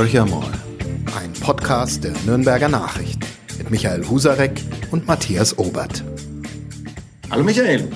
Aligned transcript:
Horcher 0.00 0.24
mal, 0.24 0.50
ein 1.20 1.30
Podcast 1.42 2.04
der 2.04 2.14
Nürnberger 2.24 2.70
Nachrichten 2.70 3.20
mit 3.58 3.70
Michael 3.70 4.08
Husarek 4.08 4.62
und 4.90 5.06
Matthias 5.06 5.58
Obert. 5.58 6.02
Hallo 7.30 7.44
Michael. 7.44 7.86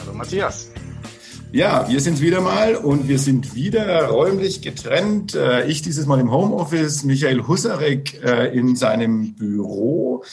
Hallo 0.00 0.14
Matthias. 0.14 0.68
Ja, 1.52 1.88
wir 1.88 2.00
sind 2.00 2.20
wieder 2.20 2.40
mal 2.40 2.74
und 2.74 3.06
wir 3.06 3.20
sind 3.20 3.54
wieder 3.54 4.06
räumlich 4.08 4.62
getrennt. 4.62 5.36
Äh, 5.36 5.68
ich 5.68 5.80
dieses 5.80 6.06
Mal 6.06 6.18
im 6.18 6.32
Homeoffice, 6.32 7.04
Michael 7.04 7.46
Husarek 7.46 8.20
äh, 8.20 8.48
in 8.48 8.74
seinem 8.74 9.34
Büro 9.34 10.24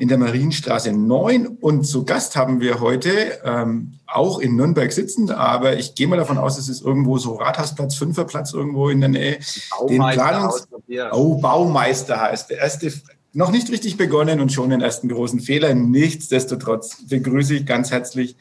in 0.00 0.08
der 0.08 0.16
Marienstraße 0.16 0.92
9. 0.92 1.46
Und 1.46 1.84
zu 1.84 2.06
Gast 2.06 2.34
haben 2.34 2.60
wir 2.60 2.80
heute 2.80 3.38
ähm, 3.44 3.98
auch 4.06 4.38
in 4.38 4.56
Nürnberg 4.56 4.90
sitzend, 4.90 5.30
aber 5.30 5.76
ich 5.76 5.94
gehe 5.94 6.08
mal 6.08 6.16
davon 6.16 6.38
aus, 6.38 6.58
es 6.58 6.70
ist 6.70 6.80
irgendwo 6.82 7.18
so 7.18 7.34
Rathausplatz, 7.34 7.96
Fünferplatz 7.96 8.54
irgendwo 8.54 8.88
in 8.88 9.00
der 9.00 9.10
Nähe. 9.10 9.38
Den 9.90 9.98
Planungs 10.00 10.66
oh, 11.12 11.38
Baumeister 11.38 12.18
heißt 12.18 12.48
der 12.48 12.58
erste, 12.58 12.90
noch 13.34 13.50
nicht 13.50 13.70
richtig 13.70 13.98
begonnen 13.98 14.40
und 14.40 14.52
schon 14.52 14.70
den 14.70 14.80
ersten 14.80 15.10
großen 15.10 15.40
Fehler. 15.40 15.74
Nichtsdestotrotz 15.74 17.06
begrüße 17.06 17.56
ich 17.56 17.66
ganz 17.66 17.90
herzlich 17.90 18.36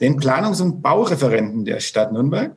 den 0.00 0.18
Planungs- 0.18 0.60
und 0.60 0.82
Baureferenten 0.82 1.64
der 1.64 1.78
Stadt 1.78 2.12
Nürnberg, 2.12 2.56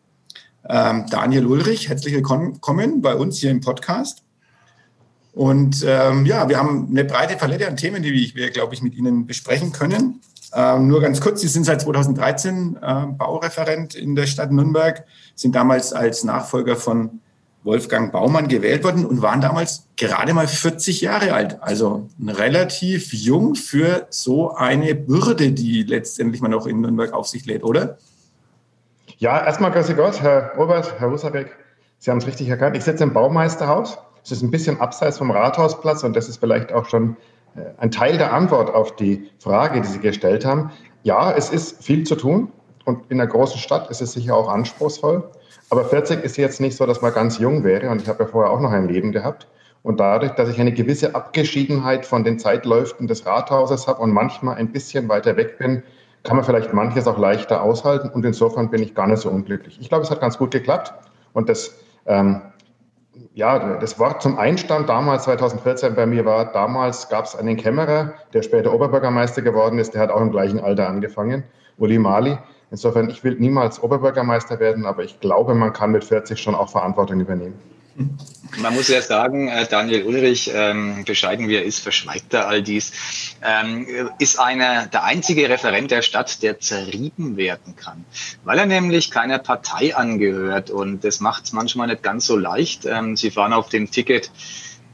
ähm, 0.67 1.05
Daniel 1.11 1.45
Ulrich. 1.45 1.89
Herzlich 1.89 2.15
willkommen 2.15 3.01
bei 3.01 3.13
uns 3.13 3.37
hier 3.37 3.51
im 3.51 3.61
Podcast. 3.61 4.23
Und 5.37 5.85
ähm, 5.87 6.25
ja, 6.25 6.49
wir 6.49 6.57
haben 6.57 6.87
eine 6.89 7.05
breite 7.05 7.37
Palette 7.37 7.67
an 7.67 7.77
Themen, 7.77 8.01
die 8.01 8.33
wir, 8.33 8.49
glaube 8.49 8.73
ich, 8.73 8.81
mit 8.81 8.95
Ihnen 8.95 9.27
besprechen 9.27 9.71
können. 9.71 10.19
Ähm, 10.51 10.87
nur 10.87 10.99
ganz 10.99 11.21
kurz, 11.21 11.41
Sie 11.41 11.47
sind 11.47 11.63
seit 11.63 11.79
2013 11.81 12.79
äh, 12.81 13.05
Baureferent 13.15 13.93
in 13.93 14.15
der 14.15 14.25
Stadt 14.25 14.51
Nürnberg, 14.51 15.05
sind 15.35 15.53
damals 15.53 15.93
als 15.93 16.23
Nachfolger 16.23 16.75
von 16.75 17.19
Wolfgang 17.63 18.11
Baumann 18.11 18.47
gewählt 18.47 18.83
worden 18.83 19.05
und 19.05 19.21
waren 19.21 19.39
damals 19.39 19.85
gerade 19.95 20.33
mal 20.33 20.47
40 20.47 21.01
Jahre 21.01 21.33
alt. 21.33 21.61
Also 21.61 22.09
relativ 22.25 23.13
jung 23.13 23.53
für 23.53 24.07
so 24.09 24.55
eine 24.55 24.95
Bürde, 24.95 25.51
die 25.51 25.83
letztendlich 25.83 26.41
man 26.41 26.51
auch 26.55 26.65
in 26.65 26.81
Nürnberg 26.81 27.13
auf 27.13 27.27
sich 27.27 27.45
lädt, 27.45 27.63
oder? 27.63 27.99
Ja, 29.19 29.45
erstmal 29.45 29.71
grüße 29.71 29.93
Gott, 29.93 30.19
Herr 30.19 30.53
Robert, 30.57 30.99
Herr 30.99 31.11
Husarek. 31.11 31.55
Sie 31.99 32.09
haben 32.09 32.17
es 32.17 32.25
richtig 32.25 32.49
erkannt. 32.49 32.75
Ich 32.75 32.85
sitze 32.85 33.03
im 33.03 33.13
Baumeisterhaus 33.13 33.99
es 34.27 34.39
ist 34.39 34.43
ein 34.43 34.51
bisschen 34.51 34.79
abseits 34.81 35.17
vom 35.19 35.31
Rathausplatz 35.31 36.03
und 36.03 36.13
das 36.15 36.27
ist 36.27 36.37
vielleicht 36.37 36.73
auch 36.73 36.85
schon 36.85 37.15
äh, 37.55 37.61
ein 37.77 37.91
Teil 37.91 38.17
der 38.17 38.33
Antwort 38.33 38.73
auf 38.73 38.95
die 38.97 39.29
Frage, 39.39 39.79
die 39.79 39.87
Sie 39.87 39.99
gestellt 39.99 40.43
haben. 40.43 40.71
Ja, 41.03 41.31
es 41.31 41.49
ist 41.49 41.81
viel 41.81 42.03
zu 42.03 42.15
tun 42.15 42.51
und 42.83 43.09
in 43.09 43.21
einer 43.21 43.29
großen 43.29 43.57
Stadt 43.57 43.89
ist 43.89 44.01
es 44.01 44.11
sicher 44.11 44.35
auch 44.35 44.49
anspruchsvoll. 44.49 45.23
Aber 45.69 45.85
40 45.85 46.23
ist 46.25 46.35
jetzt 46.35 46.59
nicht 46.59 46.75
so, 46.75 46.85
dass 46.85 47.01
man 47.01 47.13
ganz 47.13 47.39
jung 47.39 47.63
wäre 47.63 47.89
und 47.89 48.01
ich 48.01 48.09
habe 48.09 48.23
ja 48.23 48.29
vorher 48.29 48.51
auch 48.51 48.59
noch 48.59 48.71
ein 48.71 48.89
Leben 48.89 49.13
gehabt. 49.13 49.47
Und 49.81 50.01
dadurch, 50.01 50.33
dass 50.33 50.49
ich 50.49 50.59
eine 50.59 50.73
gewisse 50.73 51.15
Abgeschiedenheit 51.15 52.05
von 52.05 52.25
den 52.25 52.37
Zeitläuften 52.37 53.07
des 53.07 53.25
Rathauses 53.25 53.87
habe 53.87 54.01
und 54.01 54.11
manchmal 54.11 54.57
ein 54.57 54.73
bisschen 54.73 55.07
weiter 55.07 55.37
weg 55.37 55.57
bin, 55.57 55.83
kann 56.23 56.35
man 56.35 56.43
vielleicht 56.43 56.73
manches 56.73 57.07
auch 57.07 57.17
leichter 57.17 57.61
aushalten. 57.61 58.09
Und 58.09 58.25
insofern 58.25 58.69
bin 58.69 58.83
ich 58.83 58.95
gar 58.95 59.07
nicht 59.07 59.19
so 59.21 59.29
unglücklich. 59.29 59.77
Ich 59.79 59.87
glaube, 59.87 60.03
es 60.03 60.11
hat 60.11 60.19
ganz 60.19 60.37
gut 60.37 60.51
geklappt. 60.51 60.93
Und 61.31 61.47
das 61.47 61.75
ähm, 62.05 62.41
ja, 63.33 63.77
das 63.77 63.99
Wort 63.99 64.21
zum 64.21 64.37
Einstand 64.37 64.89
damals 64.89 65.23
2014 65.23 65.95
bei 65.95 66.05
mir 66.05 66.25
war, 66.25 66.51
damals 66.51 67.09
gab 67.09 67.25
es 67.25 67.35
einen 67.35 67.57
Kämmerer, 67.57 68.13
der 68.33 68.41
später 68.41 68.73
Oberbürgermeister 68.73 69.41
geworden 69.41 69.79
ist, 69.79 69.93
der 69.93 70.01
hat 70.01 70.09
auch 70.09 70.21
im 70.21 70.31
gleichen 70.31 70.59
Alter 70.59 70.87
angefangen, 70.87 71.43
Uli 71.77 71.99
Mali. 71.99 72.37
Insofern, 72.69 73.09
ich 73.09 73.23
will 73.23 73.35
niemals 73.39 73.81
Oberbürgermeister 73.81 74.59
werden, 74.59 74.85
aber 74.85 75.03
ich 75.03 75.19
glaube, 75.19 75.55
man 75.55 75.71
kann 75.73 75.91
mit 75.91 76.03
40 76.03 76.41
schon 76.41 76.55
auch 76.55 76.69
Verantwortung 76.69 77.19
übernehmen. 77.19 77.59
Man 78.59 78.75
muss 78.75 78.87
ja 78.87 79.01
sagen, 79.01 79.47
äh, 79.47 79.67
Daniel 79.67 80.03
Ulrich, 80.03 80.51
ähm, 80.53 81.03
bescheiden 81.05 81.47
wie 81.47 81.55
er 81.55 81.63
ist, 81.63 81.79
verschweigt 81.79 82.33
er 82.33 82.47
all 82.47 82.61
dies, 82.61 82.91
ähm, 83.41 83.87
ist 84.19 84.39
einer 84.39 84.87
der 84.87 85.03
einzige 85.03 85.49
Referent 85.49 85.91
der 85.91 86.01
Stadt, 86.01 86.41
der 86.43 86.59
zerrieben 86.59 87.37
werden 87.37 87.75
kann, 87.75 88.05
weil 88.43 88.59
er 88.59 88.65
nämlich 88.65 89.11
keiner 89.11 89.39
Partei 89.39 89.95
angehört. 89.95 90.69
Und 90.69 91.03
das 91.03 91.19
macht 91.19 91.45
es 91.45 91.53
manchmal 91.53 91.87
nicht 91.87 92.03
ganz 92.03 92.27
so 92.27 92.37
leicht. 92.37 92.85
Ähm, 92.85 93.17
Sie 93.17 93.31
fahren 93.31 93.53
auf 93.53 93.69
dem 93.69 93.89
Ticket 93.89 94.31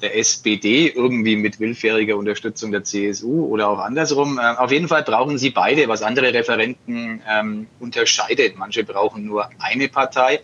der 0.03 0.17
SPD 0.17 0.89
irgendwie 0.89 1.35
mit 1.37 1.59
willfähriger 1.59 2.17
Unterstützung 2.17 2.71
der 2.71 2.83
CSU 2.83 3.45
oder 3.47 3.69
auch 3.69 3.79
andersrum. 3.79 4.37
Äh, 4.37 4.57
auf 4.57 4.71
jeden 4.71 4.87
Fall 4.87 5.01
brauchen 5.03 5.37
sie 5.37 5.49
beide, 5.49 5.87
was 5.87 6.03
andere 6.03 6.33
Referenten 6.33 7.21
ähm, 7.27 7.67
unterscheidet. 7.79 8.57
Manche 8.57 8.83
brauchen 8.83 9.25
nur 9.25 9.49
eine 9.59 9.87
Partei. 9.87 10.41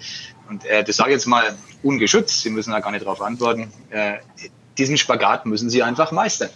Und 0.50 0.66
äh, 0.66 0.84
das 0.84 0.96
sage 0.96 1.12
ich 1.12 1.16
jetzt 1.16 1.28
mal 1.28 1.56
ungeschützt, 1.84 2.42
Sie 2.42 2.50
müssen 2.50 2.72
da 2.72 2.80
gar 2.80 2.92
nicht 2.92 3.06
darauf 3.06 3.22
antworten. 3.22 3.72
Äh, 3.90 4.14
diesen 4.78 4.98
Spagat 4.98 5.46
müssen 5.46 5.70
Sie 5.70 5.84
einfach 5.84 6.12
meistern. 6.12 6.50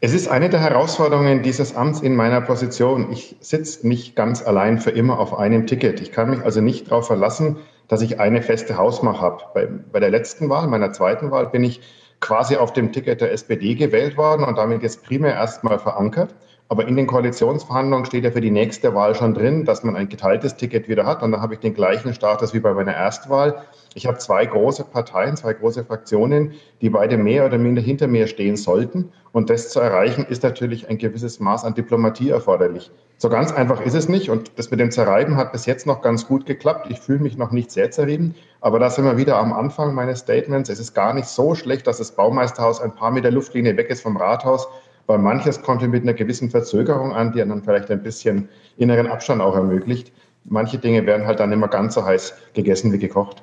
Es 0.00 0.14
ist 0.14 0.28
eine 0.28 0.48
der 0.48 0.60
Herausforderungen 0.60 1.42
dieses 1.42 1.76
Amts 1.76 2.00
in 2.00 2.16
meiner 2.16 2.40
Position. 2.40 3.12
Ich 3.12 3.36
sitze 3.40 3.86
nicht 3.86 4.16
ganz 4.16 4.42
allein 4.42 4.78
für 4.78 4.90
immer 4.90 5.18
auf 5.18 5.36
einem 5.36 5.66
Ticket. 5.66 6.00
Ich 6.00 6.12
kann 6.12 6.30
mich 6.30 6.44
also 6.44 6.60
nicht 6.60 6.90
darauf 6.90 7.06
verlassen, 7.06 7.56
dass 7.88 8.00
ich 8.02 8.20
eine 8.20 8.42
feste 8.42 8.76
Hausmacht 8.76 9.20
habe. 9.20 9.42
Bei, 9.54 9.66
bei 9.66 9.98
der 9.98 10.10
letzten 10.10 10.48
Wahl, 10.48 10.68
meiner 10.68 10.92
zweiten 10.92 11.30
Wahl, 11.30 11.46
bin 11.48 11.64
ich 11.64 11.80
quasi 12.20 12.56
auf 12.56 12.72
dem 12.72 12.92
Ticket 12.92 13.20
der 13.20 13.32
SPD 13.32 13.74
gewählt 13.74 14.16
worden 14.16 14.44
und 14.44 14.56
damit 14.56 14.82
jetzt 14.82 15.04
primär 15.04 15.34
erstmal 15.34 15.78
verankert. 15.78 16.34
Aber 16.70 16.86
in 16.86 16.96
den 16.96 17.06
Koalitionsverhandlungen 17.06 18.04
steht 18.04 18.24
ja 18.24 18.30
für 18.30 18.42
die 18.42 18.50
nächste 18.50 18.94
Wahl 18.94 19.14
schon 19.14 19.32
drin, 19.32 19.64
dass 19.64 19.84
man 19.84 19.96
ein 19.96 20.10
geteiltes 20.10 20.56
Ticket 20.56 20.86
wieder 20.86 21.06
hat. 21.06 21.22
Und 21.22 21.32
da 21.32 21.40
habe 21.40 21.54
ich 21.54 21.60
den 21.60 21.72
gleichen 21.72 22.12
Status 22.12 22.52
wie 22.52 22.60
bei 22.60 22.74
meiner 22.74 22.94
Erstwahl. 22.94 23.62
Ich 23.94 24.06
habe 24.06 24.18
zwei 24.18 24.44
große 24.44 24.84
Parteien, 24.84 25.36
zwei 25.38 25.54
große 25.54 25.84
Fraktionen, 25.84 26.52
die 26.82 26.90
beide 26.90 27.16
mehr 27.16 27.46
oder 27.46 27.56
minder 27.56 27.80
hinter 27.80 28.06
mir 28.06 28.26
stehen 28.26 28.56
sollten. 28.56 29.12
Und 29.32 29.48
das 29.48 29.70
zu 29.70 29.80
erreichen, 29.80 30.26
ist 30.26 30.42
natürlich 30.42 30.90
ein 30.90 30.98
gewisses 30.98 31.40
Maß 31.40 31.64
an 31.64 31.74
Diplomatie 31.74 32.28
erforderlich. 32.30 32.90
So 33.16 33.30
ganz 33.30 33.50
einfach 33.50 33.80
ist 33.80 33.94
es 33.94 34.10
nicht. 34.10 34.28
Und 34.28 34.58
das 34.58 34.70
mit 34.70 34.78
dem 34.78 34.90
Zerreiben 34.90 35.36
hat 35.36 35.52
bis 35.52 35.64
jetzt 35.64 35.86
noch 35.86 36.02
ganz 36.02 36.26
gut 36.26 36.44
geklappt. 36.44 36.88
Ich 36.90 37.00
fühle 37.00 37.20
mich 37.20 37.38
noch 37.38 37.50
nicht 37.50 37.70
sehr 37.70 37.90
zerrieben. 37.90 38.34
Aber 38.60 38.78
da 38.78 38.90
sind 38.90 39.06
wir 39.06 39.16
wieder 39.16 39.38
am 39.38 39.54
Anfang 39.54 39.94
meines 39.94 40.20
Statements. 40.20 40.68
Es 40.68 40.80
ist 40.80 40.92
gar 40.92 41.14
nicht 41.14 41.28
so 41.28 41.54
schlecht, 41.54 41.86
dass 41.86 41.96
das 41.96 42.12
Baumeisterhaus 42.12 42.82
ein 42.82 42.94
paar 42.94 43.10
Meter 43.10 43.30
Luftlinie 43.30 43.74
weg 43.78 43.88
ist 43.88 44.02
vom 44.02 44.18
Rathaus 44.18 44.68
weil 45.08 45.18
manches 45.18 45.62
kommt 45.62 45.82
mit 45.82 46.02
einer 46.02 46.12
gewissen 46.12 46.50
Verzögerung 46.50 47.12
an, 47.12 47.32
die 47.32 47.38
dann 47.38 47.64
vielleicht 47.64 47.90
ein 47.90 48.02
bisschen 48.02 48.48
inneren 48.76 49.08
Abstand 49.08 49.40
auch 49.40 49.54
ermöglicht. 49.54 50.12
Manche 50.44 50.78
Dinge 50.78 51.06
werden 51.06 51.26
halt 51.26 51.40
dann 51.40 51.50
immer 51.50 51.68
ganz 51.68 51.94
so 51.94 52.04
heiß 52.04 52.34
gegessen 52.52 52.92
wie 52.92 52.98
gekocht. 52.98 53.42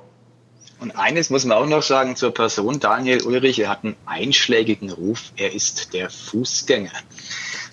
Und 0.79 0.95
eines 0.95 1.29
muss 1.31 1.43
man 1.43 1.57
auch 1.57 1.65
noch 1.65 1.81
sagen 1.81 2.15
zur 2.15 2.33
Person 2.33 2.79
Daniel 2.79 3.23
Ulrich. 3.23 3.59
Er 3.59 3.69
hat 3.69 3.83
einen 3.83 3.95
einschlägigen 4.05 4.91
Ruf. 4.91 5.31
Er 5.37 5.53
ist 5.53 5.93
der 5.93 6.11
Fußgänger. 6.11 6.91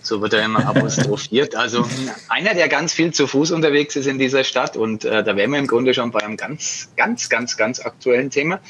So 0.01 0.23
wird 0.23 0.33
er 0.33 0.45
immer 0.45 0.67
apostrophiert. 0.75 1.55
Also 1.55 1.87
einer, 2.29 2.55
der 2.55 2.69
ganz 2.69 2.95
viel 2.95 3.13
zu 3.13 3.27
Fuß 3.27 3.51
unterwegs 3.51 3.95
ist 3.97 4.07
in 4.07 4.19
dieser 4.19 4.45
Stadt. 4.45 4.77
Und 4.77 5.05
äh, 5.05 5.23
da 5.23 5.37
wären 5.37 5.51
wir 5.51 5.59
im 5.59 5.67
Grunde 5.67 5.93
schon 5.93 6.13
bei 6.13 6.21
einem 6.21 6.39
ganz, 6.39 6.89
ganz, 6.97 7.29
ganz, 7.29 7.59
ganz 7.59 7.81
aktuellen 7.81 8.31
Thema. 8.31 8.61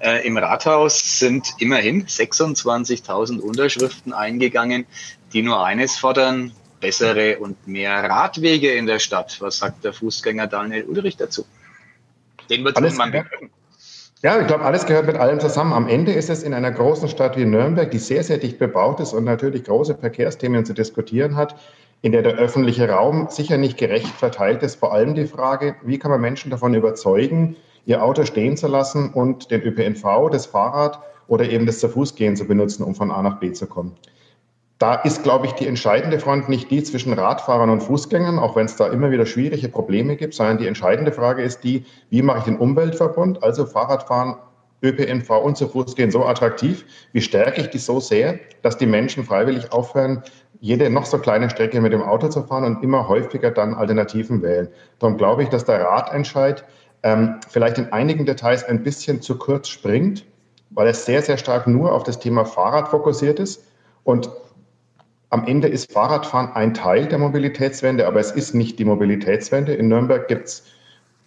Äh, 0.00 0.26
Im 0.26 0.36
Rathaus 0.36 1.18
sind 1.18 1.54
immerhin 1.58 2.06
26.000 2.06 3.40
Unterschriften 3.40 4.12
eingegangen, 4.12 4.86
die 5.32 5.42
nur 5.42 5.64
eines 5.64 5.98
fordern, 5.98 6.52
bessere 6.80 7.38
und 7.38 7.66
mehr 7.66 8.04
Radwege 8.04 8.72
in 8.72 8.86
der 8.86 9.00
Stadt. 9.00 9.36
Was 9.40 9.58
sagt 9.58 9.84
der 9.84 9.92
Fußgänger 9.92 10.46
Daniel 10.46 10.84
Ulrich 10.84 11.16
dazu? 11.16 11.44
Den 12.48 12.64
wird 12.64 12.80
man 12.80 13.10
behören. 13.10 13.50
Ja, 14.22 14.40
ich 14.40 14.48
glaube, 14.48 14.64
alles 14.64 14.86
gehört 14.86 15.06
mit 15.06 15.16
allem 15.16 15.38
zusammen. 15.38 15.72
Am 15.72 15.86
Ende 15.86 16.12
ist 16.12 16.28
es 16.28 16.42
in 16.42 16.52
einer 16.52 16.72
großen 16.72 17.08
Stadt 17.08 17.36
wie 17.36 17.44
Nürnberg, 17.44 17.88
die 17.90 17.98
sehr, 17.98 18.24
sehr 18.24 18.38
dicht 18.38 18.58
bebaut 18.58 18.98
ist 18.98 19.12
und 19.12 19.22
natürlich 19.22 19.64
große 19.64 19.96
Verkehrsthemen 19.96 20.64
zu 20.64 20.72
diskutieren 20.74 21.36
hat, 21.36 21.54
in 22.02 22.10
der 22.10 22.22
der 22.22 22.34
öffentliche 22.34 22.88
Raum 22.88 23.28
sicher 23.30 23.58
nicht 23.58 23.78
gerecht 23.78 24.08
verteilt 24.08 24.64
ist, 24.64 24.76
vor 24.76 24.92
allem 24.92 25.14
die 25.14 25.26
Frage, 25.26 25.76
wie 25.82 26.00
kann 26.00 26.10
man 26.10 26.20
Menschen 26.20 26.50
davon 26.50 26.74
überzeugen, 26.74 27.56
ihr 27.88 28.04
Auto 28.04 28.24
stehen 28.24 28.56
zu 28.56 28.68
lassen 28.68 29.10
und 29.14 29.50
den 29.50 29.62
ÖPNV, 29.62 30.28
das 30.30 30.44
Fahrrad 30.44 31.00
oder 31.26 31.48
eben 31.48 31.64
das 31.64 31.80
zu 31.80 31.88
Fuß 31.88 32.14
gehen 32.14 32.36
zu 32.36 32.44
benutzen, 32.46 32.84
um 32.84 32.94
von 32.94 33.10
A 33.10 33.22
nach 33.22 33.40
B 33.40 33.50
zu 33.52 33.66
kommen. 33.66 33.96
Da 34.78 34.94
ist, 34.94 35.22
glaube 35.22 35.46
ich, 35.46 35.52
die 35.52 35.66
entscheidende 35.66 36.20
Front 36.20 36.50
nicht 36.50 36.70
die 36.70 36.82
zwischen 36.82 37.14
Radfahrern 37.14 37.70
und 37.70 37.82
Fußgängern, 37.82 38.38
auch 38.38 38.56
wenn 38.56 38.66
es 38.66 38.76
da 38.76 38.88
immer 38.88 39.10
wieder 39.10 39.24
schwierige 39.24 39.70
Probleme 39.70 40.16
gibt, 40.16 40.34
sondern 40.34 40.58
die 40.58 40.66
entscheidende 40.66 41.12
Frage 41.12 41.42
ist 41.42 41.64
die, 41.64 41.86
wie 42.10 42.20
mache 42.20 42.40
ich 42.40 42.44
den 42.44 42.58
Umweltverbund, 42.58 43.42
also 43.42 43.64
Fahrradfahren, 43.64 44.36
ÖPNV 44.82 45.30
und 45.42 45.56
zu 45.56 45.66
Fuß 45.66 45.96
gehen 45.96 46.10
so 46.10 46.26
attraktiv, 46.26 46.84
wie 47.12 47.22
stärke 47.22 47.62
ich 47.62 47.70
die 47.70 47.78
so 47.78 48.00
sehr, 48.00 48.38
dass 48.62 48.76
die 48.76 48.86
Menschen 48.86 49.24
freiwillig 49.24 49.72
aufhören, 49.72 50.22
jede 50.60 50.90
noch 50.90 51.06
so 51.06 51.18
kleine 51.18 51.48
Strecke 51.48 51.80
mit 51.80 51.92
dem 51.94 52.02
Auto 52.02 52.28
zu 52.28 52.42
fahren 52.42 52.64
und 52.64 52.84
immer 52.84 53.08
häufiger 53.08 53.50
dann 53.50 53.74
Alternativen 53.74 54.42
wählen. 54.42 54.68
Darum 54.98 55.16
glaube 55.16 55.42
ich, 55.42 55.48
dass 55.48 55.64
der 55.64 55.80
Radentscheid 55.80 56.64
ähm, 57.02 57.36
vielleicht 57.48 57.78
in 57.78 57.92
einigen 57.92 58.26
Details 58.26 58.64
ein 58.64 58.82
bisschen 58.82 59.22
zu 59.22 59.38
kurz 59.38 59.68
springt, 59.68 60.24
weil 60.70 60.88
es 60.88 61.04
sehr, 61.04 61.22
sehr 61.22 61.38
stark 61.38 61.66
nur 61.66 61.92
auf 61.92 62.02
das 62.02 62.18
Thema 62.18 62.44
Fahrrad 62.44 62.88
fokussiert 62.88 63.38
ist. 63.38 63.64
Und 64.04 64.30
am 65.30 65.46
Ende 65.46 65.68
ist 65.68 65.92
Fahrradfahren 65.92 66.52
ein 66.54 66.74
Teil 66.74 67.06
der 67.06 67.18
Mobilitätswende, 67.18 68.06
aber 68.06 68.20
es 68.20 68.30
ist 68.30 68.54
nicht 68.54 68.78
die 68.78 68.84
Mobilitätswende. 68.84 69.74
In 69.74 69.88
Nürnberg 69.88 70.26
gibt 70.28 70.48
es 70.48 70.64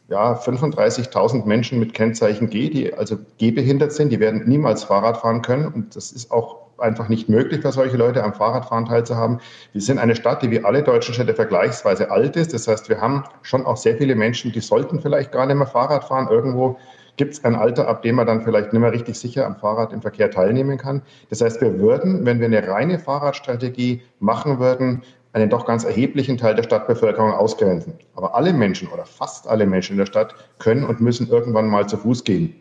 ja, 0.09 0.33
35.000 0.33 1.45
Menschen 1.45 1.79
mit 1.79 1.93
Kennzeichen 1.93 2.49
G, 2.49 2.69
die 2.69 2.93
also 2.93 3.17
gehbehindert 3.37 3.93
sind, 3.93 4.09
die 4.09 4.19
werden 4.19 4.47
niemals 4.47 4.83
Fahrrad 4.83 5.17
fahren 5.17 5.41
können. 5.41 5.67
Und 5.67 5.95
das 5.95 6.11
ist 6.11 6.31
auch 6.31 6.60
einfach 6.81 7.09
nicht 7.09 7.29
möglich 7.29 7.61
für 7.61 7.71
solche 7.71 7.97
Leute 7.97 8.23
am 8.23 8.33
Fahrradfahren 8.33 8.85
teilzuhaben. 8.85 9.39
Wir 9.73 9.81
sind 9.81 9.99
eine 9.99 10.15
Stadt, 10.15 10.43
die 10.43 10.51
wie 10.51 10.63
alle 10.63 10.83
deutschen 10.83 11.13
Städte 11.13 11.33
vergleichsweise 11.33 12.11
alt 12.11 12.35
ist. 12.35 12.53
Das 12.53 12.67
heißt, 12.67 12.89
wir 12.89 12.99
haben 12.99 13.23
schon 13.41 13.65
auch 13.65 13.77
sehr 13.77 13.97
viele 13.97 14.15
Menschen, 14.15 14.51
die 14.51 14.59
sollten 14.59 14.99
vielleicht 15.01 15.31
gar 15.31 15.45
nicht 15.45 15.55
mehr 15.55 15.67
Fahrrad 15.67 16.03
fahren. 16.03 16.27
Irgendwo 16.29 16.77
gibt 17.17 17.33
es 17.33 17.43
ein 17.43 17.55
Alter, 17.55 17.87
ab 17.87 18.01
dem 18.01 18.15
man 18.15 18.27
dann 18.27 18.41
vielleicht 18.41 18.73
nicht 18.73 18.81
mehr 18.81 18.91
richtig 18.91 19.19
sicher 19.19 19.45
am 19.45 19.55
Fahrrad 19.55 19.93
im 19.93 20.01
Verkehr 20.01 20.31
teilnehmen 20.31 20.77
kann. 20.77 21.01
Das 21.29 21.41
heißt, 21.41 21.61
wir 21.61 21.79
würden, 21.79 22.25
wenn 22.25 22.39
wir 22.39 22.47
eine 22.47 22.67
reine 22.67 22.99
Fahrradstrategie 22.99 24.01
machen 24.19 24.59
würden, 24.59 25.03
einen 25.33 25.49
doch 25.49 25.65
ganz 25.65 25.83
erheblichen 25.83 26.37
Teil 26.37 26.55
der 26.55 26.63
Stadtbevölkerung 26.63 27.31
ausgrenzen. 27.31 27.93
Aber 28.15 28.35
alle 28.35 28.53
Menschen 28.53 28.89
oder 28.89 29.05
fast 29.05 29.47
alle 29.47 29.65
Menschen 29.65 29.93
in 29.93 29.99
der 29.99 30.05
Stadt 30.05 30.35
können 30.59 30.83
und 30.83 30.99
müssen 30.99 31.29
irgendwann 31.29 31.67
mal 31.67 31.87
zu 31.87 31.97
Fuß 31.97 32.23
gehen. 32.23 32.55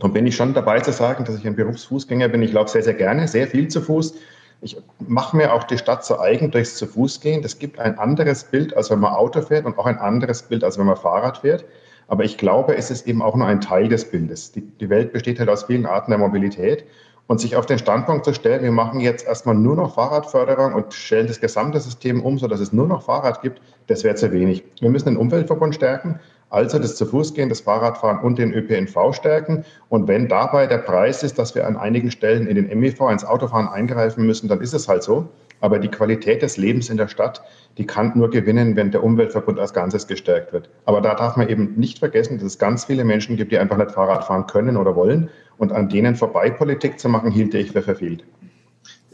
Und 0.00 0.12
bin 0.12 0.26
ich 0.26 0.36
schon 0.36 0.52
dabei 0.52 0.80
zu 0.80 0.92
sagen, 0.92 1.24
dass 1.24 1.38
ich 1.38 1.46
ein 1.46 1.56
Berufsfußgänger 1.56 2.28
bin. 2.28 2.42
Ich 2.42 2.52
laufe 2.52 2.70
sehr, 2.70 2.82
sehr 2.82 2.94
gerne, 2.94 3.28
sehr 3.28 3.46
viel 3.46 3.68
zu 3.68 3.80
Fuß. 3.80 4.14
Ich 4.60 4.76
mache 5.06 5.36
mir 5.36 5.52
auch 5.52 5.64
die 5.64 5.78
Stadt 5.78 6.04
zu 6.04 6.20
eigen 6.20 6.50
durchs 6.50 6.76
zu 6.76 6.86
Fuß 6.86 7.20
gehen. 7.20 7.42
Das 7.42 7.58
gibt 7.58 7.78
ein 7.78 7.98
anderes 7.98 8.44
Bild, 8.44 8.76
als 8.76 8.90
wenn 8.90 9.00
man 9.00 9.12
Auto 9.12 9.40
fährt 9.42 9.64
und 9.64 9.78
auch 9.78 9.86
ein 9.86 9.98
anderes 9.98 10.42
Bild, 10.42 10.64
als 10.64 10.78
wenn 10.78 10.86
man 10.86 10.96
Fahrrad 10.96 11.38
fährt. 11.38 11.64
Aber 12.08 12.24
ich 12.24 12.38
glaube, 12.38 12.76
es 12.76 12.90
ist 12.90 13.06
eben 13.06 13.22
auch 13.22 13.34
nur 13.34 13.46
ein 13.46 13.60
Teil 13.60 13.88
des 13.88 14.10
Bildes. 14.10 14.52
Die, 14.52 14.60
die 14.60 14.90
Welt 14.90 15.12
besteht 15.12 15.38
halt 15.38 15.48
aus 15.48 15.64
vielen 15.64 15.86
Arten 15.86 16.10
der 16.10 16.18
Mobilität 16.18 16.84
und 17.26 17.40
sich 17.40 17.56
auf 17.56 17.66
den 17.66 17.78
Standpunkt 17.78 18.24
zu 18.24 18.32
stellen, 18.32 18.62
wir 18.62 18.70
machen 18.70 19.00
jetzt 19.00 19.26
erstmal 19.26 19.56
nur 19.56 19.74
noch 19.76 19.94
Fahrradförderung 19.94 20.74
und 20.74 20.94
stellen 20.94 21.26
das 21.26 21.40
gesamte 21.40 21.80
System 21.80 22.22
um, 22.22 22.38
sodass 22.38 22.60
es 22.60 22.72
nur 22.72 22.86
noch 22.86 23.02
Fahrrad 23.02 23.42
gibt, 23.42 23.60
das 23.88 24.04
wäre 24.04 24.14
zu 24.14 24.30
wenig. 24.30 24.62
Wir 24.80 24.90
müssen 24.90 25.08
den 25.08 25.16
Umweltverbund 25.16 25.74
stärken, 25.74 26.20
also 26.50 26.78
das 26.78 26.96
zu 26.96 27.06
Fuß 27.06 27.34
gehen, 27.34 27.48
das 27.48 27.60
Fahrradfahren 27.60 28.20
und 28.20 28.38
den 28.38 28.52
ÖPNV 28.52 29.12
stärken. 29.12 29.64
Und 29.88 30.06
wenn 30.08 30.28
dabei 30.28 30.66
der 30.66 30.78
Preis 30.78 31.22
ist, 31.22 31.38
dass 31.38 31.54
wir 31.54 31.66
an 31.66 31.76
einigen 31.76 32.10
Stellen 32.10 32.46
in 32.46 32.54
den 32.54 32.78
MEV 32.78 33.10
ins 33.10 33.24
Autofahren 33.24 33.68
eingreifen 33.68 34.24
müssen, 34.24 34.48
dann 34.48 34.60
ist 34.60 34.74
es 34.74 34.88
halt 34.88 35.02
so. 35.02 35.28
Aber 35.60 35.78
die 35.78 35.88
Qualität 35.88 36.42
des 36.42 36.56
Lebens 36.56 36.90
in 36.90 36.98
der 36.98 37.08
Stadt, 37.08 37.42
die 37.78 37.86
kann 37.86 38.12
nur 38.14 38.30
gewinnen, 38.30 38.76
wenn 38.76 38.90
der 38.90 39.02
Umweltverbund 39.02 39.58
als 39.58 39.72
Ganzes 39.72 40.06
gestärkt 40.06 40.52
wird. 40.52 40.68
Aber 40.84 41.00
da 41.00 41.14
darf 41.14 41.36
man 41.36 41.48
eben 41.48 41.74
nicht 41.76 41.98
vergessen, 41.98 42.38
dass 42.38 42.46
es 42.46 42.58
ganz 42.58 42.84
viele 42.84 43.04
Menschen 43.04 43.36
gibt, 43.36 43.52
die 43.52 43.58
einfach 43.58 43.76
nicht 43.76 43.92
Fahrrad 43.92 44.24
fahren 44.24 44.46
können 44.46 44.76
oder 44.76 44.94
wollen. 44.94 45.30
Und 45.58 45.72
an 45.72 45.88
denen 45.88 46.14
vorbei 46.14 46.50
Politik 46.50 47.00
zu 47.00 47.08
machen, 47.08 47.30
hielt 47.30 47.54
ich 47.54 47.72
für 47.72 47.82
verfehlt. 47.82 48.24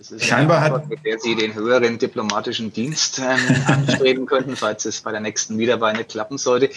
Das 0.03 0.11
ist 0.11 0.25
Scheinbar 0.25 0.57
eine 0.57 0.75
Antwort, 0.75 0.91
mit 0.91 1.05
der 1.05 1.21
Sie 1.21 1.37
den 1.37 1.55
höheren 1.55 1.97
diplomatischen 1.97 2.73
Dienst 2.73 3.21
ähm, 3.21 3.39
anstreben 3.69 4.27
könnten, 4.27 4.57
falls 4.57 4.85
es 4.85 5.01
bei 5.01 5.13
der 5.13 5.21
nächsten 5.21 5.59
Wiederwahl 5.59 5.93
nicht 5.93 6.09
klappen 6.09 6.39
sollte. 6.39 6.71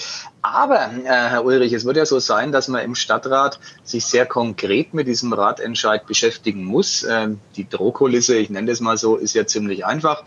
Aber, 0.44 0.92
äh, 1.04 1.08
Herr 1.08 1.44
Ulrich, 1.44 1.74
es 1.74 1.86
wird 1.86 1.98
ja 1.98 2.06
so 2.06 2.20
sein, 2.20 2.52
dass 2.52 2.68
man 2.68 2.84
im 2.84 2.94
Stadtrat 2.94 3.60
sich 3.84 4.06
sehr 4.06 4.28
konkret 4.28 4.94
mit 4.94 5.08
diesem 5.08 5.34
Ratentscheid 5.34 6.06
beschäftigen 6.06 6.66
muss. 6.66 7.04
Ähm, 7.10 7.40
die 7.56 7.68
Drohkulisse, 7.68 8.36
ich 8.38 8.52
nenne 8.52 8.70
das 8.70 8.80
mal 8.80 8.96
so, 8.96 9.16
ist 9.16 9.34
ja 9.34 9.48
ziemlich 9.48 9.88
einfach. 9.88 10.24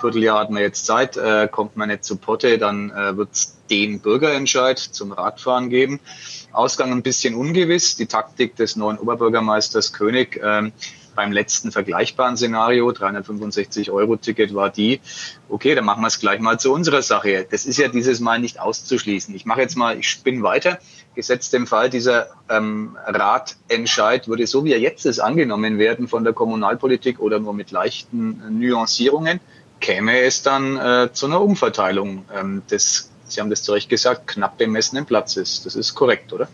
Vierteljahr 0.00 0.40
hat 0.40 0.50
man 0.50 0.60
jetzt 0.60 0.86
Zeit, 0.86 1.16
äh, 1.16 1.46
kommt 1.48 1.76
man 1.76 1.88
nicht 1.88 2.04
zu 2.04 2.16
Potte, 2.16 2.58
dann 2.58 2.90
äh, 2.90 3.16
wird 3.16 3.28
es 3.30 3.54
den 3.70 4.00
Bürgerentscheid 4.00 4.80
zum 4.80 5.12
Radfahren 5.12 5.70
geben. 5.70 6.00
Ausgang 6.50 6.90
ein 6.90 7.02
bisschen 7.02 7.36
ungewiss. 7.36 7.94
Die 7.94 8.06
Taktik 8.06 8.56
des 8.56 8.74
neuen 8.74 8.98
Oberbürgermeisters 8.98 9.92
König 9.92 10.40
ähm, 10.42 10.72
beim 11.20 11.32
letzten 11.32 11.70
vergleichbaren 11.70 12.38
Szenario, 12.38 12.92
365 12.92 13.90
Euro 13.90 14.16
Ticket, 14.16 14.54
war 14.54 14.70
die, 14.70 15.02
okay, 15.50 15.74
dann 15.74 15.84
machen 15.84 16.00
wir 16.00 16.06
es 16.06 16.18
gleich 16.18 16.40
mal 16.40 16.58
zu 16.58 16.72
unserer 16.72 17.02
Sache. 17.02 17.46
Das 17.50 17.66
ist 17.66 17.76
ja 17.76 17.88
dieses 17.88 18.20
Mal 18.20 18.38
nicht 18.38 18.58
auszuschließen. 18.58 19.34
Ich 19.34 19.44
mache 19.44 19.60
jetzt 19.60 19.76
mal, 19.76 19.98
ich 19.98 20.08
spinne 20.08 20.42
weiter. 20.42 20.78
Gesetzt 21.14 21.52
dem 21.52 21.66
Fall, 21.66 21.90
dieser 21.90 22.28
ähm, 22.48 22.96
Ratentscheid 23.04 24.28
würde 24.28 24.46
so 24.46 24.64
wie 24.64 24.72
er 24.72 24.80
jetzt 24.80 25.04
ist 25.04 25.18
angenommen 25.18 25.78
werden 25.78 26.08
von 26.08 26.24
der 26.24 26.32
Kommunalpolitik 26.32 27.20
oder 27.20 27.38
nur 27.38 27.52
mit 27.52 27.70
leichten 27.70 28.58
Nuancierungen, 28.58 29.40
käme 29.78 30.20
es 30.20 30.42
dann 30.42 30.78
äh, 30.78 31.10
zu 31.12 31.26
einer 31.26 31.42
Umverteilung 31.42 32.24
ähm, 32.34 32.62
des, 32.70 33.10
Sie 33.28 33.42
haben 33.42 33.50
das 33.50 33.62
zu 33.62 33.72
Recht 33.72 33.90
gesagt, 33.90 34.26
knapp 34.26 34.56
bemessenen 34.56 35.04
Platzes. 35.04 35.64
Das 35.64 35.76
ist 35.76 35.94
korrekt, 35.94 36.32
oder? 36.32 36.48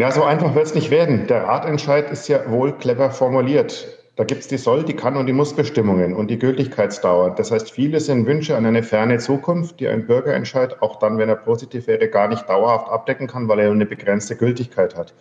Ja, 0.00 0.10
so 0.10 0.24
einfach 0.24 0.54
wird 0.54 0.64
es 0.64 0.74
nicht 0.74 0.90
werden. 0.90 1.26
Der 1.26 1.44
Ratentscheid 1.44 2.10
ist 2.10 2.26
ja 2.26 2.50
wohl 2.50 2.72
clever 2.72 3.10
formuliert. 3.10 3.86
Da 4.16 4.24
gibt 4.24 4.40
es 4.40 4.48
die 4.48 4.56
Soll-, 4.56 4.82
die 4.82 4.94
Kann- 4.94 5.18
und 5.18 5.26
die 5.26 5.34
Muss-Bestimmungen 5.34 6.14
und 6.14 6.30
die 6.30 6.38
Gültigkeitsdauer. 6.38 7.34
Das 7.34 7.50
heißt, 7.50 7.70
viele 7.70 8.00
sind 8.00 8.24
Wünsche 8.24 8.56
an 8.56 8.64
eine 8.64 8.82
ferne 8.82 9.18
Zukunft, 9.18 9.78
die 9.78 9.88
ein 9.88 10.06
Bürgerentscheid, 10.06 10.80
auch 10.80 11.00
dann, 11.00 11.18
wenn 11.18 11.28
er 11.28 11.36
positiv 11.36 11.86
wäre, 11.86 12.08
gar 12.08 12.28
nicht 12.28 12.48
dauerhaft 12.48 12.88
abdecken 12.88 13.26
kann, 13.26 13.46
weil 13.46 13.58
er 13.58 13.70
eine 13.70 13.84
begrenzte 13.84 14.36
Gültigkeit 14.36 14.96
hat. 14.96 15.12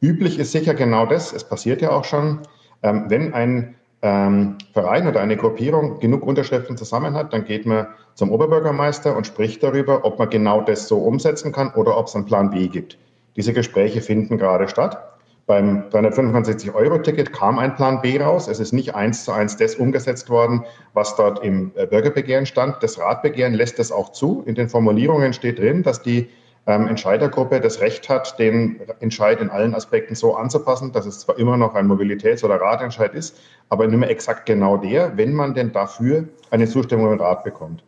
Üblich 0.00 0.38
ist 0.38 0.52
sicher 0.52 0.72
genau 0.72 1.04
das, 1.04 1.34
es 1.34 1.44
passiert 1.44 1.82
ja 1.82 1.90
auch 1.90 2.04
schon, 2.04 2.38
ähm, 2.82 3.04
wenn 3.08 3.34
ein 3.34 3.74
ähm, 4.00 4.56
Verein 4.72 5.06
oder 5.06 5.20
eine 5.20 5.36
Gruppierung 5.36 6.00
genug 6.00 6.26
Unterschriften 6.26 6.78
zusammen 6.78 7.12
hat, 7.12 7.34
dann 7.34 7.44
geht 7.44 7.66
man 7.66 7.88
zum 8.14 8.32
Oberbürgermeister 8.32 9.14
und 9.14 9.26
spricht 9.26 9.62
darüber, 9.62 10.06
ob 10.06 10.18
man 10.18 10.30
genau 10.30 10.62
das 10.62 10.88
so 10.88 11.00
umsetzen 11.00 11.52
kann 11.52 11.74
oder 11.74 11.98
ob 11.98 12.06
es 12.06 12.16
einen 12.16 12.24
Plan 12.24 12.48
B 12.48 12.68
gibt. 12.68 12.96
Diese 13.36 13.52
Gespräche 13.52 14.00
finden 14.00 14.38
gerade 14.38 14.68
statt. 14.68 15.12
Beim 15.46 15.88
365-Euro-Ticket 15.90 17.32
kam 17.32 17.58
ein 17.58 17.74
Plan 17.74 18.00
B 18.00 18.20
raus. 18.20 18.46
Es 18.46 18.60
ist 18.60 18.72
nicht 18.72 18.94
eins 18.94 19.24
zu 19.24 19.32
eins 19.32 19.56
das 19.56 19.74
umgesetzt 19.74 20.30
worden, 20.30 20.64
was 20.92 21.16
dort 21.16 21.42
im 21.44 21.72
äh, 21.74 21.86
Bürgerbegehren 21.86 22.46
stand. 22.46 22.82
Das 22.82 22.98
Ratbegehren 22.98 23.54
lässt 23.54 23.78
es 23.80 23.90
auch 23.90 24.12
zu. 24.12 24.44
In 24.46 24.54
den 24.54 24.68
Formulierungen 24.68 25.32
steht 25.32 25.58
drin, 25.58 25.82
dass 25.82 26.00
die 26.00 26.28
ähm, 26.66 26.86
Entscheidergruppe 26.86 27.60
das 27.60 27.80
Recht 27.80 28.08
hat, 28.08 28.38
den 28.38 28.80
Entscheid 29.00 29.40
in 29.40 29.50
allen 29.50 29.74
Aspekten 29.74 30.14
so 30.14 30.36
anzupassen, 30.36 30.92
dass 30.92 31.06
es 31.06 31.20
zwar 31.20 31.38
immer 31.38 31.56
noch 31.56 31.74
ein 31.74 31.88
Mobilitäts- 31.88 32.44
oder 32.44 32.60
Ratentscheid 32.60 33.12
ist, 33.14 33.40
aber 33.68 33.88
nicht 33.88 33.98
mehr 33.98 34.10
exakt 34.10 34.46
genau 34.46 34.76
der, 34.76 35.16
wenn 35.16 35.34
man 35.34 35.54
denn 35.54 35.72
dafür 35.72 36.28
eine 36.50 36.68
Zustimmung 36.68 37.12
im 37.12 37.20
Rat 37.20 37.42
bekommt. 37.42 37.82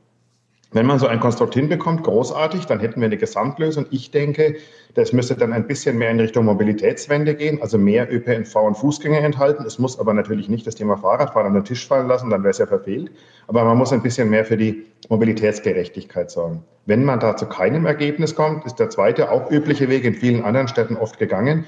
Wenn 0.74 0.86
man 0.86 0.98
so 0.98 1.06
ein 1.06 1.20
Konstrukt 1.20 1.54
hinbekommt, 1.54 2.02
großartig, 2.02 2.66
dann 2.66 2.80
hätten 2.80 3.00
wir 3.00 3.06
eine 3.06 3.16
Gesamtlösung. 3.16 3.86
Ich 3.92 4.10
denke, 4.10 4.56
das 4.94 5.12
müsste 5.12 5.36
dann 5.36 5.52
ein 5.52 5.68
bisschen 5.68 5.96
mehr 5.96 6.10
in 6.10 6.18
Richtung 6.18 6.46
Mobilitätswende 6.46 7.36
gehen, 7.36 7.62
also 7.62 7.78
mehr 7.78 8.12
ÖPNV 8.12 8.56
und 8.56 8.74
Fußgänger 8.76 9.20
enthalten. 9.20 9.64
Es 9.64 9.78
muss 9.78 10.00
aber 10.00 10.14
natürlich 10.14 10.48
nicht 10.48 10.66
das 10.66 10.74
Thema 10.74 10.96
Fahrradfahren 10.96 11.46
an 11.46 11.54
den 11.54 11.64
Tisch 11.64 11.86
fallen 11.86 12.08
lassen, 12.08 12.28
dann 12.28 12.42
wäre 12.42 12.50
es 12.50 12.58
ja 12.58 12.66
verfehlt. 12.66 13.12
Aber 13.46 13.64
man 13.64 13.78
muss 13.78 13.92
ein 13.92 14.02
bisschen 14.02 14.30
mehr 14.30 14.44
für 14.44 14.56
die 14.56 14.84
Mobilitätsgerechtigkeit 15.08 16.32
sorgen. 16.32 16.64
Wenn 16.86 17.04
man 17.04 17.20
da 17.20 17.36
zu 17.36 17.46
keinem 17.46 17.86
Ergebnis 17.86 18.34
kommt, 18.34 18.66
ist 18.66 18.80
der 18.80 18.90
zweite, 18.90 19.30
auch 19.30 19.52
übliche 19.52 19.88
Weg 19.88 20.02
in 20.02 20.14
vielen 20.14 20.42
anderen 20.42 20.66
Städten 20.66 20.96
oft 20.96 21.20
gegangen. 21.20 21.66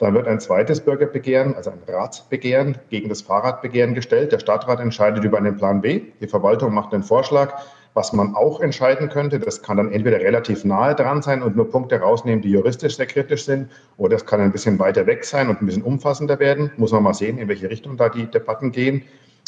Dann 0.00 0.14
wird 0.14 0.26
ein 0.26 0.40
zweites 0.40 0.80
Bürgerbegehren, 0.80 1.54
also 1.54 1.70
ein 1.70 1.78
Ratsbegehren 1.86 2.76
gegen 2.90 3.08
das 3.08 3.22
Fahrradbegehren 3.22 3.94
gestellt. 3.94 4.32
Der 4.32 4.40
Stadtrat 4.40 4.80
entscheidet 4.80 5.22
über 5.22 5.38
einen 5.38 5.56
Plan 5.56 5.80
B. 5.80 6.02
Die 6.20 6.26
Verwaltung 6.26 6.74
macht 6.74 6.92
den 6.92 7.04
Vorschlag. 7.04 7.54
Was 7.94 8.12
man 8.12 8.34
auch 8.34 8.60
entscheiden 8.60 9.08
könnte, 9.08 9.38
das 9.38 9.62
kann 9.62 9.76
dann 9.76 9.92
entweder 9.92 10.20
relativ 10.20 10.64
nahe 10.64 10.94
dran 10.94 11.22
sein 11.22 11.42
und 11.42 11.56
nur 11.56 11.70
Punkte 11.70 12.00
rausnehmen, 12.00 12.42
die 12.42 12.50
juristisch 12.50 12.96
sehr 12.96 13.06
kritisch 13.06 13.44
sind, 13.44 13.70
oder 13.96 14.16
es 14.16 14.26
kann 14.26 14.40
ein 14.40 14.52
bisschen 14.52 14.78
weiter 14.78 15.06
weg 15.06 15.24
sein 15.24 15.48
und 15.48 15.60
ein 15.62 15.66
bisschen 15.66 15.82
umfassender 15.82 16.38
werden. 16.38 16.70
Muss 16.76 16.92
man 16.92 17.02
mal 17.02 17.14
sehen, 17.14 17.38
in 17.38 17.48
welche 17.48 17.70
Richtung 17.70 17.96
da 17.96 18.08
die 18.08 18.26
Debatten 18.26 18.70
gehen. 18.72 19.02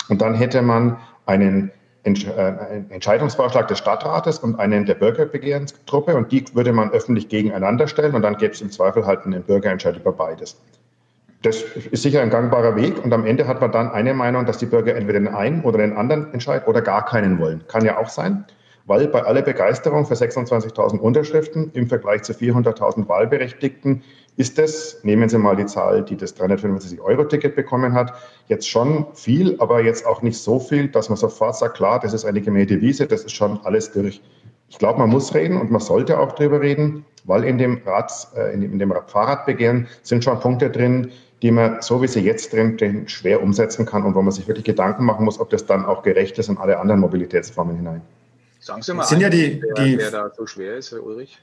Und 0.08 0.20
dann 0.20 0.34
hätte 0.34 0.62
man 0.62 0.96
einen 1.26 1.70
äh, 2.02 2.82
Entscheidungsvorschlag 2.88 3.68
des 3.68 3.78
Stadtrates 3.78 4.38
und 4.38 4.58
einen 4.58 4.86
der 4.86 4.94
Bürgerbegehrenstruppe 4.94 6.16
und 6.16 6.32
die 6.32 6.44
würde 6.54 6.72
man 6.72 6.90
öffentlich 6.92 7.28
gegeneinander 7.28 7.86
stellen 7.86 8.14
und 8.14 8.22
dann 8.22 8.38
gäbe 8.38 8.54
es 8.54 8.62
im 8.62 8.70
Zweifel 8.70 9.04
halt 9.04 9.26
einen 9.26 9.42
Bürgerentscheid 9.42 9.96
über 9.96 10.12
beides. 10.12 10.56
Das 11.42 11.62
ist 11.62 12.02
sicher 12.02 12.20
ein 12.20 12.28
gangbarer 12.28 12.76
Weg 12.76 13.02
und 13.02 13.12
am 13.14 13.24
Ende 13.24 13.46
hat 13.46 13.62
man 13.62 13.72
dann 13.72 13.90
eine 13.90 14.12
Meinung, 14.12 14.44
dass 14.44 14.58
die 14.58 14.66
Bürger 14.66 14.94
entweder 14.94 15.20
den 15.20 15.28
einen 15.28 15.62
oder 15.62 15.78
den 15.78 15.96
anderen 15.96 16.30
Entscheid 16.34 16.68
oder 16.68 16.82
gar 16.82 17.06
keinen 17.06 17.38
wollen. 17.38 17.64
Kann 17.66 17.82
ja 17.82 17.96
auch 17.96 18.10
sein, 18.10 18.44
weil 18.84 19.08
bei 19.08 19.22
aller 19.22 19.40
Begeisterung 19.40 20.04
für 20.04 20.14
26.000 20.14 20.98
Unterschriften 20.98 21.70
im 21.72 21.86
Vergleich 21.86 22.24
zu 22.24 22.34
400.000 22.34 23.08
Wahlberechtigten 23.08 24.02
ist 24.36 24.58
es, 24.58 25.00
nehmen 25.02 25.30
Sie 25.30 25.38
mal 25.38 25.56
die 25.56 25.64
Zahl, 25.64 26.04
die 26.04 26.16
das 26.16 26.36
365-Euro-Ticket 26.36 27.56
bekommen 27.56 27.94
hat, 27.94 28.12
jetzt 28.48 28.68
schon 28.68 29.06
viel, 29.14 29.56
aber 29.60 29.82
jetzt 29.82 30.06
auch 30.06 30.20
nicht 30.20 30.38
so 30.38 30.58
viel, 30.58 30.88
dass 30.88 31.08
man 31.08 31.16
sofort 31.16 31.56
sagt, 31.56 31.76
klar, 31.76 32.00
das 32.00 32.12
ist 32.12 32.26
eine 32.26 32.42
gemähte 32.42 32.80
Wiese, 32.82 33.06
das 33.06 33.24
ist 33.24 33.32
schon 33.32 33.60
alles 33.64 33.92
durch. 33.92 34.20
Ich 34.68 34.78
glaube, 34.78 34.98
man 34.98 35.10
muss 35.10 35.34
reden 35.34 35.60
und 35.60 35.70
man 35.70 35.80
sollte 35.80 36.18
auch 36.18 36.32
drüber 36.32 36.60
reden, 36.60 37.04
weil 37.24 37.44
in 37.44 37.58
dem, 37.58 37.80
Rats, 37.84 38.32
äh, 38.36 38.54
in 38.54 38.78
dem 38.78 38.94
Fahrradbegehren 39.06 39.88
sind 40.02 40.22
schon 40.22 40.38
Punkte 40.38 40.70
drin, 40.70 41.10
die 41.42 41.50
man, 41.50 41.80
so 41.80 42.02
wie 42.02 42.08
sie 42.08 42.20
jetzt 42.20 42.52
drin 42.52 42.74
stehen, 42.76 43.08
schwer 43.08 43.42
umsetzen 43.42 43.86
kann 43.86 44.04
und 44.04 44.14
wo 44.14 44.22
man 44.22 44.32
sich 44.32 44.46
wirklich 44.46 44.64
Gedanken 44.64 45.04
machen 45.04 45.24
muss, 45.24 45.40
ob 45.40 45.50
das 45.50 45.66
dann 45.66 45.84
auch 45.84 46.02
gerecht 46.02 46.38
ist 46.38 46.48
in 46.48 46.58
alle 46.58 46.78
anderen 46.78 47.00
Mobilitätsformen 47.00 47.76
hinein. 47.76 48.02
Sagen 48.60 48.82
Sie 48.82 48.92
mal, 48.92 49.04
sind 49.04 49.20
ja 49.20 49.30
die, 49.30 49.62
wer, 49.62 49.84
die, 49.84 49.98
wer 49.98 50.10
da 50.10 50.30
so 50.36 50.46
schwer 50.46 50.76
ist, 50.76 50.92
Herr 50.92 51.02
Ulrich? 51.02 51.38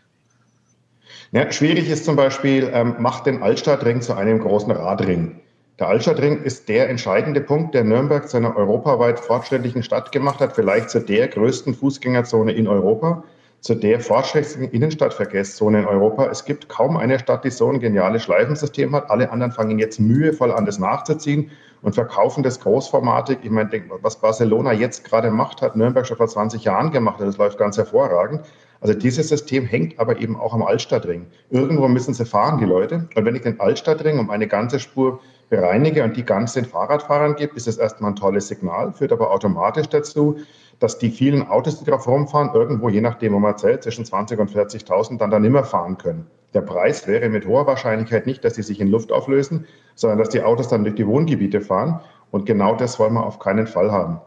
Ja, 1.32 1.52
schwierig 1.52 1.90
ist 1.90 2.06
zum 2.06 2.16
Beispiel, 2.16 2.70
ähm, 2.72 2.96
macht 3.00 3.26
den 3.26 3.42
Altstadtring 3.42 4.02
zu 4.02 4.14
einem 4.14 4.40
großen 4.40 4.72
Radring. 4.72 5.40
Der 5.80 5.88
Altstadtring 5.88 6.44
ist 6.44 6.70
der 6.70 6.90
entscheidende 6.90 7.42
Punkt, 7.42 7.74
der 7.74 7.84
Nürnberg 7.84 8.30
zu 8.30 8.38
einer 8.38 8.56
europaweit 8.56 9.20
fortschrittlichen 9.20 9.84
Stadt 9.84 10.12
gemacht 10.12 10.40
hat, 10.40 10.54
vielleicht 10.56 10.90
zu 10.90 11.00
der 11.00 11.28
größten 11.28 11.76
Fußgängerzone 11.76 12.52
in 12.52 12.68
Europa. 12.68 13.24
Zu 13.68 13.76
der 13.76 14.00
fortschrittlichen 14.00 14.72
Innenstadtverkehrszone 14.72 15.80
in 15.80 15.86
Europa. 15.86 16.28
Es 16.28 16.46
gibt 16.46 16.70
kaum 16.70 16.96
eine 16.96 17.20
Stadt, 17.20 17.44
die 17.44 17.50
so 17.50 17.68
ein 17.68 17.82
geniales 17.82 18.24
Schleifensystem 18.24 18.96
hat. 18.96 19.10
Alle 19.10 19.30
anderen 19.30 19.52
fangen 19.52 19.78
jetzt 19.78 20.00
mühevoll 20.00 20.54
an, 20.54 20.66
das 20.66 20.80
nachzuziehen 20.80 21.52
und 21.82 21.94
verkaufen 21.94 22.44
das 22.44 22.62
großformatig. 22.62 23.40
Ich 23.44 23.50
meine, 23.50 23.70
was 24.02 24.22
Barcelona 24.22 24.72
jetzt 24.72 25.04
gerade 25.04 25.32
macht, 25.32 25.62
hat 25.62 25.76
Nürnberg 25.76 26.08
schon 26.08 26.16
vor 26.16 26.30
20 26.30 26.64
Jahren 26.64 26.92
gemacht 26.92 27.20
und 27.20 27.28
das 27.28 27.36
läuft 27.36 27.58
ganz 27.58 27.76
hervorragend. 27.76 28.44
Also 28.80 28.94
dieses 28.94 29.28
System 29.28 29.66
hängt 29.66 30.00
aber 30.00 30.18
eben 30.22 30.38
auch 30.38 30.54
am 30.54 30.64
Altstadtring. 30.64 31.26
Irgendwo 31.50 31.90
müssen 31.90 32.14
sie 32.14 32.26
fahren, 32.26 32.60
die 32.60 32.66
Leute. 32.66 33.10
Und 33.16 33.26
wenn 33.26 33.36
ich 33.36 33.42
den 33.42 33.60
Altstadtring 33.60 34.18
um 34.18 34.30
eine 34.30 34.48
ganze 34.48 34.80
Spur 34.80 35.20
bereinige 35.50 36.06
und 36.06 36.16
die 36.16 36.24
ganz 36.24 36.54
den 36.54 36.66
Fahrradfahrern 36.66 37.36
gebe, 37.36 37.56
ist 37.56 37.68
das 37.68 37.78
erstmal 37.78 38.12
ein 38.12 38.16
tolles 38.16 38.48
Signal, 38.48 38.94
führt 38.94 39.12
aber 39.12 39.32
automatisch 39.32 39.88
dazu, 39.88 40.38
dass 40.80 41.00
die 41.00 41.10
vielen 41.10 41.48
Autos, 41.48 41.80
die 41.80 41.90
drauf 41.90 42.08
rumfahren, 42.08 42.52
irgendwo, 42.54 42.90
je 42.90 43.02
nachdem, 43.02 43.34
wo 43.34 43.40
man 43.40 43.58
zählt, 43.58 43.84
zwischen 43.84 44.06
20 44.06 44.40
und 44.40 44.52
40.000 44.52 45.18
dann 45.18 45.32
da 45.32 45.40
nimmer 45.40 45.64
fahren 45.64 45.98
können. 45.98 46.28
Der 46.54 46.62
Preis 46.62 47.08
wäre 47.08 47.30
mit 47.30 47.46
hoher 47.46 47.68
Wahrscheinlichkeit 47.68 48.26
nicht, 48.26 48.44
dass 48.44 48.54
die 48.54 48.64
sich 48.64 48.80
in 48.80 48.88
Luft 48.88 49.12
auflösen, 49.12 49.66
sondern 49.96 50.20
dass 50.20 50.30
die 50.30 50.42
Autos 50.42 50.68
dann 50.68 50.84
durch 50.84 50.96
die 50.96 51.08
Wohngebiete 51.08 51.62
fahren. 51.62 52.00
Und 52.32 52.46
genau 52.46 52.76
das 52.76 53.00
wollen 53.00 53.14
wir 53.14 53.26
auf 53.26 53.40
keinen 53.40 53.68
Fall 53.68 53.92
haben. 53.92 54.22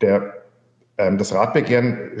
Der, 0.00 0.34
ähm, 0.98 1.18
das 1.18 1.32
Radbegehren 1.32 2.12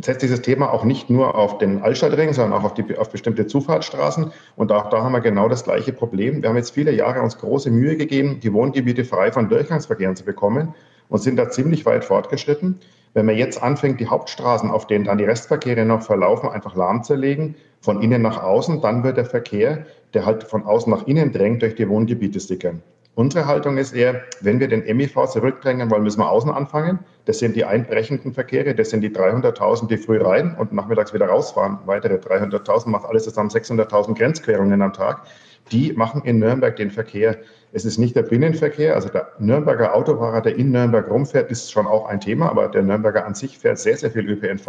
setzt 0.00 0.22
dieses 0.22 0.42
Thema 0.42 0.72
auch 0.72 0.84
nicht 0.84 1.10
nur 1.10 1.34
auf 1.34 1.58
den 1.58 1.82
Altstadtring, 1.82 2.32
sondern 2.32 2.58
auch 2.58 2.64
auf, 2.64 2.74
die, 2.74 2.96
auf 2.96 3.10
bestimmte 3.10 3.46
Zufahrtsstraßen. 3.46 4.32
Und 4.56 4.70
auch 4.70 4.90
da 4.90 5.02
haben 5.02 5.12
wir 5.12 5.20
genau 5.20 5.48
das 5.48 5.64
gleiche 5.64 5.92
Problem. 5.92 6.42
Wir 6.42 6.50
haben 6.50 6.56
jetzt 6.56 6.70
viele 6.70 6.92
Jahre 6.92 7.22
uns 7.22 7.38
große 7.38 7.70
Mühe 7.70 7.96
gegeben, 7.96 8.40
die 8.40 8.52
Wohngebiete 8.52 9.04
frei 9.04 9.32
von 9.32 9.48
Durchgangsverkehren 9.48 10.16
zu 10.16 10.24
bekommen 10.24 10.74
und 11.08 11.22
sind 11.22 11.36
da 11.36 11.50
ziemlich 11.50 11.84
weit 11.86 12.04
fortgeschritten. 12.04 12.80
Wenn 13.14 13.26
man 13.26 13.36
jetzt 13.36 13.62
anfängt, 13.62 14.00
die 14.00 14.08
Hauptstraßen, 14.08 14.70
auf 14.70 14.86
denen 14.86 15.04
dann 15.04 15.18
die 15.18 15.24
Restverkehre 15.24 15.84
noch 15.84 16.02
verlaufen, 16.02 16.48
einfach 16.48 16.74
lahmzulegen, 16.76 17.54
von 17.80 18.02
innen 18.02 18.22
nach 18.22 18.42
außen, 18.42 18.80
dann 18.80 19.04
wird 19.04 19.16
der 19.16 19.24
Verkehr, 19.24 19.86
der 20.14 20.26
halt 20.26 20.44
von 20.44 20.64
außen 20.64 20.90
nach 20.90 21.06
innen 21.06 21.32
drängt, 21.32 21.62
durch 21.62 21.74
die 21.74 21.88
Wohngebiete 21.88 22.40
sickern. 22.40 22.82
Unsere 23.18 23.46
Haltung 23.46 23.78
ist 23.78 23.94
eher, 23.94 24.22
wenn 24.42 24.60
wir 24.60 24.68
den 24.68 24.84
MIV 24.96 25.26
zurückdrängen 25.26 25.90
wollen, 25.90 26.04
müssen 26.04 26.20
wir 26.20 26.30
außen 26.30 26.52
anfangen. 26.52 27.00
Das 27.24 27.40
sind 27.40 27.56
die 27.56 27.64
einbrechenden 27.64 28.32
Verkehre, 28.32 28.76
das 28.76 28.90
sind 28.90 29.00
die 29.00 29.10
300.000, 29.10 29.88
die 29.88 29.96
früh 29.96 30.22
rein 30.22 30.54
und 30.56 30.72
nachmittags 30.72 31.12
wieder 31.12 31.26
rausfahren. 31.26 31.78
Weitere 31.84 32.14
300.000 32.14 32.88
macht 32.88 33.06
alles 33.06 33.24
zusammen 33.24 33.50
600.000 33.50 34.16
Grenzquerungen 34.16 34.80
am 34.82 34.92
Tag. 34.92 35.22
Die 35.70 35.92
machen 35.92 36.22
in 36.24 36.38
Nürnberg 36.38 36.76
den 36.76 36.90
Verkehr. 36.90 37.36
Es 37.72 37.84
ist 37.84 37.98
nicht 37.98 38.16
der 38.16 38.22
Binnenverkehr, 38.22 38.94
also 38.94 39.08
der 39.08 39.28
Nürnberger 39.38 39.94
Autofahrer, 39.94 40.40
der 40.40 40.56
in 40.56 40.70
Nürnberg 40.70 41.10
rumfährt, 41.10 41.50
ist 41.50 41.70
schon 41.70 41.86
auch 41.86 42.06
ein 42.06 42.20
Thema, 42.20 42.48
aber 42.48 42.68
der 42.68 42.82
Nürnberger 42.82 43.26
an 43.26 43.34
sich 43.34 43.58
fährt 43.58 43.78
sehr, 43.78 43.96
sehr 43.96 44.10
viel 44.10 44.28
ÖPNV, 44.28 44.66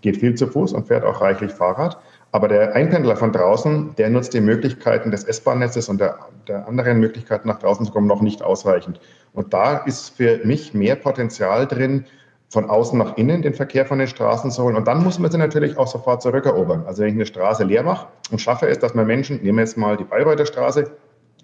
geht 0.00 0.16
viel 0.16 0.34
zu 0.34 0.46
Fuß 0.46 0.72
und 0.72 0.86
fährt 0.86 1.04
auch 1.04 1.20
reichlich 1.20 1.52
Fahrrad. 1.52 1.98
Aber 2.34 2.48
der 2.48 2.74
Einpendler 2.74 3.16
von 3.16 3.30
draußen, 3.30 3.94
der 3.96 4.08
nutzt 4.08 4.32
die 4.32 4.40
Möglichkeiten 4.40 5.10
des 5.10 5.24
S-Bahn-Netzes 5.24 5.90
und 5.90 6.00
der, 6.00 6.18
der, 6.48 6.66
anderen 6.66 6.98
Möglichkeiten 6.98 7.46
nach 7.48 7.58
draußen 7.58 7.84
zu 7.84 7.92
kommen 7.92 8.06
noch 8.06 8.22
nicht 8.22 8.42
ausreichend. 8.42 9.00
Und 9.34 9.52
da 9.52 9.76
ist 9.78 10.16
für 10.16 10.40
mich 10.42 10.72
mehr 10.72 10.96
Potenzial 10.96 11.66
drin, 11.66 12.06
von 12.52 12.68
außen 12.68 12.98
nach 12.98 13.16
innen 13.16 13.40
den 13.40 13.54
Verkehr 13.54 13.86
von 13.86 13.98
den 13.98 14.06
Straßen 14.08 14.50
zu 14.50 14.62
holen. 14.62 14.76
Und 14.76 14.86
dann 14.86 15.02
muss 15.02 15.18
man 15.18 15.30
sie 15.30 15.38
natürlich 15.38 15.78
auch 15.78 15.86
sofort 15.86 16.20
zurückerobern. 16.20 16.84
Also 16.86 17.00
wenn 17.00 17.08
ich 17.08 17.14
eine 17.14 17.24
Straße 17.24 17.64
leer 17.64 17.82
mache 17.82 18.08
und 18.30 18.42
schaffe 18.42 18.68
es, 18.68 18.78
dass 18.78 18.92
man 18.92 19.06
Menschen, 19.06 19.42
nehmen 19.42 19.56
wir 19.56 19.64
jetzt 19.64 19.78
mal 19.78 19.96
die 19.96 20.04
Bayreuther 20.04 20.44
Straße, 20.44 20.90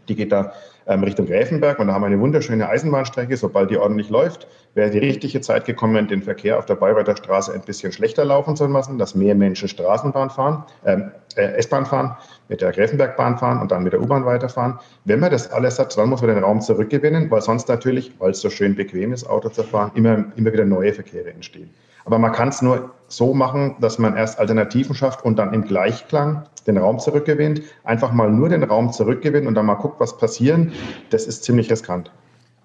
die 0.06 0.14
geht 0.14 0.32
da 0.32 0.52
ähm, 0.88 1.04
Richtung 1.04 1.26
Gräfenberg 1.26 1.78
und 1.78 1.86
da 1.86 1.92
haben 1.94 2.02
wir 2.02 2.06
eine 2.06 2.18
wunderschöne 2.18 2.68
Eisenbahnstrecke. 2.68 3.36
Sobald 3.36 3.70
die 3.70 3.76
ordentlich 3.76 4.08
läuft, 4.08 4.48
wäre 4.74 4.90
die 4.90 4.98
richtige 4.98 5.40
Zeit 5.40 5.66
gekommen, 5.66 6.08
den 6.08 6.22
Verkehr 6.22 6.58
auf 6.58 6.66
der 6.66 6.74
Bayreuther 6.74 7.16
Straße 7.16 7.52
ein 7.52 7.60
bisschen 7.60 7.92
schlechter 7.92 8.24
laufen 8.24 8.56
zu 8.56 8.66
lassen, 8.66 8.98
dass 8.98 9.14
mehr 9.14 9.34
Menschen 9.34 9.68
Straßenbahn 9.68 10.30
fahren, 10.30 10.64
ähm, 10.84 11.12
äh, 11.36 11.52
S-Bahn 11.58 11.86
fahren, 11.86 12.16
mit 12.48 12.62
der 12.62 12.72
Gräfenbergbahn 12.72 13.38
fahren 13.38 13.60
und 13.60 13.70
dann 13.70 13.82
mit 13.82 13.92
der 13.92 14.00
U-Bahn 14.00 14.24
weiterfahren. 14.24 14.78
Wenn 15.04 15.20
man 15.20 15.30
das 15.30 15.50
alles 15.52 15.78
hat, 15.78 15.96
dann 15.96 16.08
muss 16.08 16.22
man 16.22 16.34
den 16.34 16.42
Raum 16.42 16.60
zurückgewinnen, 16.60 17.30
weil 17.30 17.42
sonst 17.42 17.68
natürlich, 17.68 18.12
weil 18.18 18.30
es 18.30 18.40
so 18.40 18.50
schön 18.50 18.74
bequem 18.74 19.12
ist, 19.12 19.28
Auto 19.28 19.50
zu 19.50 19.62
fahren, 19.62 19.90
immer, 19.94 20.24
immer 20.36 20.52
wieder 20.52 20.64
neue 20.64 20.92
Verkehre 20.94 21.30
entstehen. 21.30 21.70
Aber 22.04 22.18
man 22.18 22.32
kann 22.32 22.48
es 22.48 22.62
nur 22.62 22.90
so 23.08 23.34
machen, 23.34 23.76
dass 23.80 23.98
man 23.98 24.16
erst 24.16 24.38
Alternativen 24.38 24.94
schafft 24.94 25.24
und 25.24 25.38
dann 25.38 25.54
im 25.54 25.64
Gleichklang 25.64 26.44
den 26.66 26.76
Raum 26.76 26.98
zurückgewinnt. 26.98 27.62
Einfach 27.84 28.12
mal 28.12 28.30
nur 28.30 28.48
den 28.48 28.62
Raum 28.62 28.92
zurückgewinnen 28.92 29.48
und 29.48 29.54
dann 29.54 29.66
mal 29.66 29.74
guckt, 29.74 29.98
was 30.00 30.16
passiert. 30.18 30.70
Das 31.10 31.26
ist 31.26 31.44
ziemlich 31.44 31.70
riskant. 31.70 32.10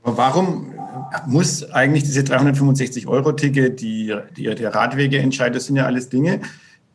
Aber 0.04 0.18
warum 0.18 0.74
muss 1.28 1.72
eigentlich 1.72 2.04
diese 2.04 2.22
365-Euro-Ticket, 2.22 3.80
die, 3.80 4.14
die, 4.36 4.54
der 4.54 4.76
Radwegeentscheid, 4.76 5.56
das 5.56 5.66
sind 5.66 5.78
ja 5.78 5.86
alles 5.86 6.10
Dinge, 6.10 6.42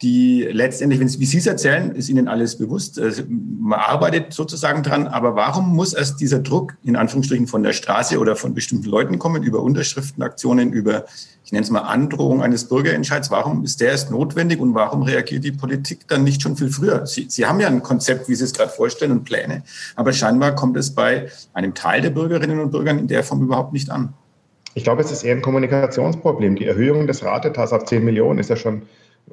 die 0.03 0.49
letztendlich, 0.53 1.01
wenn, 1.01 1.09
wie 1.09 1.25
Sie 1.25 1.39
es 1.39 1.47
erzählen, 1.47 1.91
ist 1.91 2.09
Ihnen 2.09 2.29
alles 2.29 2.57
bewusst. 2.57 3.01
Man 3.29 3.81
arbeitet 3.81 4.33
sozusagen 4.33 4.85
dran, 4.85 5.09
aber 5.09 5.35
warum 5.35 5.75
muss 5.75 5.93
erst 5.93 6.21
dieser 6.21 6.39
Druck 6.39 6.77
in 6.85 6.95
Anführungsstrichen 6.95 7.49
von 7.49 7.65
der 7.65 7.73
Straße 7.73 8.19
oder 8.19 8.37
von 8.37 8.55
bestimmten 8.55 8.89
Leuten 8.89 9.19
kommen, 9.19 9.43
über 9.43 9.61
Unterschriftenaktionen, 9.61 10.73
über, 10.73 11.07
ich 11.45 11.51
nenne 11.51 11.65
es 11.65 11.71
mal 11.71 11.81
Androhung 11.81 12.43
eines 12.43 12.69
Bürgerentscheids? 12.69 13.33
Warum 13.33 13.65
ist 13.65 13.81
der 13.81 13.91
erst 13.91 14.13
notwendig 14.13 14.61
und 14.61 14.75
warum 14.75 15.03
reagiert 15.03 15.43
die 15.43 15.53
Politik 15.53 16.07
dann 16.07 16.23
nicht 16.23 16.43
schon 16.43 16.57
viel 16.57 16.71
früher? 16.71 17.05
Sie, 17.07 17.27
Sie 17.29 17.47
haben 17.47 17.59
ja 17.59 17.67
ein 17.67 17.83
Konzept, 17.83 18.29
wie 18.29 18.37
Sie 18.37 18.45
es 18.45 18.53
gerade 18.53 18.71
vorstellen 18.71 19.11
und 19.11 19.25
Pläne, 19.25 19.65
aber 19.97 20.13
scheinbar 20.13 20.55
kommt 20.55 20.77
es 20.77 20.95
bei 20.95 21.29
einem 21.55 21.75
Teil 21.75 22.03
der 22.03 22.11
Bürgerinnen 22.11 22.61
und 22.61 22.71
Bürger 22.71 22.93
in 22.93 23.09
der 23.09 23.25
Form 23.25 23.43
überhaupt 23.43 23.73
nicht 23.73 23.91
an. 23.91 24.15
Ich 24.75 24.85
glaube, 24.85 25.03
es 25.03 25.11
ist 25.11 25.25
eher 25.25 25.35
ein 25.35 25.43
Kommunikationsproblem. 25.43 26.55
Die 26.55 26.67
Erhöhung 26.67 27.09
des 27.09 27.25
Ratetas 27.25 27.73
auf 27.73 27.87
10 27.87 28.05
Millionen 28.05 28.39
ist 28.39 28.49
ja 28.49 28.55
schon 28.55 28.83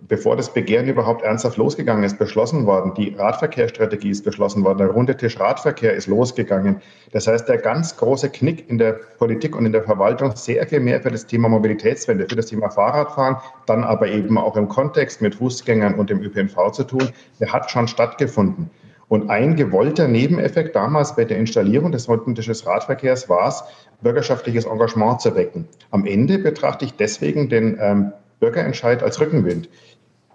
bevor 0.01 0.35
das 0.35 0.53
Begehren 0.53 0.87
überhaupt 0.87 1.23
ernsthaft 1.23 1.57
losgegangen 1.57 2.03
ist, 2.03 2.17
beschlossen 2.17 2.65
worden. 2.65 2.93
Die 2.95 3.15
Radverkehrsstrategie 3.15 4.09
ist 4.09 4.23
beschlossen 4.23 4.63
worden. 4.63 4.79
Der 4.79 4.87
runde 4.87 5.17
Tisch 5.17 5.39
Radverkehr 5.39 5.93
ist 5.93 6.07
losgegangen. 6.07 6.81
Das 7.11 7.27
heißt, 7.27 7.47
der 7.47 7.57
ganz 7.57 7.97
große 7.97 8.29
Knick 8.29 8.69
in 8.69 8.77
der 8.77 8.93
Politik 9.17 9.55
und 9.55 9.65
in 9.65 9.71
der 9.71 9.83
Verwaltung, 9.83 10.35
sehr 10.35 10.65
viel 10.67 10.79
mehr 10.79 11.01
für 11.01 11.11
das 11.11 11.25
Thema 11.25 11.49
Mobilitätswende, 11.49 12.27
für 12.27 12.35
das 12.35 12.47
Thema 12.47 12.69
Fahrradfahren, 12.69 13.37
dann 13.65 13.83
aber 13.83 14.07
eben 14.07 14.37
auch 14.37 14.57
im 14.57 14.67
Kontext 14.67 15.21
mit 15.21 15.35
Fußgängern 15.35 15.95
und 15.95 16.09
dem 16.09 16.21
ÖPNV 16.21 16.71
zu 16.71 16.83
tun, 16.83 17.09
der 17.39 17.51
hat 17.51 17.71
schon 17.71 17.87
stattgefunden. 17.87 18.69
Und 19.07 19.29
ein 19.29 19.55
gewollter 19.55 20.07
Nebeneffekt 20.07 20.75
damals 20.75 21.15
bei 21.15 21.25
der 21.25 21.37
Installierung 21.37 21.91
des 21.91 22.09
runden 22.09 22.33
Tisches 22.33 22.65
Radverkehrs 22.65 23.29
war 23.29 23.47
es, 23.47 23.63
bürgerschaftliches 24.01 24.65
Engagement 24.65 25.21
zu 25.21 25.35
wecken. 25.35 25.67
Am 25.91 26.05
Ende 26.05 26.39
betrachte 26.39 26.85
ich 26.85 26.93
deswegen 26.95 27.47
den 27.49 27.77
ähm, 27.79 28.13
Bürgerentscheid 28.39 29.03
als 29.03 29.19
Rückenwind. 29.19 29.69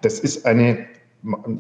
Das 0.02 0.21
ist 0.21 0.47
eine, 0.47 0.87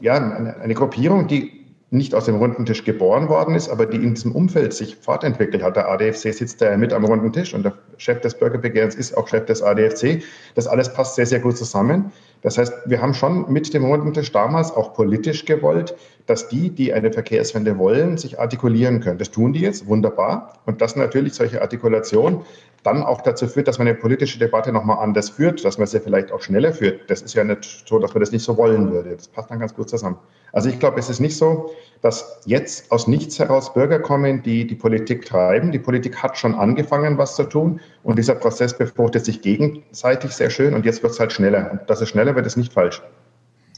ja, 0.00 0.14
eine, 0.14 0.56
eine 0.56 0.74
Gruppierung, 0.74 1.26
die 1.26 1.60
nicht 1.90 2.14
aus 2.14 2.26
dem 2.26 2.36
runden 2.36 2.64
Tisch 2.64 2.84
geboren 2.84 3.28
worden 3.28 3.54
ist, 3.56 3.68
aber 3.68 3.84
die 3.84 3.96
in 3.96 4.14
diesem 4.14 4.32
Umfeld 4.32 4.72
sich 4.72 4.96
fortentwickelt 4.96 5.62
hat. 5.62 5.74
Der 5.74 5.88
ADFC 5.88 6.32
sitzt 6.32 6.62
da 6.62 6.76
mit 6.76 6.92
am 6.92 7.04
runden 7.04 7.32
Tisch 7.32 7.52
und 7.52 7.64
der 7.64 7.74
Chef 7.96 8.20
des 8.20 8.34
Bürgerbegehrens 8.34 8.94
ist 8.94 9.16
auch 9.16 9.26
Chef 9.26 9.44
des 9.46 9.60
ADFC. 9.60 10.22
Das 10.54 10.68
alles 10.68 10.92
passt 10.92 11.16
sehr, 11.16 11.26
sehr 11.26 11.40
gut 11.40 11.56
zusammen. 11.56 12.12
Das 12.42 12.58
heißt, 12.58 12.72
wir 12.86 13.02
haben 13.02 13.14
schon 13.14 13.52
mit 13.52 13.72
dem 13.74 13.84
runden 13.84 14.14
Tisch 14.14 14.32
damals 14.32 14.72
auch 14.72 14.94
politisch 14.94 15.44
gewollt, 15.44 15.94
dass 16.26 16.48
die, 16.48 16.70
die 16.70 16.92
eine 16.92 17.12
Verkehrswende 17.12 17.76
wollen, 17.78 18.16
sich 18.16 18.38
artikulieren 18.38 19.00
können. 19.00 19.18
Das 19.18 19.30
tun 19.30 19.52
die 19.52 19.60
jetzt 19.60 19.86
wunderbar. 19.86 20.54
Und 20.64 20.80
dass 20.80 20.96
natürlich 20.96 21.34
solche 21.34 21.60
Artikulation 21.60 22.44
dann 22.82 23.02
auch 23.02 23.20
dazu 23.20 23.46
führt, 23.46 23.68
dass 23.68 23.78
man 23.78 23.88
eine 23.88 23.96
politische 23.96 24.38
Debatte 24.38 24.72
nochmal 24.72 24.98
anders 24.98 25.28
führt, 25.30 25.64
dass 25.64 25.76
man 25.76 25.86
sie 25.86 26.00
vielleicht 26.00 26.32
auch 26.32 26.40
schneller 26.40 26.72
führt. 26.72 27.10
Das 27.10 27.20
ist 27.20 27.34
ja 27.34 27.44
nicht 27.44 27.84
so, 27.86 27.98
dass 27.98 28.14
man 28.14 28.20
das 28.20 28.32
nicht 28.32 28.44
so 28.44 28.56
wollen 28.56 28.90
würde. 28.90 29.16
Das 29.16 29.28
passt 29.28 29.50
dann 29.50 29.60
ganz 29.60 29.74
gut 29.74 29.90
zusammen. 29.90 30.16
Also 30.52 30.68
ich 30.68 30.78
glaube, 30.78 30.98
es 30.98 31.10
ist 31.10 31.20
nicht 31.20 31.36
so, 31.36 31.70
dass 32.00 32.40
jetzt 32.46 32.90
aus 32.90 33.06
nichts 33.06 33.38
heraus 33.38 33.74
Bürger 33.74 33.98
kommen, 33.98 34.42
die 34.42 34.66
die 34.66 34.74
Politik 34.74 35.26
treiben. 35.26 35.70
Die 35.70 35.78
Politik 35.78 36.22
hat 36.22 36.38
schon 36.38 36.54
angefangen, 36.54 37.18
was 37.18 37.36
zu 37.36 37.44
tun. 37.44 37.80
Und 38.02 38.18
dieser 38.18 38.34
Prozess 38.34 38.76
befruchtet 38.76 39.24
sich 39.24 39.42
gegenseitig 39.42 40.32
sehr 40.32 40.50
schön. 40.50 40.74
Und 40.74 40.86
jetzt 40.86 41.02
wird 41.02 41.12
es 41.12 41.20
halt 41.20 41.32
schneller. 41.32 41.70
Und 41.72 41.90
dass 41.90 42.00
es 42.00 42.08
schneller 42.08 42.29
wird, 42.34 42.46
ist 42.46 42.56
nicht 42.56 42.72
falsch. 42.72 43.02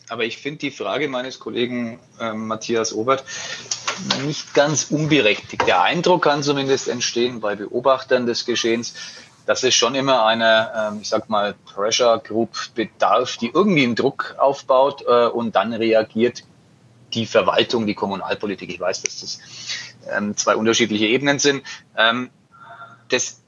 Aber 0.09 0.25
ich 0.25 0.39
finde 0.39 0.59
die 0.59 0.71
Frage 0.71 1.09
meines 1.09 1.39
Kollegen 1.39 1.99
äh, 2.21 2.33
Matthias 2.33 2.93
Obert 2.93 3.25
nicht 4.25 4.55
ganz 4.55 4.85
unberechtigt. 4.91 5.67
Der 5.67 5.83
Eindruck 5.83 6.25
kann 6.25 6.43
zumindest 6.43 6.89
entstehen 6.89 7.41
bei 7.41 7.57
Beobachtern 7.57 8.27
des 8.27 8.45
Geschehens, 8.45 8.95
dass 9.47 9.63
es 9.63 9.75
schon 9.75 9.95
immer 9.95 10.25
eine, 10.27 10.71
ähm, 10.77 10.99
ich 11.03 11.09
sag 11.09 11.29
mal, 11.29 11.55
Pressure 11.65 12.19
Group 12.19 12.57
bedarf, 12.75 13.37
die 13.37 13.51
irgendwie 13.53 13.85
einen 13.85 13.95
Druck 13.95 14.37
aufbaut 14.39 15.05
äh, 15.07 15.27
und 15.27 15.57
dann 15.57 15.73
reagiert 15.73 16.45
die 17.15 17.27
Verwaltung, 17.27 17.87
die 17.87 17.95
Kommunalpolitik. 17.95 18.71
Ich 18.71 18.81
weiß, 18.81 19.03
dass 19.03 19.21
das 19.21 19.39
ähm, 20.11 20.37
zwei 20.37 20.57
unterschiedliche 20.57 21.07
Ebenen 21.07 21.39
sind. 21.39 21.63
Ähm, 21.97 22.31
das 23.09 23.42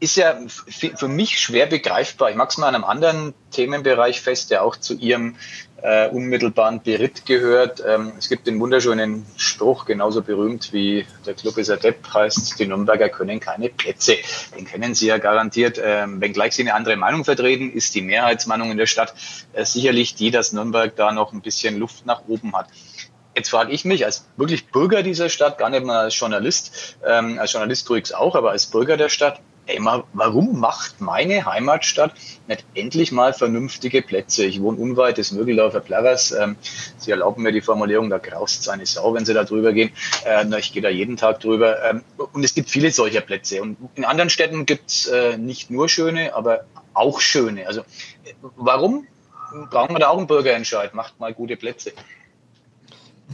ist 0.00 0.16
ja 0.16 0.38
für 0.68 1.08
mich 1.08 1.40
schwer 1.40 1.66
begreifbar. 1.66 2.30
Ich 2.30 2.36
mag 2.36 2.50
es 2.50 2.58
mal 2.58 2.68
an 2.68 2.76
einem 2.76 2.84
anderen 2.84 3.34
Themenbereich 3.50 4.20
fest, 4.20 4.50
der 4.50 4.62
auch 4.62 4.76
zu 4.76 4.94
Ihrem 4.94 5.36
äh, 5.82 6.08
unmittelbaren 6.08 6.82
Beritt 6.82 7.26
gehört. 7.26 7.82
Ähm, 7.86 8.12
es 8.18 8.28
gibt 8.28 8.46
den 8.46 8.60
wunderschönen 8.60 9.26
Spruch, 9.36 9.86
genauso 9.86 10.22
berühmt 10.22 10.72
wie 10.72 11.06
der 11.26 11.34
Club 11.34 11.56
ist 11.58 11.68
Depp, 11.68 12.12
heißt, 12.12 12.58
die 12.58 12.66
Nürnberger 12.66 13.08
können 13.08 13.40
keine 13.40 13.68
Plätze. 13.68 14.16
Den 14.56 14.64
kennen 14.64 14.94
Sie 14.94 15.06
ja 15.06 15.18
garantiert. 15.18 15.80
Ähm, 15.82 16.20
wenngleich 16.20 16.54
Sie 16.54 16.62
eine 16.62 16.74
andere 16.74 16.96
Meinung 16.96 17.24
vertreten, 17.24 17.72
ist 17.72 17.94
die 17.94 18.02
Mehrheitsmeinung 18.02 18.70
in 18.70 18.76
der 18.76 18.86
Stadt 18.86 19.14
äh, 19.52 19.64
sicherlich 19.64 20.14
die, 20.14 20.30
dass 20.30 20.52
Nürnberg 20.52 20.94
da 20.96 21.12
noch 21.12 21.32
ein 21.32 21.42
bisschen 21.42 21.78
Luft 21.78 22.06
nach 22.06 22.22
oben 22.28 22.56
hat. 22.56 22.68
Jetzt 23.36 23.50
frage 23.50 23.70
ich 23.70 23.84
mich 23.84 24.04
als 24.04 24.26
wirklich 24.36 24.66
Bürger 24.66 25.04
dieser 25.04 25.28
Stadt, 25.28 25.58
gar 25.58 25.70
nicht 25.70 25.84
mal 25.84 26.00
als 26.00 26.18
Journalist, 26.18 26.96
ähm, 27.06 27.38
als 27.38 27.52
Journalist 27.52 27.86
tue 27.86 28.00
ich 28.00 28.12
auch, 28.12 28.34
aber 28.34 28.50
als 28.50 28.66
Bürger 28.66 28.96
der 28.96 29.10
Stadt, 29.10 29.40
ey, 29.68 29.78
mal, 29.78 30.04
warum 30.12 30.58
macht 30.58 31.00
meine 31.00 31.44
Heimatstadt 31.44 32.14
nicht 32.46 32.64
endlich 32.74 33.12
mal 33.12 33.32
vernünftige 33.32 34.02
Plätze? 34.02 34.44
Ich 34.44 34.60
wohne 34.60 34.78
unweit 34.78 35.18
des 35.18 35.32
Mögeldorfer 35.32 35.80
Plarers. 35.80 36.32
Ähm, 36.32 36.56
Sie 36.96 37.10
erlauben 37.10 37.42
mir 37.42 37.52
die 37.52 37.60
Formulierung, 37.60 38.10
da 38.10 38.18
graust 38.18 38.62
es 38.62 38.68
eine 38.68 38.86
Sau, 38.86 39.14
wenn 39.14 39.24
Sie 39.24 39.34
da 39.34 39.44
drüber 39.44 39.72
gehen. 39.72 39.90
Äh, 40.24 40.44
na, 40.46 40.58
ich 40.58 40.72
gehe 40.72 40.82
da 40.82 40.88
jeden 40.88 41.16
Tag 41.16 41.40
drüber. 41.40 41.84
Ähm, 41.84 42.02
und 42.32 42.44
es 42.44 42.54
gibt 42.54 42.70
viele 42.70 42.90
solcher 42.90 43.20
Plätze. 43.20 43.62
Und 43.62 43.76
in 43.94 44.04
anderen 44.04 44.30
Städten 44.30 44.66
gibt 44.66 44.90
es 44.90 45.06
äh, 45.06 45.36
nicht 45.36 45.70
nur 45.70 45.88
schöne, 45.88 46.34
aber 46.34 46.64
auch 46.94 47.20
schöne. 47.20 47.66
Also 47.66 47.82
äh, 47.82 48.32
warum 48.56 49.06
brauchen 49.70 49.94
wir 49.94 50.00
da 50.00 50.08
auch 50.08 50.18
einen 50.18 50.26
Bürgerentscheid? 50.26 50.94
Macht 50.94 51.20
mal 51.20 51.34
gute 51.34 51.56
Plätze. 51.56 51.92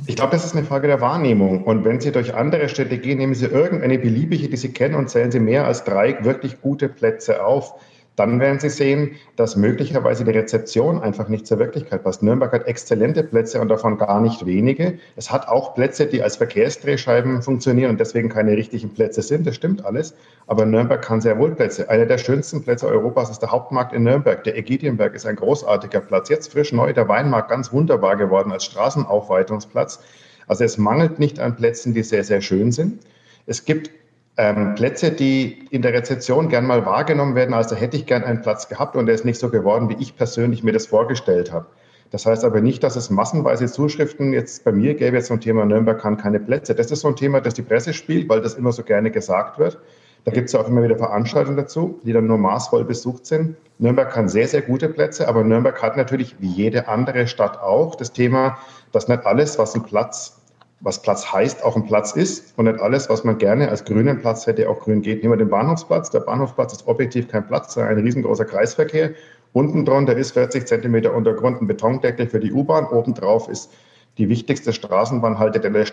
Ich 0.06 0.16
glaube, 0.16 0.32
das 0.32 0.44
ist 0.44 0.54
eine 0.54 0.66
Frage 0.66 0.86
der 0.86 1.00
Wahrnehmung. 1.00 1.64
Und 1.64 1.84
wenn 1.84 2.00
Sie 2.00 2.12
durch 2.12 2.34
andere 2.34 2.68
Städte 2.68 2.98
gehen, 2.98 3.18
nehmen 3.18 3.34
Sie 3.34 3.46
irgendeine 3.46 3.98
beliebige, 3.98 4.48
die 4.48 4.56
Sie 4.56 4.72
kennen, 4.72 4.94
und 4.94 5.08
zählen 5.08 5.30
Sie 5.30 5.40
mehr 5.40 5.66
als 5.66 5.84
drei 5.84 6.22
wirklich 6.24 6.60
gute 6.60 6.88
Plätze 6.88 7.44
auf 7.44 7.74
dann 8.16 8.38
werden 8.38 8.60
Sie 8.60 8.70
sehen, 8.70 9.16
dass 9.34 9.56
möglicherweise 9.56 10.24
die 10.24 10.30
Rezeption 10.30 11.02
einfach 11.02 11.28
nicht 11.28 11.46
zur 11.46 11.58
Wirklichkeit 11.58 12.04
passt. 12.04 12.22
Nürnberg 12.22 12.52
hat 12.52 12.66
exzellente 12.66 13.24
Plätze 13.24 13.60
und 13.60 13.68
davon 13.68 13.98
gar 13.98 14.20
nicht 14.20 14.46
wenige. 14.46 14.98
Es 15.16 15.32
hat 15.32 15.48
auch 15.48 15.74
Plätze, 15.74 16.06
die 16.06 16.22
als 16.22 16.36
Verkehrsdrehscheiben 16.36 17.42
funktionieren 17.42 17.90
und 17.90 17.98
deswegen 17.98 18.28
keine 18.28 18.52
richtigen 18.52 18.90
Plätze 18.90 19.22
sind. 19.22 19.46
Das 19.46 19.56
stimmt 19.56 19.84
alles. 19.84 20.14
Aber 20.46 20.64
Nürnberg 20.64 21.02
kann 21.02 21.20
sehr 21.20 21.38
wohl 21.38 21.56
Plätze. 21.56 21.90
Einer 21.90 22.06
der 22.06 22.18
schönsten 22.18 22.62
Plätze 22.62 22.86
Europas 22.86 23.30
ist 23.30 23.40
der 23.40 23.50
Hauptmarkt 23.50 23.92
in 23.92 24.04
Nürnberg. 24.04 24.44
Der 24.44 24.56
Ägidienberg 24.56 25.14
ist 25.14 25.26
ein 25.26 25.36
großartiger 25.36 26.00
Platz. 26.00 26.28
Jetzt 26.28 26.52
frisch 26.52 26.72
neu 26.72 26.92
der 26.92 27.08
Weinmarkt 27.08 27.50
ganz 27.50 27.72
wunderbar 27.72 28.16
geworden 28.16 28.52
als 28.52 28.64
Straßenaufweitungsplatz. 28.64 30.00
Also 30.46 30.62
es 30.62 30.78
mangelt 30.78 31.18
nicht 31.18 31.40
an 31.40 31.56
Plätzen, 31.56 31.94
die 31.94 32.02
sehr, 32.04 32.22
sehr 32.22 32.42
schön 32.42 32.70
sind. 32.70 33.02
Es 33.46 33.64
gibt 33.64 33.90
ähm, 34.36 34.74
Plätze, 34.74 35.12
die 35.12 35.66
in 35.70 35.82
der 35.82 35.92
Rezeption 35.92 36.48
gern 36.48 36.66
mal 36.66 36.84
wahrgenommen 36.84 37.34
werden, 37.34 37.54
also 37.54 37.76
hätte 37.76 37.96
ich 37.96 38.06
gern 38.06 38.24
einen 38.24 38.42
Platz 38.42 38.68
gehabt 38.68 38.96
und 38.96 39.06
der 39.06 39.14
ist 39.14 39.24
nicht 39.24 39.38
so 39.38 39.50
geworden, 39.50 39.88
wie 39.88 39.96
ich 40.00 40.16
persönlich 40.16 40.62
mir 40.62 40.72
das 40.72 40.86
vorgestellt 40.86 41.52
habe. 41.52 41.66
Das 42.10 42.26
heißt 42.26 42.44
aber 42.44 42.60
nicht, 42.60 42.82
dass 42.82 42.96
es 42.96 43.10
massenweise 43.10 43.66
Zuschriften 43.66 44.32
jetzt 44.32 44.64
bei 44.64 44.72
mir 44.72 44.94
gäbe 44.94 45.20
zum 45.22 45.40
Thema 45.40 45.64
Nürnberg 45.64 46.00
kann 46.00 46.16
keine 46.16 46.38
Plätze. 46.38 46.74
Das 46.74 46.90
ist 46.90 47.00
so 47.00 47.08
ein 47.08 47.16
Thema, 47.16 47.40
das 47.40 47.54
die 47.54 47.62
Presse 47.62 47.92
spielt, 47.92 48.28
weil 48.28 48.40
das 48.40 48.54
immer 48.54 48.72
so 48.72 48.82
gerne 48.84 49.10
gesagt 49.10 49.58
wird. 49.58 49.80
Da 50.24 50.30
gibt 50.30 50.46
es 50.46 50.52
ja 50.52 50.60
auch 50.60 50.68
immer 50.68 50.82
wieder 50.82 50.96
Veranstaltungen 50.96 51.56
dazu, 51.56 52.00
die 52.04 52.12
dann 52.12 52.26
nur 52.26 52.38
maßvoll 52.38 52.84
besucht 52.84 53.26
sind. 53.26 53.56
Nürnberg 53.78 54.10
kann 54.10 54.28
sehr, 54.28 54.48
sehr 54.48 54.62
gute 54.62 54.88
Plätze, 54.88 55.28
aber 55.28 55.44
Nürnberg 55.44 55.82
hat 55.82 55.96
natürlich 55.96 56.36
wie 56.38 56.48
jede 56.48 56.88
andere 56.88 57.26
Stadt 57.26 57.60
auch 57.60 57.94
das 57.94 58.12
Thema, 58.12 58.58
dass 58.92 59.08
nicht 59.08 59.26
alles, 59.26 59.58
was 59.58 59.74
ein 59.74 59.82
Platz 59.82 60.40
was 60.84 61.00
Platz 61.00 61.32
heißt, 61.32 61.64
auch 61.64 61.76
ein 61.76 61.86
Platz 61.86 62.12
ist 62.12 62.56
und 62.58 62.66
nicht 62.66 62.78
alles, 62.78 63.08
was 63.08 63.24
man 63.24 63.38
gerne 63.38 63.70
als 63.70 63.86
grünen 63.86 64.20
Platz 64.20 64.46
hätte, 64.46 64.68
auch 64.68 64.80
grün 64.80 65.00
geht. 65.00 65.22
Nehmen 65.22 65.32
wir 65.32 65.38
den 65.38 65.48
Bahnhofsplatz. 65.48 66.10
Der 66.10 66.20
Bahnhofsplatz 66.20 66.74
ist 66.74 66.86
objektiv 66.86 67.28
kein 67.28 67.46
Platz, 67.46 67.72
sondern 67.72 67.96
ein 67.96 68.04
riesengroßer 68.04 68.44
Kreisverkehr. 68.44 69.12
Unten 69.54 69.86
drunter 69.86 70.14
ist 70.14 70.32
40 70.32 70.66
Zentimeter 70.66 71.14
Untergrund 71.14 71.62
ein 71.62 71.66
Betondeckel 71.66 72.28
für 72.28 72.38
die 72.38 72.52
U-Bahn. 72.52 72.86
Obendrauf 72.86 73.48
ist 73.48 73.72
die 74.18 74.28
wichtigste 74.28 74.74
Straßenbahnhaltestelle 74.74 75.86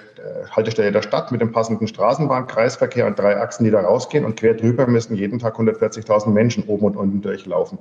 äh, 0.88 0.92
der 0.92 1.02
Stadt 1.02 1.32
mit 1.32 1.40
dem 1.40 1.54
passenden 1.54 1.88
Straßenbahnkreisverkehr 1.88 3.08
und 3.08 3.18
drei 3.18 3.38
Achsen, 3.38 3.64
die 3.64 3.72
da 3.72 3.80
rausgehen. 3.80 4.26
Und 4.26 4.36
quer 4.36 4.56
drüber 4.56 4.88
müssen 4.88 5.16
jeden 5.16 5.40
Tag 5.40 5.58
140.000 5.58 6.32
Menschen 6.32 6.66
oben 6.66 6.86
und 6.86 6.98
unten 6.98 7.22
durchlaufen. 7.22 7.78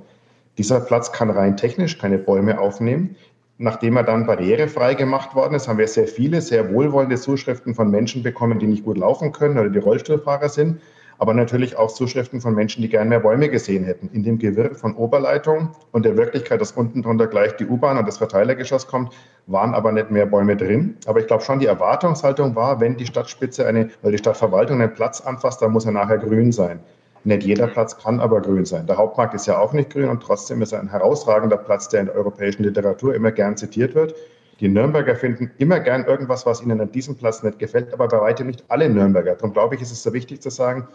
Dieser 0.57 0.79
Platz 0.79 1.11
kann 1.11 1.29
rein 1.29 1.57
technisch 1.57 1.97
keine 1.97 2.17
Bäume 2.17 2.59
aufnehmen 2.59 3.17
nachdem 3.61 3.95
er 3.95 4.03
dann 4.03 4.25
barrierefrei 4.25 4.95
gemacht 4.95 5.35
worden 5.35 5.53
ist, 5.53 5.67
haben 5.67 5.77
wir 5.77 5.87
sehr 5.87 6.07
viele, 6.07 6.41
sehr 6.41 6.73
wohlwollende 6.73 7.15
Zuschriften 7.15 7.75
von 7.75 7.91
Menschen 7.91 8.23
bekommen, 8.23 8.57
die 8.57 8.65
nicht 8.65 8.83
gut 8.83 8.97
laufen 8.97 9.31
können 9.31 9.57
oder 9.57 9.69
die 9.69 9.77
Rollstuhlfahrer 9.77 10.49
sind, 10.49 10.81
aber 11.19 11.35
natürlich 11.35 11.77
auch 11.77 11.93
Zuschriften 11.93 12.41
von 12.41 12.55
Menschen, 12.55 12.81
die 12.81 12.89
gern 12.89 13.09
mehr 13.09 13.19
Bäume 13.19 13.49
gesehen 13.49 13.83
hätten. 13.83 14.09
In 14.13 14.23
dem 14.23 14.39
Gewirr 14.39 14.73
von 14.73 14.95
Oberleitung 14.95 15.69
und 15.91 16.05
der 16.05 16.17
Wirklichkeit, 16.17 16.59
dass 16.59 16.71
unten 16.71 17.03
drunter 17.03 17.27
gleich 17.27 17.55
die 17.57 17.67
U-Bahn 17.67 17.99
und 17.99 18.07
das 18.07 18.17
Verteilergeschoss 18.17 18.87
kommt, 18.87 19.13
waren 19.45 19.75
aber 19.75 19.91
nicht 19.91 20.09
mehr 20.09 20.25
Bäume 20.25 20.57
drin. 20.57 20.97
Aber 21.05 21.19
ich 21.19 21.27
glaube 21.27 21.43
schon, 21.43 21.59
die 21.59 21.67
Erwartungshaltung 21.67 22.55
war, 22.55 22.79
wenn 22.79 22.97
die 22.97 23.05
Stadtspitze 23.05 23.67
eine, 23.67 23.91
weil 24.01 24.11
die 24.11 24.17
Stadtverwaltung 24.17 24.81
einen 24.81 24.93
Platz 24.93 25.21
anfasst, 25.21 25.61
dann 25.61 25.71
muss 25.71 25.85
er 25.85 25.91
nachher 25.91 26.17
grün 26.17 26.51
sein. 26.51 26.79
Nicht 27.23 27.43
jeder 27.43 27.67
Platz 27.67 27.97
kann 27.97 28.19
aber 28.19 28.41
grün 28.41 28.65
sein. 28.65 28.87
Der 28.87 28.97
Hauptmarkt 28.97 29.35
ist 29.35 29.45
ja 29.45 29.59
auch 29.59 29.73
nicht 29.73 29.91
grün 29.91 30.09
und 30.09 30.23
trotzdem 30.23 30.61
ist 30.61 30.71
er 30.71 30.79
ein 30.79 30.89
herausragender 30.89 31.57
Platz, 31.57 31.87
der 31.89 32.01
in 32.01 32.05
der 32.07 32.15
europäischen 32.15 32.63
Literatur 32.63 33.13
immer 33.13 33.31
gern 33.31 33.57
zitiert 33.57 33.93
wird. 33.93 34.15
Die 34.59 34.67
Nürnberger 34.67 35.15
finden 35.15 35.51
immer 35.57 35.79
gern 35.79 36.05
irgendwas, 36.05 36.45
was 36.45 36.61
ihnen 36.61 36.81
an 36.81 36.91
diesem 36.91 37.15
Platz 37.15 37.43
nicht 37.43 37.59
gefällt, 37.59 37.93
aber 37.93 38.07
bei 38.07 38.21
weitem 38.21 38.47
nicht 38.47 38.63
alle 38.67 38.89
Nürnberger. 38.89 39.35
Darum 39.35 39.53
glaube 39.53 39.75
ich, 39.75 39.81
ist 39.81 39.91
es 39.91 40.03
so 40.03 40.13
wichtig 40.13 40.41
zu 40.41 40.49
sagen, 40.49 40.87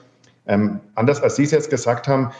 ähm, 0.46 0.80
anders 0.94 1.20
als 1.20 1.36
Sie 1.36 1.42
es 1.42 1.50
jetzt 1.50 1.70
gesagt 1.70 2.06
haben, 2.06 2.30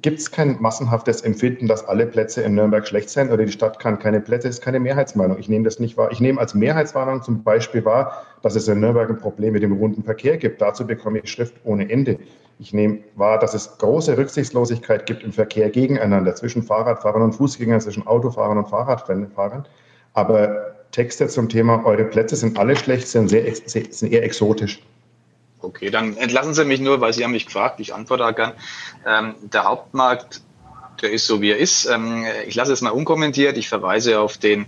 gibt 0.00 0.18
es 0.18 0.30
kein 0.30 0.60
massenhaftes 0.60 1.20
Empfinden, 1.20 1.68
dass 1.68 1.86
alle 1.86 2.06
Plätze 2.06 2.42
in 2.42 2.54
Nürnberg 2.54 2.86
schlecht 2.86 3.10
sind 3.10 3.30
oder 3.30 3.44
die 3.44 3.52
Stadt 3.52 3.78
kann 3.78 3.98
keine 3.98 4.20
Plätze, 4.20 4.48
das 4.48 4.56
ist 4.56 4.64
keine 4.64 4.80
Mehrheitsmeinung. 4.80 5.38
Ich 5.38 5.48
nehme 5.48 5.64
das 5.64 5.78
nicht 5.78 5.96
wahr. 5.96 6.10
Ich 6.10 6.20
nehme 6.20 6.40
als 6.40 6.54
Mehrheitsmeinung 6.54 7.22
zum 7.22 7.42
Beispiel 7.42 7.84
wahr, 7.84 8.24
dass 8.40 8.56
es 8.56 8.66
in 8.68 8.80
Nürnberg 8.80 9.10
ein 9.10 9.18
Problem 9.18 9.52
mit 9.52 9.62
dem 9.62 9.72
runden 9.72 10.02
Verkehr 10.02 10.38
gibt. 10.38 10.62
Dazu 10.62 10.86
bekomme 10.86 11.18
ich 11.18 11.30
Schrift 11.30 11.54
ohne 11.64 11.90
Ende. 11.90 12.18
Ich 12.58 12.72
nehme 12.72 13.00
wahr, 13.16 13.38
dass 13.38 13.54
es 13.54 13.78
große 13.78 14.16
Rücksichtslosigkeit 14.16 15.06
gibt 15.06 15.22
im 15.22 15.32
Verkehr 15.32 15.70
gegeneinander, 15.70 16.34
zwischen 16.34 16.62
Fahrradfahrern 16.62 17.22
und 17.22 17.32
Fußgängern, 17.34 17.80
zwischen 17.80 18.06
Autofahrern 18.06 18.58
und 18.58 18.68
Fahrradfahrern. 18.68 19.66
Aber 20.14 20.74
Texte 20.92 21.26
zum 21.28 21.48
Thema, 21.48 21.84
eure 21.84 22.04
Plätze 22.04 22.36
sind 22.36 22.58
alle 22.58 22.76
schlecht, 22.76 23.08
sind, 23.08 23.30
sehr, 23.30 23.54
sind 23.64 24.12
eher 24.12 24.22
exotisch. 24.22 24.80
Okay, 25.60 25.90
dann 25.90 26.16
entlassen 26.16 26.54
Sie 26.54 26.64
mich 26.64 26.80
nur, 26.80 27.00
weil 27.00 27.12
Sie 27.12 27.24
haben 27.24 27.32
mich 27.32 27.46
gefragt, 27.46 27.80
ich 27.80 27.94
antworte 27.94 28.24
da 28.24 28.30
gern. 28.32 28.52
Ähm, 29.06 29.34
der 29.42 29.64
Hauptmarkt, 29.64 30.42
der 31.00 31.12
ist 31.12 31.26
so, 31.26 31.40
wie 31.40 31.50
er 31.50 31.58
ist. 31.58 31.86
Ähm, 31.86 32.24
ich 32.46 32.54
lasse 32.54 32.72
es 32.72 32.82
mal 32.82 32.90
unkommentiert. 32.90 33.56
Ich 33.56 33.68
verweise 33.68 34.20
auf 34.20 34.38
den 34.38 34.66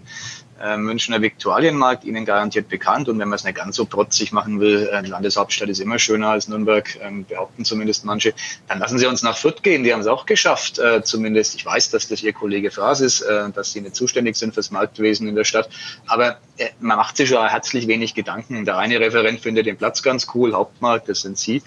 äh, 0.63 0.77
Münchner 0.77 1.21
Viktualienmarkt 1.21 2.05
Ihnen 2.05 2.25
garantiert 2.25 2.69
bekannt. 2.69 3.09
Und 3.09 3.19
wenn 3.19 3.29
man 3.29 3.37
es 3.37 3.45
nicht 3.45 3.57
ganz 3.57 3.77
so 3.77 3.85
protzig 3.85 4.33
machen 4.33 4.61
will, 4.61 4.89
äh, 4.93 5.07
Landeshauptstadt 5.07 5.69
ist 5.69 5.81
immer 5.81 5.99
schöner 5.99 6.31
als 6.31 6.49
Nürnberg, 6.49 6.99
ähm, 7.03 7.25
behaupten 7.25 7.65
zumindest 7.65 8.05
manche, 8.05 8.35
dann 8.69 8.79
lassen 8.79 8.99
Sie 8.99 9.07
uns 9.07 9.23
nach 9.23 9.37
Fürth 9.37 9.63
gehen. 9.63 9.85
Die 9.85 9.93
haben 9.93 10.01
es 10.01 10.07
auch 10.07 10.27
geschafft, 10.27 10.79
äh, 10.79 11.03
zumindest. 11.03 11.55
Ich 11.55 11.67
weiß, 11.67 11.91
dass 11.91 12.09
das 12.09 12.23
Ihr 12.23 12.33
Kollege 12.33 12.71
Fraß 12.71 13.01
ist, 13.01 13.23
äh, 13.23 13.51
dass 13.51 13.73
Sie 13.73 13.81
nicht 13.81 13.97
zuständig 13.97 14.37
sind 14.37 14.55
fürs 14.55 14.71
Marktwesen 14.71 15.29
in 15.29 15.35
der 15.35 15.45
Stadt. 15.45 15.69
Aber 16.07 16.39
äh, 16.57 16.69
man 16.81 16.97
macht 16.97 17.17
sich 17.17 17.29
schon 17.29 17.47
herzlich 17.47 17.89
wenig 17.89 18.15
Gedanken. 18.15 18.65
Der 18.65 18.79
eine 18.79 19.01
Referent 19.01 19.41
findet 19.41 19.67
den 19.67 19.77
Platz 19.77 20.03
ganz 20.03 20.29
cool, 20.35 20.55
Hauptmarkt, 20.55 21.09
das 21.09 21.23
sind 21.23 21.39
Sie. 21.39 21.63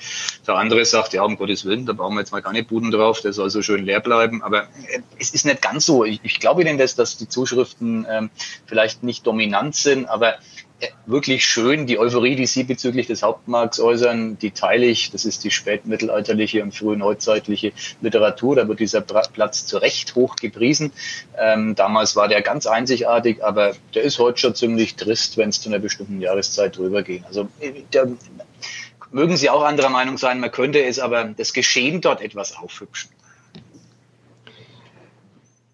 Der 0.48 0.56
andere 0.56 0.86
sagt, 0.86 1.14
ja, 1.14 1.24
um 1.24 1.38
Gottes 1.38 1.66
Willen, 1.66 1.86
da 1.86 1.94
brauchen 1.94 2.16
wir 2.16 2.22
jetzt 2.22 2.32
mal 2.32 2.42
keine 2.42 2.64
Buden 2.64 2.92
drauf, 2.92 3.22
der 3.22 3.34
soll 3.34 3.50
so 3.50 3.62
schön 3.62 3.84
leer 3.84 4.00
bleiben. 4.00 4.42
Aber 4.44 4.64
äh, 4.64 5.02
es 5.20 5.32
ist 5.32 5.46
nicht 5.46 5.62
ganz 5.62 5.86
so. 5.86 6.06
Ich, 6.06 6.20
ich 6.24 6.40
glaube 6.40 6.62
Ihnen, 6.62 6.78
dass, 6.78 6.96
dass 6.96 7.18
die 7.18 7.28
Zuschriften 7.28 8.06
ähm, 8.10 8.30
vielleicht 8.78 9.02
nicht 9.02 9.26
dominant 9.26 9.76
sind, 9.76 10.08
aber 10.08 10.36
äh, 10.80 10.90
wirklich 11.08 11.44
schön. 11.44 11.88
Die 11.88 11.98
Euphorie, 11.98 12.36
die 12.36 12.46
Sie 12.46 12.64
bezüglich 12.64 13.08
des 13.08 13.24
Hauptmarkts 13.24 13.80
äußern, 13.80 14.38
die 14.38 14.52
teile 14.52 14.86
ich. 14.86 15.10
Das 15.10 15.26
ist 15.26 15.44
die 15.44 15.50
spätmittelalterliche 15.50 16.62
und 16.62 16.76
frühen 16.76 17.00
neuzeitliche 17.00 17.72
Literatur. 18.02 18.56
Da 18.56 18.68
wird 18.68 18.80
dieser 18.80 19.02
Platz 19.02 19.66
zu 19.66 19.80
Recht 19.80 20.14
hoch 20.14 20.36
gepriesen. 20.36 20.92
Ähm, 21.40 21.74
damals 21.74 22.16
war 22.16 22.28
der 22.28 22.44
ganz 22.44 22.68
einzigartig, 22.68 23.44
aber 23.44 23.74
der 23.96 24.04
ist 24.04 24.20
heute 24.20 24.38
schon 24.38 24.54
ziemlich 24.54 24.96
trist, 24.96 25.38
wenn 25.38 25.50
es 25.50 25.60
zu 25.60 25.70
einer 25.70 25.80
bestimmten 25.80 26.22
Jahreszeit 26.22 26.78
drüber 26.78 27.02
geht. 27.02 27.26
Also 27.26 27.48
äh, 27.60 27.82
der, 27.92 28.10
mögen 29.10 29.38
Sie 29.38 29.50
auch 29.50 29.64
anderer 29.64 29.90
Meinung 29.90 30.20
sein, 30.20 30.40
man 30.40 30.52
könnte 30.52 30.84
es 30.84 31.00
aber 31.00 31.24
das 31.24 31.54
Geschehen 31.54 32.02
dort 32.02 32.22
etwas 32.22 32.56
aufhübschen. 32.56 33.10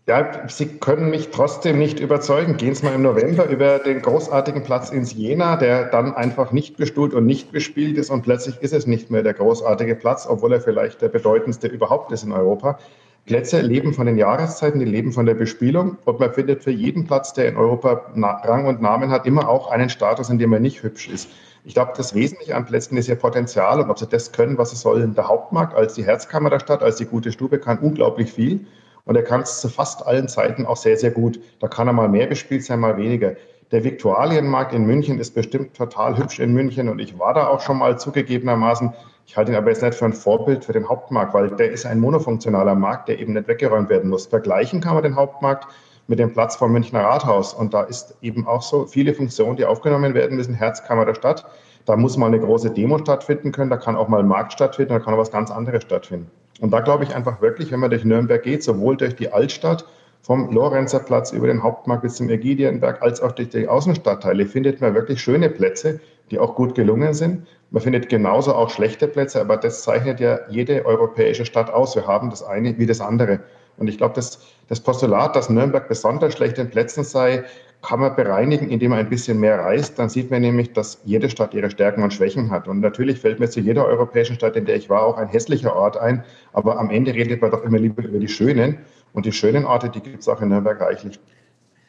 Ja, 0.06 0.50
Sie 0.50 0.66
können 0.66 1.10
mich 1.10 1.30
trotzdem 1.30 1.80
nicht 1.80 2.02
überzeugen. 2.02 2.58
Gehen 2.58 2.76
Sie 2.76 2.84
mal 2.84 2.94
im 2.94 3.04
November 3.04 3.48
über 3.48 3.80
den 3.80 4.02
großartigen 4.02 4.62
Platz 4.63 4.89
ins 4.89 5.13
Jena, 5.13 5.56
der 5.56 5.86
dann 5.86 6.13
einfach 6.13 6.52
nicht 6.52 6.76
bestuhlt 6.76 7.13
und 7.13 7.26
nicht 7.26 7.54
bespielt 7.54 7.98
ist 7.98 8.10
und 8.10 8.22
plötzlich 8.22 8.62
ist 8.62 8.74
es 8.74 8.86
nicht 8.86 9.12
mehr 9.12 9.24
der 9.24 9.34
großartige 9.34 9.96
Platz, 9.96 10.28
obwohl 10.28 10.52
er 10.52 10.60
vielleicht 10.60 11.02
der 11.02 11.08
bedeutendste 11.08 11.68
überhaupt 11.68 12.12
ist 12.12 12.24
in 12.24 12.34
Europa. 12.34 12.80
Plätze 13.26 13.62
leben 13.62 13.94
von 13.94 14.06
den 14.06 14.18
Jahreszeiten, 14.18 14.82
die 14.82 14.86
leben 14.86 15.13
von 15.13 15.26
der 15.26 15.36
Bespielung 15.36 15.96
und 16.04 16.20
man 16.20 16.34
findet 16.34 16.63
für 16.63 16.72
jeden 16.72 17.06
Platz, 17.06 17.32
der 17.32 17.48
in 17.48 17.56
Europa 17.56 18.12
Rang 18.13 18.66
und 18.66 18.82
Namen 18.82 19.10
hat, 19.10 19.26
immer 19.26 19.48
auch 19.48 19.72
einen 19.72 19.88
Status, 19.88 20.30
in 20.30 20.38
dem 20.38 20.52
er 20.52 20.60
nicht 20.60 20.84
hübsch 20.84 21.08
ist. 21.08 21.30
Ich 21.63 21.76
glaube, 21.76 21.94
das 21.96 22.13
Wesentliche 22.13 22.58
an 22.58 22.66
Plätzen 22.66 22.98
ist 22.98 23.08
ihr 23.08 23.16
Potenzial 23.16 23.80
und 23.80 23.89
ob 23.89 23.98
sie 23.98 24.08
das 24.08 24.34
können, 24.34 24.58
was 24.58 24.72
sie 24.72 24.76
sollen. 24.76 25.16
Der 25.16 25.30
Hauptmarkt 25.30 25.74
als 25.74 25.94
die 25.94 26.04
Herzkammer 26.04 26.50
der 26.50 26.60
Stadt, 26.60 26.84
als 26.84 26.98
die 26.98 27.06
gute 27.06 27.32
Stube 27.32 27.58
kann 27.58 27.80
unglaublich 27.80 28.34
viel 28.34 28.66
und 29.06 29.16
er 29.16 29.24
kann 29.24 29.42
es 29.42 29.60
zu 29.60 29.70
fast 29.70 30.06
allen 30.06 30.28
Zeiten 30.28 30.66
auch 30.66 30.78
sehr, 30.78 30.98
sehr 30.98 31.12
gut. 31.12 31.39
Da 31.60 31.68
kann 31.68 31.88
er 31.88 31.94
mal 31.94 32.10
mehr 32.10 32.28
bespielt 32.28 32.63
sein, 32.63 32.80
mal 32.80 32.98
weniger. 32.98 33.36
Der 33.72 33.84
Viktualienmarkt 33.84 34.74
in 34.74 34.86
München 34.86 35.20
ist 35.20 35.34
bestimmt 35.34 35.76
total 35.76 36.18
hübsch 36.18 36.39
in 36.39 36.54
München 36.54 36.89
und 36.89 37.00
ich 37.00 37.18
war 37.18 37.34
da 37.34 37.48
auch 37.48 37.60
schon 37.60 37.80
mal 37.80 37.98
zugegebenermaßen. 37.98 38.94
Ich 39.26 39.38
halte 39.38 39.52
ihn 39.52 39.58
aber 39.58 39.70
jetzt 39.70 39.82
nicht 39.82 39.96
für 39.96 40.06
ein 40.06 40.13
Vorbild 40.13 40.66
für 40.66 40.74
den 40.74 40.88
Hauptmarkt, 40.88 41.34
weil 41.34 41.50
der 41.50 41.72
ist 41.72 41.86
ein 41.86 42.00
monofunktionaler 42.00 42.76
Markt, 42.76 43.10
der 43.10 43.20
eben 43.20 43.34
nicht 43.34 43.48
weggeräumt 43.48 43.89
werden 43.89 44.10
muss. 44.10 44.28
Vergleichen 44.28 44.82
kann 44.82 44.94
man 44.94 45.04
den 45.04 45.16
Hauptmarkt 45.16 45.68
mit 46.08 46.20
dem 46.20 46.34
Platz 46.34 46.56
vom 46.56 46.72
Münchner 46.72 47.02
Rathaus. 47.02 47.54
Und 47.54 47.74
da 47.74 47.84
ist 47.84 48.16
eben 48.22 48.46
auch 48.46 48.62
so 48.62 48.86
viele 48.86 49.13
Funktionen, 49.13 49.56
die 49.56 49.66
aufgenommen 49.66 50.13
werden 50.13 50.38
müssen. 50.38 50.54
Herzkammer 50.54 51.06
der 51.06 51.16
Stadt. 51.16 51.46
Da 51.86 51.96
muss 51.96 52.18
mal 52.18 52.28
eine 52.28 52.39
große 52.39 52.72
Demo 52.72 52.98
stattfinden 53.00 53.52
können. 53.52 53.70
Da 53.70 53.78
kann 53.78 53.96
auch 53.96 54.08
mal 54.08 54.20
ein 54.20 54.28
Markt 54.28 54.54
stattfinden. 54.54 54.94
Da 54.94 55.00
kann 55.00 55.13
auch 55.13 55.20
was 55.20 55.32
ganz 55.32 55.52
anderes 55.52 55.84
stattfinden. 55.84 56.30
Und 56.60 56.72
da 56.72 56.80
glaube 56.82 57.04
ich 57.04 57.16
einfach 57.16 57.42
wirklich, 57.42 57.72
wenn 57.72 57.80
man 57.80 57.89
durch 57.89 58.06
Nürnberg 58.06 58.44
geht, 58.44 58.63
sowohl 58.63 58.98
durch 58.98 59.16
die 59.16 59.32
Altstadt, 59.32 59.86
vom 60.22 60.52
Lorenzerplatz 60.52 61.34
über 61.34 61.48
den 61.48 61.63
Hauptmarkt 61.63 62.04
bis 62.04 62.16
zum 62.16 62.30
Ägidienberg, 62.30 63.02
als 63.02 63.22
auch 63.22 63.34
durch 63.34 63.50
die 63.50 63.68
Außenstadtteile, 63.68 64.46
findet 64.46 64.80
man 64.80 64.96
wirklich 64.96 65.22
schöne 65.22 65.50
Plätze, 65.50 66.00
die 66.32 66.39
auch 66.39 66.56
gut 66.56 66.76
gelungen 66.76 67.13
sind. 67.13 67.46
Man 67.72 67.82
findet 67.82 68.08
genauso 68.08 68.56
auch 68.56 68.70
schlechte 68.70 69.08
Plätze, 69.08 69.42
aber 69.42 69.58
das 69.58 69.84
zeichnet 69.84 70.22
ja 70.22 70.39
jede 70.50 70.86
europäische 70.86 71.46
Stadt 71.46 71.70
aus. 71.70 71.96
Wir 71.96 72.08
haben 72.08 72.30
das 72.30 72.42
eine 72.42 72.78
wie 72.78 72.86
das 72.86 73.02
andere. 73.02 73.42
Und 73.78 73.89
ich 73.89 73.98
glaube, 73.98 74.13
das, 74.16 74.39
das 74.70 74.80
Postulat, 74.80 75.36
dass 75.36 75.50
Nürnberg 75.50 75.89
besonders 75.89 76.34
schlecht 76.34 76.58
in 76.58 76.70
Plätzen 76.70 77.04
sei, 77.04 77.44
kann 77.84 78.00
man 78.00 78.15
bereinigen, 78.15 78.69
indem 78.69 78.91
man 78.91 79.00
ein 79.00 79.10
bisschen 79.10 79.39
mehr 79.39 79.60
reist. 79.60 80.00
Dann 80.00 80.08
sieht 80.10 80.32
man 80.32 80.41
nämlich, 80.41 80.72
dass 80.72 81.02
jede 81.04 81.30
Stadt 81.30 81.54
ihre 81.54 81.69
Stärken 81.69 82.02
und 82.02 82.13
Schwächen 82.13 82.50
hat. 82.50 82.67
Und 82.67 82.80
natürlich 82.80 83.19
fällt 83.19 83.39
mir 83.39 83.50
zu 83.50 83.60
jeder 83.60 83.86
europäischen 83.86 84.36
Stadt, 84.36 84.56
in 84.56 84.65
der 84.65 84.78
ich 84.78 84.89
war, 84.89 85.04
auch 85.04 85.17
ein 85.17 85.28
hässlicher 85.28 85.76
Ort 85.76 85.98
ein. 85.98 86.24
Aber 86.54 86.80
am 86.80 86.89
Ende 86.89 87.13
redet 87.13 87.41
man 87.41 87.52
doch 87.52 87.63
immer 87.63 87.78
lieber 87.78 88.04
über 88.04 88.19
die 88.19 88.30
schönen. 88.30 88.80
Und 89.12 89.26
die 89.26 89.34
schönen 89.34 89.65
Orte, 89.65 89.89
die 89.89 90.00
gibt 90.00 90.22
es 90.22 90.30
auch 90.30 90.41
in 90.41 90.50
Nürnberg 90.50 90.80
reichlich. 90.80 91.19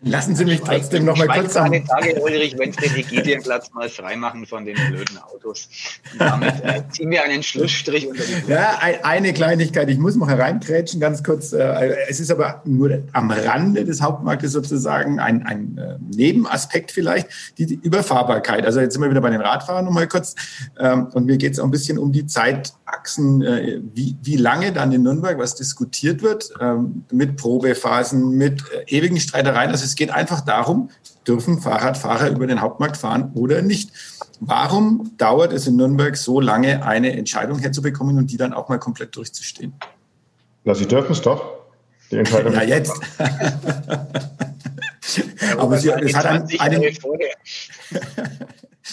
Lassen 0.05 0.37
Sie 0.37 0.45
mich 0.45 0.61
trotzdem 0.61 1.05
noch 1.05 1.17
mal 1.17 1.27
kurz 1.29 1.57
am... 1.57 1.73
Tage, 1.73 2.21
Ulrich, 2.21 2.57
wenn 2.59 2.73
Sie 2.73 2.89
den 2.89 3.07
Gideonplatz 3.07 3.73
mal 3.73 3.89
freimachen 3.89 4.47
von 4.47 4.65
den 4.65 4.75
blöden 4.75 5.19
Autos. 5.19 5.69
Und 6.13 6.21
damit 6.21 6.63
äh, 6.63 6.83
ziehen 6.91 7.11
wir 7.11 7.25
einen 7.25 7.43
Schlussstrich 7.43 8.07
unter 8.07 8.23
die 8.23 8.33
Blöden. 8.33 8.51
Ja, 8.51 8.79
eine 9.03 9.33
Kleinigkeit. 9.33 9.89
Ich 9.89 9.99
muss 9.99 10.15
noch 10.17 10.29
hereinkrätschen, 10.29 11.01
ganz 11.01 11.23
kurz. 11.23 11.53
Äh, 11.53 11.97
es 12.09 12.21
ist 12.21 12.31
aber 12.31 12.61
nur 12.65 13.03
am 13.13 13.31
Rande 13.31 13.85
des 13.85 14.03
Hauptmarktes 14.03 14.53
sozusagen 14.53 15.21
ein, 15.21 15.43
ein 15.47 15.79
äh, 15.79 15.97
Nebenaspekt 16.15 16.93
vielleicht, 16.93 17.29
die, 17.59 17.67
die 17.67 17.81
Überfahrbarkeit. 17.83 18.67
Also 18.67 18.81
jetzt 18.81 18.93
sind 18.93 19.03
wir 19.03 19.11
wieder 19.11 19.23
bei 19.23 19.31
den 19.31 19.41
Radfahrern 19.41 19.85
noch 19.85 19.93
mal 19.93 20.07
kurz. 20.07 20.35
Ähm, 20.79 21.09
und 21.15 21.25
mir 21.27 21.39
geht 21.39 21.55
es 21.55 21.59
auch 21.59 21.65
ein 21.65 21.71
bisschen 21.71 21.99
um 21.99 22.13
die 22.13 22.27
Zeitachsen, 22.95 23.43
äh, 23.43 23.81
wie, 23.93 24.17
wie 24.23 24.37
lange 24.37 24.73
dann 24.73 24.93
in 24.93 25.03
Nürnberg 25.03 25.39
was 25.39 25.55
diskutiert 25.55 26.23
wird, 26.23 26.51
ähm, 26.61 27.05
mit 27.11 27.37
Probephasen, 27.37 28.31
mit 28.31 28.63
ewigen 28.87 29.19
Streitereien. 29.19 29.71
Also 29.71 29.85
es 29.85 29.95
geht 29.95 30.11
einfach 30.11 30.41
darum, 30.41 30.91
dürfen 31.27 31.61
Fahrradfahrer 31.61 32.31
über 32.31 32.47
den 32.47 32.61
Hauptmarkt 32.61 32.97
fahren 32.97 33.33
oder 33.35 33.63
nicht. 33.63 33.91
Warum 34.41 35.13
dauert 35.17 35.53
es 35.53 35.67
in 35.67 35.77
Nürnberg 35.77 36.17
so 36.17 36.41
lange, 36.41 36.85
eine 36.85 37.17
Entscheidung 37.17 37.59
herzubekommen 37.59 38.19
und 38.19 38.31
die 38.31 38.37
dann 38.37 38.53
auch 38.53 38.69
mal 38.69 38.79
komplett 38.79 39.17
durchzustehen? 39.17 39.75
Na, 40.65 40.75
Sie 40.75 40.87
dürfen 40.87 41.13
es 41.13 41.23
doch. 41.23 41.55
Die 42.11 42.17
Entscheidung. 42.17 42.53
ja, 42.55 42.63
jetzt. 42.63 42.93
Aber 45.59 45.79
Sie, 45.79 45.91
es 45.91 46.15
hat 46.15 46.27
einen, 46.27 46.49
einen 46.59 46.83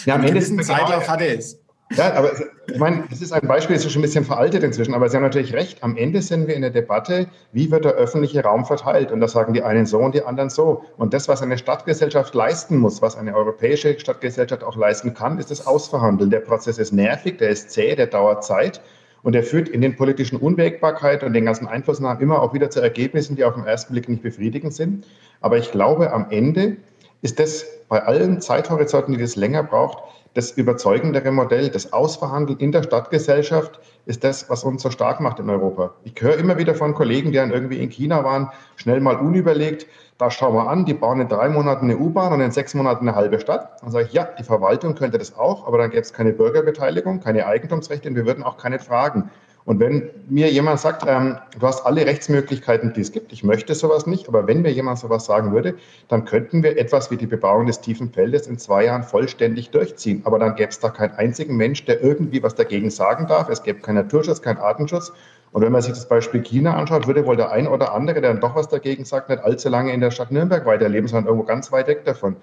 ja, 0.06 0.14
am 0.14 0.24
Ende 0.24 0.38
ist 0.38 0.50
ein 0.50 0.62
Zeitlauf 0.62 1.08
hatte 1.08 1.26
es. 1.26 1.58
Ja, 1.96 2.14
aber 2.14 2.30
ich 2.66 2.78
meine, 2.78 3.04
das 3.10 3.20
ist 3.20 3.32
ein 3.32 3.46
Beispiel, 3.46 3.76
das 3.76 3.84
ist 3.84 3.92
schon 3.92 4.00
ein 4.00 4.04
bisschen 4.04 4.24
veraltet 4.24 4.62
inzwischen, 4.62 4.94
aber 4.94 5.08
Sie 5.08 5.16
haben 5.16 5.24
natürlich 5.24 5.52
recht. 5.52 5.82
Am 5.82 5.96
Ende 5.96 6.22
sind 6.22 6.46
wir 6.46 6.54
in 6.54 6.62
der 6.62 6.70
Debatte, 6.70 7.26
wie 7.52 7.70
wird 7.70 7.84
der 7.84 7.92
öffentliche 7.92 8.42
Raum 8.42 8.64
verteilt? 8.64 9.12
Und 9.12 9.20
da 9.20 9.28
sagen 9.28 9.52
die 9.52 9.62
einen 9.62 9.86
so 9.86 9.98
und 9.98 10.14
die 10.14 10.22
anderen 10.22 10.50
so. 10.50 10.84
Und 10.96 11.12
das, 11.14 11.28
was 11.28 11.42
eine 11.42 11.58
Stadtgesellschaft 11.58 12.34
leisten 12.34 12.78
muss, 12.78 13.02
was 13.02 13.16
eine 13.16 13.34
europäische 13.34 13.98
Stadtgesellschaft 13.98 14.64
auch 14.64 14.76
leisten 14.76 15.14
kann, 15.14 15.38
ist 15.38 15.50
das 15.50 15.66
Ausverhandeln. 15.66 16.30
Der 16.30 16.40
Prozess 16.40 16.78
ist 16.78 16.92
nervig, 16.92 17.38
der 17.38 17.50
ist 17.50 17.70
zäh, 17.70 17.94
der 17.94 18.06
dauert 18.06 18.44
Zeit. 18.44 18.80
Und 19.22 19.36
er 19.36 19.44
führt 19.44 19.68
in 19.68 19.80
den 19.80 19.96
politischen 19.96 20.36
Unwägbarkeiten 20.36 21.26
und 21.26 21.32
den 21.32 21.44
ganzen 21.44 21.68
Einflussnahmen 21.68 22.20
immer 22.20 22.42
auch 22.42 22.54
wieder 22.54 22.70
zu 22.70 22.80
Ergebnissen, 22.80 23.36
die 23.36 23.44
auf 23.44 23.54
den 23.54 23.64
ersten 23.64 23.92
Blick 23.92 24.08
nicht 24.08 24.22
befriedigend 24.22 24.74
sind. 24.74 25.06
Aber 25.40 25.58
ich 25.58 25.70
glaube, 25.70 26.12
am 26.12 26.26
Ende 26.30 26.76
ist 27.22 27.38
das 27.38 27.64
bei 27.88 28.02
allen 28.02 28.40
Zeithorizonten, 28.40 29.12
die 29.12 29.18
das 29.18 29.36
länger 29.36 29.62
braucht, 29.62 29.98
das 30.34 30.50
überzeugendere 30.52 31.30
Modell, 31.30 31.68
das 31.68 31.92
Ausverhandeln 31.92 32.58
in 32.58 32.72
der 32.72 32.82
Stadtgesellschaft, 32.82 33.80
ist 34.06 34.24
das, 34.24 34.50
was 34.50 34.64
uns 34.64 34.82
so 34.82 34.90
stark 34.90 35.20
macht 35.20 35.38
in 35.38 35.48
Europa. 35.48 35.94
Ich 36.04 36.20
höre 36.20 36.36
immer 36.36 36.58
wieder 36.58 36.74
von 36.74 36.94
Kollegen, 36.94 37.30
die 37.30 37.36
dann 37.36 37.52
irgendwie 37.52 37.78
in 37.78 37.90
China 37.90 38.24
waren, 38.24 38.50
schnell 38.76 39.00
mal 39.00 39.16
unüberlegt, 39.16 39.86
da 40.18 40.30
schauen 40.30 40.54
wir 40.54 40.68
an, 40.68 40.84
die 40.84 40.94
bauen 40.94 41.20
in 41.20 41.28
drei 41.28 41.48
Monaten 41.48 41.86
eine 41.86 41.98
U-Bahn 41.98 42.32
und 42.32 42.40
in 42.40 42.50
sechs 42.50 42.74
Monaten 42.74 43.08
eine 43.08 43.16
halbe 43.16 43.40
Stadt. 43.40 43.82
Dann 43.82 43.90
sage 43.90 44.06
ich, 44.06 44.12
ja, 44.12 44.28
die 44.38 44.44
Verwaltung 44.44 44.94
könnte 44.94 45.18
das 45.18 45.36
auch, 45.36 45.66
aber 45.66 45.78
dann 45.78 45.90
gäbe 45.90 46.02
es 46.02 46.12
keine 46.12 46.32
Bürgerbeteiligung, 46.32 47.20
keine 47.20 47.46
Eigentumsrechte 47.46 48.08
und 48.08 48.14
wir 48.14 48.26
würden 48.26 48.44
auch 48.44 48.56
keine 48.56 48.78
fragen. 48.78 49.30
Und 49.64 49.78
wenn 49.78 50.10
mir 50.28 50.50
jemand 50.50 50.80
sagt, 50.80 51.04
ähm, 51.06 51.36
du 51.58 51.66
hast 51.66 51.86
alle 51.86 52.04
Rechtsmöglichkeiten, 52.04 52.92
die 52.94 53.00
es 53.00 53.12
gibt, 53.12 53.32
ich 53.32 53.44
möchte 53.44 53.74
sowas 53.74 54.06
nicht, 54.06 54.28
aber 54.28 54.46
wenn 54.48 54.62
mir 54.62 54.72
jemand 54.72 54.98
sowas 54.98 55.24
sagen 55.24 55.52
würde, 55.52 55.76
dann 56.08 56.24
könnten 56.24 56.62
wir 56.64 56.76
etwas 56.76 57.10
wie 57.12 57.16
die 57.16 57.26
Bebauung 57.26 57.66
des 57.66 57.80
tiefen 57.80 58.12
Feldes 58.12 58.48
in 58.48 58.58
zwei 58.58 58.86
Jahren 58.86 59.04
vollständig 59.04 59.70
durchziehen. 59.70 60.22
Aber 60.24 60.40
dann 60.40 60.56
gäbe 60.56 60.70
es 60.70 60.80
da 60.80 60.90
keinen 60.90 61.12
einzigen 61.12 61.56
Mensch, 61.56 61.84
der 61.84 62.02
irgendwie 62.02 62.42
was 62.42 62.56
dagegen 62.56 62.90
sagen 62.90 63.28
darf. 63.28 63.48
Es 63.48 63.62
gäbe 63.62 63.80
keinen 63.80 63.96
Naturschutz, 63.96 64.42
keinen 64.42 64.58
Artenschutz. 64.58 65.12
Und 65.52 65.62
wenn 65.62 65.70
man 65.70 65.82
sich 65.82 65.92
das 65.92 66.08
Beispiel 66.08 66.42
China 66.42 66.74
anschaut, 66.74 67.06
würde 67.06 67.26
wohl 67.26 67.36
der 67.36 67.52
ein 67.52 67.68
oder 67.68 67.92
andere, 67.92 68.20
der 68.20 68.32
dann 68.32 68.40
doch 68.40 68.56
was 68.56 68.68
dagegen 68.68 69.04
sagt, 69.04 69.28
nicht 69.28 69.44
allzu 69.44 69.68
lange 69.68 69.92
in 69.92 70.00
der 70.00 70.10
Stadt 70.10 70.32
Nürnberg 70.32 70.66
weiterleben, 70.66 71.06
sondern 71.06 71.26
irgendwo 71.26 71.46
ganz 71.46 71.70
weit 71.70 71.88
weg 71.88 72.04
davon. 72.04 72.36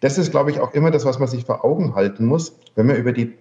Das 0.00 0.18
ist, 0.18 0.30
glaube 0.32 0.50
ich, 0.50 0.60
auch 0.60 0.74
immer 0.74 0.90
das, 0.90 1.04
was 1.04 1.18
man 1.18 1.28
sich 1.28 1.44
vor 1.44 1.64
Augen 1.64 1.94
halten 1.94 2.24
muss, 2.24 2.58
wenn 2.74 2.86
man 2.86 2.96
über 2.96 3.12
die 3.12 3.34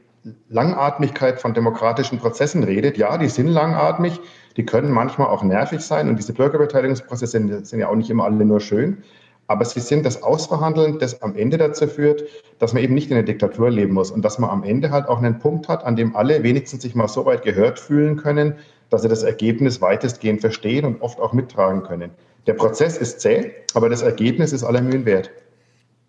Langatmigkeit 0.50 1.42
von 1.42 1.54
demokratischen 1.54 2.20
Prozessen 2.20 2.64
redet. 2.64 2.98
Ja, 2.98 3.18
die 3.18 3.30
sind 3.30 3.48
langatmig, 3.48 4.20
die 4.58 4.66
können 4.66 4.92
manchmal 4.92 5.28
auch 5.28 5.44
nervig 5.44 5.82
sein 5.82 6.08
und 6.10 6.18
diese 6.18 6.34
Bürgerbeteiligungsprozesse 6.34 7.32
sind, 7.32 7.68
sind 7.68 7.80
ja 7.80 7.90
auch 7.90 7.96
nicht 7.96 8.10
immer 8.10 8.24
alle 8.26 8.46
nur 8.46 8.60
schön. 8.60 9.04
Aber 9.48 9.66
sie 9.66 9.82
sind 9.82 10.06
das 10.06 10.24
Ausverhandeln, 10.24 11.00
das 11.00 11.22
am 11.22 11.36
Ende 11.36 11.58
dazu 11.58 11.88
führt, 11.88 12.24
dass 12.60 12.74
man 12.74 12.82
eben 12.82 12.94
nicht 12.94 13.10
in 13.10 13.16
der 13.16 13.24
Diktatur 13.24 13.70
leben 13.70 13.94
muss 13.94 14.10
und 14.10 14.24
dass 14.24 14.40
man 14.40 14.50
am 14.50 14.64
Ende 14.64 14.90
halt 14.90 15.08
auch 15.10 15.18
einen 15.18 15.40
Punkt 15.40 15.68
hat, 15.68 15.84
an 15.84 15.98
dem 15.98 16.16
alle 16.16 16.44
wenigstens 16.44 16.82
sich 16.82 16.96
mal 16.96 17.10
so 17.10 17.26
weit 17.26 17.44
gehört 17.44 17.78
fühlen 17.78 18.16
können, 18.16 18.56
dass 18.90 19.02
sie 19.02 19.10
das 19.10 19.24
Ergebnis 19.24 19.82
weitestgehend 19.82 20.40
verstehen 20.40 20.86
und 20.86 21.02
oft 21.02 21.20
auch 21.20 21.34
mittragen 21.34 21.84
können. 21.84 22.12
Der 22.48 22.54
Prozess 22.54 22.98
ist 22.98 23.20
zäh, 23.20 23.52
aber 23.74 23.90
das 23.90 24.02
Ergebnis 24.02 24.54
ist 24.54 24.64
aller 24.64 24.82
Mühen 24.82 25.06
wert. 25.06 25.30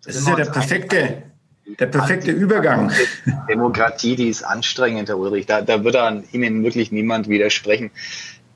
Das 0.05 0.15
ist 0.15 0.27
ja 0.27 0.35
der 0.35 0.45
perfekte, 0.45 1.23
der 1.65 1.87
perfekte 1.87 2.31
Übergang. 2.31 2.91
Demokratie, 3.49 4.15
die 4.15 4.29
ist 4.29 4.43
anstrengend, 4.43 5.09
Herr 5.09 5.17
Ulrich. 5.17 5.45
Da, 5.45 5.61
da 5.61 5.83
würde 5.83 6.01
an 6.01 6.23
Ihnen 6.31 6.63
wirklich 6.63 6.91
niemand 6.91 7.27
widersprechen. 7.27 7.91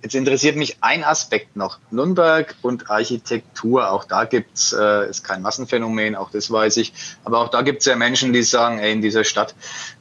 Jetzt 0.02 0.16
interessiert 0.16 0.56
mich 0.56 0.78
ein 0.80 1.04
Aspekt 1.04 1.58
noch. 1.58 1.80
Nürnberg 1.92 2.56
und 2.62 2.90
Architektur, 2.90 3.92
auch 3.92 4.06
da 4.06 4.24
gibt's 4.24 4.72
äh, 4.72 5.10
ist 5.10 5.26
kein 5.26 5.42
Massenphänomen, 5.42 6.16
auch 6.16 6.32
das 6.32 6.50
weiß 6.50 6.78
ich. 6.78 6.94
Aber 7.26 7.40
auch 7.40 7.50
da 7.50 7.64
gibt's 7.64 7.86
ja 7.86 7.98
Menschen, 7.98 8.32
die 8.32 8.44
sagen, 8.44 8.80
ey, 8.80 8.94
in 8.94 9.02
dieser 9.02 9.26
Stadt, 9.26 9.56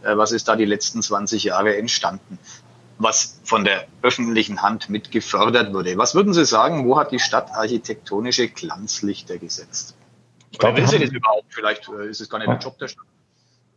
äh, 0.04 0.16
was 0.16 0.30
ist 0.30 0.46
da 0.46 0.54
die 0.54 0.66
letzten 0.66 1.02
20 1.02 1.42
Jahre 1.44 1.76
entstanden? 1.76 2.38
Was 2.98 3.40
von 3.42 3.64
der 3.64 3.86
öffentlichen 4.02 4.62
Hand 4.62 4.88
mit 4.88 5.10
gefördert 5.10 5.72
wurde. 5.72 5.96
Was 5.96 6.14
würden 6.14 6.32
Sie 6.32 6.44
sagen, 6.44 6.86
wo 6.86 6.98
hat 6.98 7.10
die 7.10 7.20
Stadt 7.20 7.50
architektonische 7.50 8.48
Glanzlichter 8.48 9.38
gesetzt? 9.38 9.97
Ich 10.58 10.60
glaube, 10.60 10.78
will 10.78 10.88
sie 10.88 10.98
das 10.98 11.10
überhaupt? 11.10 11.54
Vielleicht 11.54 11.88
äh, 11.88 12.08
ist 12.08 12.20
es 12.20 12.28
gar 12.28 12.38
nicht 12.38 12.48
der 12.48 12.58
Job 12.58 12.76
der 12.78 12.88
Stadt. 12.88 13.04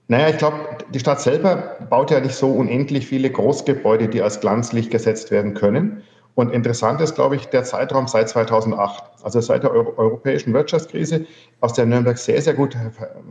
Naja, 0.07 0.29
ich 0.29 0.39
glaube, 0.39 0.57
die 0.91 0.99
Stadt 0.99 1.21
selber 1.21 1.77
baut 1.91 2.09
ja 2.09 2.19
nicht 2.19 2.33
so 2.33 2.49
unendlich 2.51 3.05
viele 3.05 3.29
Großgebäude, 3.29 4.07
die 4.07 4.23
als 4.23 4.39
Glanzlicht 4.39 4.89
gesetzt 4.89 5.29
werden 5.29 5.53
können. 5.53 6.01
Und 6.33 6.51
interessant 6.51 6.99
ist, 7.01 7.13
glaube 7.13 7.35
ich, 7.35 7.45
der 7.49 7.63
Zeitraum 7.65 8.07
seit 8.07 8.29
2008, 8.29 9.03
also 9.21 9.41
seit 9.41 9.61
der 9.61 9.71
europäischen 9.71 10.53
Wirtschaftskrise, 10.55 11.27
aus 11.59 11.73
der 11.73 11.85
Nürnberg 11.85 12.17
sehr, 12.17 12.41
sehr 12.41 12.55
gut 12.55 12.75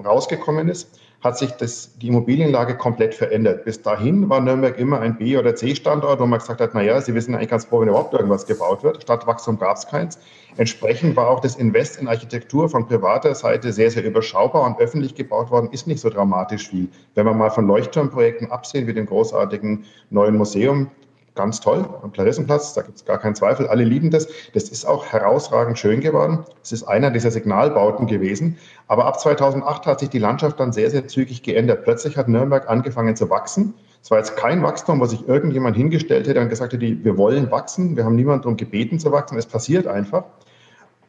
rausgekommen 0.04 0.68
ist, 0.68 1.00
hat 1.20 1.36
sich 1.36 1.50
das, 1.50 1.98
die 1.98 2.06
Immobilienlage 2.06 2.76
komplett 2.76 3.14
verändert. 3.14 3.64
Bis 3.64 3.82
dahin 3.82 4.30
war 4.30 4.40
Nürnberg 4.40 4.78
immer 4.78 5.00
ein 5.00 5.18
B- 5.18 5.36
oder 5.36 5.56
C-Standort, 5.56 6.20
wo 6.20 6.26
man 6.26 6.38
gesagt 6.38 6.60
hat, 6.60 6.72
naja, 6.74 7.00
Sie 7.00 7.14
wissen 7.14 7.34
eigentlich 7.34 7.50
ganz 7.50 7.64
froh, 7.64 7.80
wenn 7.80 7.88
überhaupt 7.88 8.14
irgendwas 8.14 8.46
gebaut 8.46 8.84
wird. 8.84 9.02
Stadtwachstum 9.02 9.58
gab 9.58 9.76
es 9.76 9.88
keins. 9.88 10.20
Entsprechend 10.56 11.16
war 11.16 11.28
auch 11.28 11.40
das 11.40 11.56
Invest 11.56 11.98
in 12.00 12.08
Architektur 12.08 12.68
von 12.68 12.86
privater 12.86 13.34
Seite 13.34 13.72
sehr, 13.72 13.90
sehr 13.90 14.04
überschaubar 14.04 14.64
und 14.64 14.78
öffentlich 14.80 15.14
gebaut 15.14 15.50
worden 15.50 15.70
ist 15.72 15.86
nicht 15.86 16.00
so 16.00 16.10
dramatisch 16.10 16.68
viel. 16.68 16.88
Wenn 17.14 17.26
wir 17.26 17.34
mal 17.34 17.50
von 17.50 17.66
Leuchtturmprojekten 17.66 18.50
absehen, 18.50 18.86
wie 18.86 18.94
dem 18.94 19.06
großartigen 19.06 19.84
neuen 20.10 20.36
Museum, 20.36 20.90
ganz 21.34 21.60
toll. 21.60 21.88
Am 22.02 22.12
Clarissenplatz, 22.12 22.74
da 22.74 22.82
gibt 22.82 22.98
es 22.98 23.04
gar 23.04 23.18
keinen 23.18 23.34
Zweifel, 23.34 23.68
alle 23.68 23.84
lieben 23.84 24.10
das. 24.10 24.28
Das 24.52 24.64
ist 24.64 24.84
auch 24.84 25.06
herausragend 25.06 25.78
schön 25.78 26.00
geworden. 26.00 26.44
Es 26.62 26.72
ist 26.72 26.84
einer 26.84 27.10
dieser 27.10 27.30
Signalbauten 27.30 28.06
gewesen. 28.06 28.58
Aber 28.88 29.06
ab 29.06 29.20
2008 29.20 29.86
hat 29.86 30.00
sich 30.00 30.10
die 30.10 30.18
Landschaft 30.18 30.60
dann 30.60 30.72
sehr, 30.72 30.90
sehr 30.90 31.06
zügig 31.08 31.42
geändert. 31.42 31.84
Plötzlich 31.84 32.16
hat 32.16 32.28
Nürnberg 32.28 32.68
angefangen 32.68 33.16
zu 33.16 33.30
wachsen. 33.30 33.74
Es 34.02 34.10
war 34.10 34.18
jetzt 34.18 34.36
kein 34.36 34.62
Wachstum, 34.62 35.00
wo 35.00 35.06
sich 35.06 35.28
irgendjemand 35.28 35.76
hingestellt 35.76 36.26
hätte 36.26 36.40
und 36.40 36.48
gesagt 36.48 36.72
hätte, 36.72 37.04
wir 37.04 37.16
wollen 37.16 37.50
wachsen. 37.50 37.96
Wir 37.96 38.04
haben 38.04 38.16
niemanden 38.16 38.42
darum 38.42 38.56
gebeten 38.56 38.98
zu 38.98 39.12
wachsen. 39.12 39.36
Es 39.36 39.46
passiert 39.46 39.86
einfach. 39.86 40.24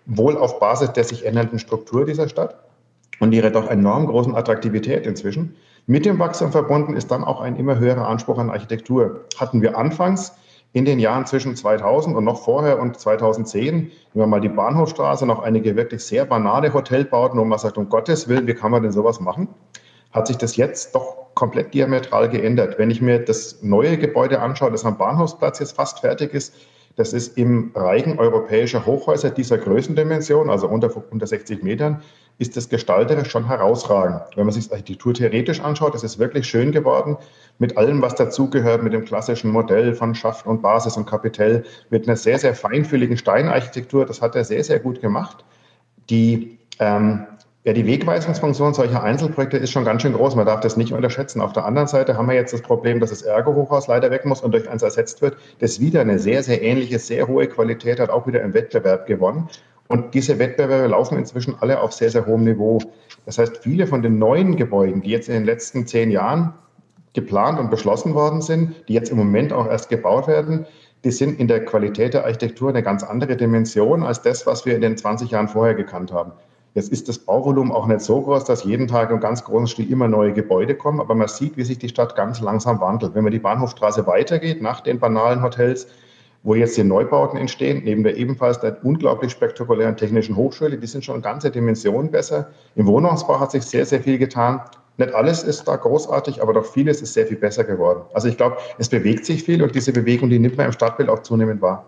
Wohl 0.06 0.38
auf 0.38 0.60
Basis 0.60 0.91
der 0.91 1.04
sich 1.04 1.25
ändernden 1.25 1.60
Struktur 1.60 2.06
dieser 2.06 2.27
Stadt 2.27 2.56
und 3.19 3.34
ihrer 3.34 3.49
doch 3.49 3.69
enorm 3.69 4.08
großen 4.08 4.36
Attraktivität 4.36 5.06
inzwischen. 5.06 5.56
Mit 5.88 6.06
dem 6.06 6.19
Wachstum 6.19 6.51
verbunden 6.51 6.95
ist 6.95 7.12
dann 7.12 7.23
auch 7.23 7.39
ein 7.39 7.56
immer 7.56 7.80
höherer 7.80 8.08
Anspruch 8.08 8.38
an 8.38 8.49
Architektur. 8.49 9.25
Hatten 9.38 9.62
wir 9.62 9.77
anfangs 9.77 10.34
in 10.73 10.86
den 10.86 10.99
Jahren 10.99 11.25
zwischen 11.25 11.56
2000 11.56 12.15
und 12.15 12.23
noch 12.23 12.43
vorher 12.43 12.80
und 12.80 12.99
2010, 12.99 13.75
nehmen 13.75 13.91
wir 14.13 14.27
mal 14.27 14.41
die 14.41 14.49
Bahnhofstraße, 14.49 15.25
noch 15.25 15.43
einige 15.43 15.75
wirklich 15.75 16.04
sehr 16.04 16.25
banale 16.25 16.73
Hotelbauten, 16.73 17.39
wo 17.39 17.45
man 17.45 17.60
sagt, 17.60 17.77
um 17.77 17.89
Gottes 17.89 18.27
Willen, 18.27 18.47
wie 18.47 18.54
kann 18.54 18.71
man 18.71 18.82
denn 18.84 18.91
sowas 18.91 19.19
machen? 19.19 19.49
Hat 20.12 20.27
sich 20.27 20.38
das 20.38 20.56
jetzt 20.56 20.95
doch 20.95 21.20
komplett 21.34 21.74
diametral 21.74 22.30
geändert. 22.30 22.78
Wenn 22.78 22.89
ich 22.89 23.02
mir 23.02 23.20
das 23.20 23.62
neue 23.62 23.98
Gebäude 23.98 24.41
anschaue, 24.41 24.72
das 24.72 24.86
am 24.86 24.98
Bahnhofsplatz 24.98 25.60
jetzt 25.60 25.76
fast 25.76 26.00
fertig 26.00 26.34
ist, 26.34 26.54
das 26.96 27.13
ist 27.13 27.38
im 27.38 27.72
Reigen 27.74 28.20
europäischer 28.20 28.86
Hochhäuser 28.86 29.30
dieser 29.30 29.58
Größendimension, 29.58 30.50
also 30.50 30.67
unter, 30.67 30.91
unter 31.12 31.26
60 31.26 31.63
Metern, 31.63 32.02
ist 32.38 32.58
das 32.58 32.70
gestalterisch 32.70 33.30
schon 33.30 33.48
herausragend. 33.48 34.22
Wenn 34.36 34.46
man 34.46 34.54
sich 34.54 34.65
das 34.65 34.74
Architektur 34.74 35.13
theoretisch 35.13 35.62
anschaut, 35.62 35.94
das 35.94 36.04
ist 36.04 36.20
wirklich 36.20 36.48
schön 36.48 36.72
geworden 36.72 37.17
mit 37.60 37.78
allem, 37.78 38.02
was 38.02 38.15
dazugehört, 38.15 38.84
mit 38.84 38.94
dem 38.94 39.06
klassischen 39.06 39.52
Modell 39.52 39.94
von 39.94 40.15
Schaft 40.15 40.48
und 40.48 40.62
Basis 40.62 40.98
und 40.98 41.06
Kapitell, 41.06 41.63
mit 41.91 42.08
einer 42.08 42.17
sehr, 42.17 42.39
sehr 42.39 42.56
feinfühligen 42.56 43.15
Steinarchitektur. 43.17 44.06
Das 44.06 44.22
hat 44.22 44.36
er 44.36 44.44
sehr, 44.44 44.63
sehr 44.63 44.80
gut 44.80 45.02
gemacht. 45.02 45.46
Die 46.10 46.58
ähm, 46.80 47.28
ja, 47.63 47.74
die 47.74 47.86
Wegweisungsfunktion 47.86 48.74
solcher 48.74 49.04
Einzelprojekte 49.04 49.58
ist 49.58 49.69
schon 49.69 49.86
ganz 49.86 50.02
schön 50.02 50.13
groß. 50.13 50.36
Man 50.36 50.47
darf 50.47 50.62
das 50.62 50.78
nicht 50.78 50.93
unterschätzen. 50.93 51.41
Auf 51.41 51.54
der 51.54 51.65
anderen 51.65 51.88
Seite 51.88 52.17
haben 52.17 52.28
wir 52.28 52.34
jetzt 52.34 52.54
das 52.54 52.62
Problem, 52.62 53.00
dass 53.00 53.12
das 53.12 53.21
Ergo-Hochhaus 53.21 53.86
leider 53.88 54.10
weg 54.10 54.26
muss 54.26 54.41
und 54.41 54.52
durch 54.54 54.67
eins 54.67 54.82
ersetzt 54.82 55.21
wird, 55.21 55.38
das 55.60 55.80
wieder 55.80 56.02
eine 56.02 56.17
sehr, 56.17 56.41
sehr 56.41 56.63
ähnliche, 56.63 56.97
sehr 56.97 57.28
hohe 57.28 57.47
Qualität 57.47 58.00
hat, 58.00 58.10
auch 58.10 58.26
wieder 58.26 58.41
im 58.41 58.56
Wettbewerb 58.56 59.06
gewonnen. 59.06 59.47
Und 59.88 60.15
diese 60.15 60.39
Wettbewerbe 60.39 60.88
laufen 60.88 61.19
inzwischen 61.19 61.56
alle 61.60 61.82
auf 61.82 61.91
sehr, 61.91 62.10
sehr 62.10 62.26
hohem 62.26 62.45
Niveau. 62.45 62.80
Das 63.28 63.38
heißt, 63.38 63.58
viele 63.58 63.86
von 63.86 64.02
den 64.02 64.17
neuen 64.17 64.56
Gebäuden, 64.56 65.02
die 65.02 65.12
jetzt 65.12 65.30
in 65.30 65.36
den 65.36 65.45
letzten 65.45 65.86
zehn 65.86 66.10
Jahren 66.10 66.56
geplant 67.13 67.60
und 67.60 67.69
beschlossen 67.69 68.15
worden 68.15 68.41
sind, 68.41 68.74
die 68.88 68.93
jetzt 68.93 69.12
im 69.12 69.17
Moment 69.17 69.54
auch 69.54 69.67
erst 69.67 69.89
gebaut 69.89 70.28
werden, 70.28 70.65
die 71.04 71.12
sind 71.12 71.39
in 71.39 71.47
der 71.47 71.63
Qualität 71.65 72.15
der 72.15 72.24
Architektur 72.24 72.69
eine 72.69 72.82
ganz 72.82 73.04
andere 73.04 73.36
Dimension 73.36 74.02
als 74.02 74.21
das, 74.24 74.47
was 74.47 74.65
wir 74.65 74.74
in 74.74 74.82
den 74.82 74.97
20 74.97 75.30
Jahren 75.30 75.47
vorher 75.47 75.76
gekannt 75.76 76.12
haben. 76.12 76.32
Jetzt 76.73 76.89
ist 76.89 77.10
das 77.10 77.19
Bauvolumen 77.19 77.73
auch 77.73 77.86
nicht 77.86 77.99
so 77.99 78.21
groß, 78.21 78.45
dass 78.45 78.63
jeden 78.63 78.88
Tag 78.88 79.12
im 79.12 79.19
ganz 79.19 79.43
großen 79.43 79.67
Stil 79.67 79.91
immer 79.91 80.07
neue 80.07 80.31
Gebäude 80.31 80.73
kommen, 80.73 81.01
aber 81.01 81.15
man 81.15 81.27
sieht, 81.27 81.57
wie 81.57 81.65
sich 81.65 81.79
die 81.79 81.89
Stadt 81.89 82.15
ganz 82.15 82.39
langsam 82.39 82.79
wandelt. 82.79 83.13
Wenn 83.13 83.25
man 83.25 83.34
die 83.34 83.39
Bahnhofstraße 83.39 84.07
weitergeht, 84.07 84.62
nach 84.62 84.79
den 84.79 84.97
banalen 84.97 85.43
Hotels, 85.43 85.88
wo 86.43 86.55
jetzt 86.55 86.77
die 86.77 86.86
Neubauten 86.86 87.38
entstehen, 87.38 87.84
neben 87.84 88.03
der 88.03 88.15
ebenfalls 88.15 88.62
der 88.62 88.84
unglaublich 88.86 89.34
spektakulären 89.34 89.97
Technischen 89.97 90.38
Hochschule, 90.38 90.77
die 90.77 90.88
sind 90.88 91.03
schon 91.03 91.21
ganze 91.21 91.51
Dimensionen 91.51 92.10
besser. 92.10 92.51
Im 92.75 92.88
Wohnungsbau 92.88 93.41
hat 93.41 93.51
sich 93.51 93.63
sehr, 93.63 93.86
sehr 93.86 94.01
viel 94.01 94.17
getan. 94.17 94.62
Nicht 94.95 95.13
alles 95.13 95.43
ist 95.43 95.67
da 95.67 95.75
großartig, 95.75 96.41
aber 96.41 96.53
doch 96.53 96.65
vieles 96.65 97.01
ist 97.01 97.13
sehr 97.13 97.27
viel 97.27 97.38
besser 97.38 97.65
geworden. 97.65 98.03
Also 98.13 98.29
ich 98.29 98.38
glaube, 98.38 98.57
es 98.77 98.88
bewegt 98.88 99.25
sich 99.25 99.43
viel 99.43 99.62
und 99.62 99.75
diese 99.75 99.91
Bewegung, 99.91 100.29
die 100.29 100.39
nimmt 100.39 100.55
man 100.55 100.67
im 100.67 100.71
Stadtbild 100.71 101.10
auch 101.10 101.19
zunehmend 101.19 101.62
wahr. 101.62 101.86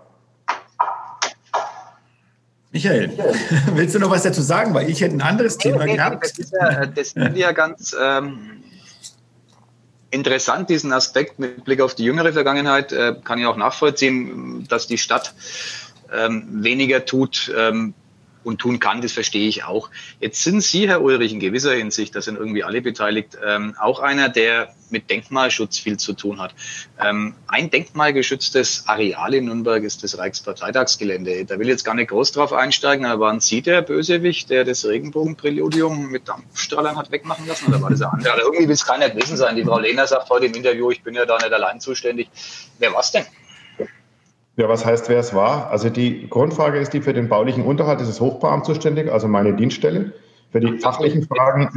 Michael, 2.73 3.11
willst 3.75 3.93
du 3.93 3.99
noch 3.99 4.09
was 4.09 4.23
dazu 4.23 4.41
sagen? 4.41 4.73
Weil 4.73 4.89
ich 4.89 4.99
hätte 4.99 5.15
ein 5.15 5.21
anderes 5.21 5.57
nee, 5.57 5.71
Thema 5.71 5.85
nee, 5.85 5.95
gehabt. 5.95 6.23
Das 6.23 6.39
ist 6.39 6.53
ja, 6.53 6.85
das 6.87 7.13
ist 7.13 7.37
ja 7.37 7.51
ganz 7.51 7.95
ähm, 7.99 8.63
interessant, 10.09 10.69
diesen 10.69 10.91
Aspekt 10.91 11.37
mit 11.37 11.63
Blick 11.65 11.81
auf 11.81 11.93
die 11.93 12.03
jüngere 12.03 12.33
Vergangenheit. 12.33 12.91
Äh, 12.91 13.15
kann 13.23 13.37
ich 13.37 13.45
auch 13.45 13.57
nachvollziehen, 13.57 14.67
dass 14.67 14.87
die 14.87 14.97
Stadt 14.97 15.35
ähm, 16.11 16.63
weniger 16.63 17.05
tut, 17.05 17.53
ähm, 17.55 17.93
und 18.43 18.59
tun 18.59 18.79
kann, 18.79 19.01
das 19.01 19.11
verstehe 19.11 19.47
ich 19.47 19.63
auch. 19.63 19.89
Jetzt 20.19 20.43
sind 20.43 20.61
Sie, 20.61 20.87
Herr 20.87 21.01
Ulrich, 21.01 21.33
in 21.33 21.39
gewisser 21.39 21.73
Hinsicht, 21.73 22.15
da 22.15 22.21
sind 22.21 22.37
irgendwie 22.37 22.63
alle 22.63 22.81
beteiligt, 22.81 23.37
ähm, 23.45 23.75
auch 23.79 23.99
einer, 23.99 24.29
der 24.29 24.73
mit 24.89 25.09
Denkmalschutz 25.09 25.79
viel 25.79 25.97
zu 25.97 26.13
tun 26.13 26.39
hat. 26.39 26.53
Ähm, 27.03 27.35
ein 27.47 27.69
denkmalgeschütztes 27.69 28.83
Areal 28.87 29.33
in 29.33 29.45
Nürnberg 29.45 29.83
ist 29.83 30.03
das 30.03 30.17
Reichsparteitagsgelände. 30.17 31.45
Da 31.45 31.57
will 31.57 31.67
ich 31.67 31.71
jetzt 31.71 31.83
gar 31.83 31.95
nicht 31.95 32.09
groß 32.09 32.31
drauf 32.31 32.53
einsteigen, 32.53 33.05
aber 33.05 33.25
waren 33.25 33.39
Sie 33.41 33.61
der 33.61 33.81
Bösewicht, 33.81 34.49
der 34.49 34.63
das 34.63 34.85
Regenbogenpräludium 34.85 36.09
mit 36.09 36.27
Dampfstrahlern 36.29 36.95
hat 36.95 37.11
wegmachen 37.11 37.47
lassen 37.47 37.67
oder 37.67 37.81
war 37.81 37.89
das 37.89 38.01
ein 38.01 38.09
anderer? 38.09 38.37
Irgendwie 38.37 38.67
will 38.67 38.75
es 38.75 38.85
keiner 38.85 39.09
gewesen 39.09 39.35
sein. 39.35 39.55
Die 39.55 39.63
Frau 39.63 39.79
Lehner 39.79 40.07
sagt 40.07 40.29
heute 40.29 40.45
im 40.45 40.53
Interview, 40.53 40.91
ich 40.91 41.01
bin 41.01 41.15
ja 41.15 41.25
da 41.25 41.37
nicht 41.37 41.51
allein 41.51 41.81
zuständig. 41.81 42.29
Wer 42.79 42.93
war's 42.93 43.11
denn? 43.11 43.25
Ja, 44.55 44.69
was 44.69 44.85
heißt, 44.85 45.09
wer 45.09 45.19
es 45.19 45.33
war? 45.33 45.71
Also 45.71 45.89
die 45.89 46.29
Grundfrage 46.29 46.77
ist 46.77 46.93
die 46.93 47.01
für 47.01 47.13
den 47.13 47.27
baulichen 47.27 47.65
Unterhalt 47.65 48.01
ist 48.01 48.09
das 48.09 48.21
Hochbauamt 48.21 48.65
zuständig, 48.65 49.11
also 49.11 49.27
meine 49.27 49.53
Dienststelle. 49.53 50.13
Für 50.51 50.59
die 50.59 50.77
fachlichen 50.77 51.23
Fragen. 51.27 51.69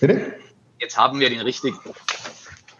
Bitte? 0.00 0.20
Jetzt 0.80 0.98
haben 0.98 1.20
wir 1.20 1.30
den 1.30 1.40
richtigen. 1.40 1.78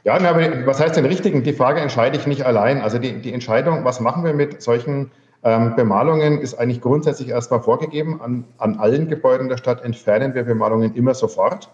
Ja, 0.02 0.14
aber 0.14 0.66
was 0.66 0.80
heißt 0.80 0.96
den 0.96 1.04
richtigen? 1.04 1.44
Die 1.44 1.52
Frage 1.52 1.80
entscheide 1.80 2.16
ich 2.16 2.26
nicht 2.26 2.44
allein. 2.44 2.80
Also 2.80 2.98
die, 2.98 3.20
die 3.20 3.32
Entscheidung, 3.32 3.84
was 3.84 4.00
machen 4.00 4.24
wir 4.24 4.32
mit 4.32 4.60
solchen 4.62 5.12
ähm, 5.44 5.76
Bemalungen, 5.76 6.40
ist 6.40 6.54
eigentlich 6.54 6.80
grundsätzlich 6.80 7.28
erstmal 7.28 7.60
vorgegeben. 7.60 8.20
An, 8.20 8.44
an 8.58 8.78
allen 8.78 9.08
Gebäuden 9.08 9.48
der 9.48 9.58
Stadt 9.58 9.84
entfernen 9.84 10.34
wir 10.34 10.42
Bemalungen 10.42 10.94
immer 10.94 11.14
sofort, 11.14 11.70